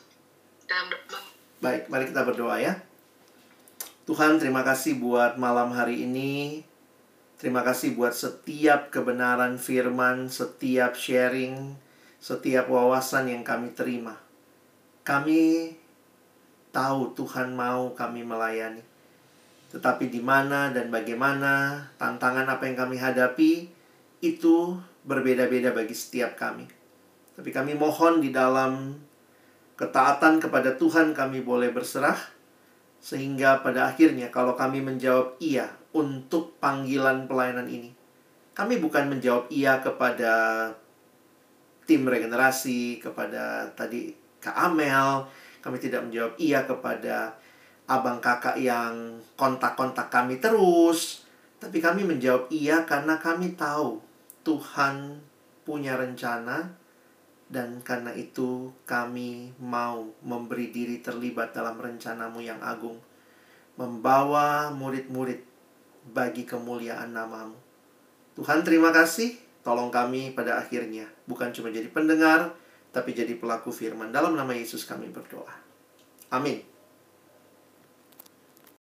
dalam 0.72 0.88
bang. 0.88 1.26
Baik, 1.60 1.82
mari 1.92 2.08
kita 2.08 2.24
berdoa 2.24 2.64
ya. 2.64 2.87
Tuhan, 4.08 4.40
terima 4.40 4.64
kasih 4.64 5.04
buat 5.04 5.36
malam 5.36 5.76
hari 5.76 6.08
ini. 6.08 6.64
Terima 7.36 7.60
kasih 7.60 7.92
buat 7.92 8.16
setiap 8.16 8.88
kebenaran 8.88 9.60
firman, 9.60 10.32
setiap 10.32 10.96
sharing, 10.96 11.76
setiap 12.24 12.72
wawasan 12.72 13.28
yang 13.28 13.44
kami 13.44 13.76
terima. 13.76 14.16
Kami 15.04 15.76
tahu 16.72 17.20
Tuhan 17.20 17.52
mau 17.52 17.92
kami 18.00 18.24
melayani. 18.24 18.80
Tetapi 19.76 20.08
di 20.08 20.24
mana 20.24 20.72
dan 20.72 20.88
bagaimana 20.88 21.84
tantangan 22.00 22.48
apa 22.48 22.64
yang 22.64 22.80
kami 22.80 22.96
hadapi 22.96 23.68
itu 24.24 24.80
berbeda-beda 25.04 25.76
bagi 25.76 25.92
setiap 25.92 26.40
kami. 26.40 26.64
Tapi 27.36 27.50
kami 27.52 27.76
mohon 27.76 28.24
di 28.24 28.32
dalam 28.32 29.04
ketaatan 29.76 30.40
kepada 30.40 30.80
Tuhan 30.80 31.12
kami 31.12 31.44
boleh 31.44 31.76
berserah 31.76 32.37
sehingga 33.08 33.64
pada 33.64 33.88
akhirnya 33.88 34.28
kalau 34.28 34.60
kami 34.60 34.84
menjawab 34.84 35.40
iya 35.40 35.72
untuk 35.96 36.60
panggilan 36.60 37.24
pelayanan 37.32 37.72
ini 37.72 37.96
kami 38.52 38.84
bukan 38.84 39.08
menjawab 39.08 39.48
iya 39.48 39.80
kepada 39.80 40.68
tim 41.88 42.04
regenerasi 42.04 43.00
kepada 43.00 43.72
tadi 43.80 44.12
Kak 44.44 44.60
Amel 44.60 45.24
kami 45.64 45.80
tidak 45.80 46.04
menjawab 46.04 46.36
iya 46.36 46.68
kepada 46.68 47.40
abang 47.88 48.20
kakak 48.20 48.60
yang 48.60 49.24
kontak-kontak 49.40 50.12
kami 50.12 50.44
terus. 50.44 51.24
Tapi 51.58 51.82
kami 51.82 52.06
menjawab 52.06 52.52
iya 52.54 52.86
karena 52.86 53.18
kami 53.18 53.58
tahu 53.58 53.98
Tuhan 54.46 55.18
punya 55.66 55.98
rencana 55.98 56.70
dan 57.48 57.80
karena 57.80 58.12
itu 58.12 58.76
kami 58.84 59.56
mau 59.64 60.12
memberi 60.20 60.68
diri 60.72 61.00
terlibat 61.00 61.56
dalam 61.56 61.80
rencanamu 61.80 62.44
yang 62.44 62.60
agung. 62.60 63.00
Membawa 63.80 64.74
murid-murid 64.76 65.40
bagi 66.12 66.44
kemuliaan 66.44 67.16
namamu. 67.16 67.56
Tuhan 68.36 68.68
terima 68.68 68.92
kasih. 68.92 69.40
Tolong 69.64 69.92
kami 69.92 70.32
pada 70.32 70.60
akhirnya. 70.60 71.08
Bukan 71.28 71.52
cuma 71.52 71.68
jadi 71.72 71.92
pendengar, 71.92 72.56
tapi 72.96 73.12
jadi 73.12 73.36
pelaku 73.36 73.72
firman. 73.72 74.16
Dalam 74.16 74.36
nama 74.36 74.56
Yesus 74.56 74.88
kami 74.88 75.12
berdoa. 75.12 75.52
Amin. 76.32 76.77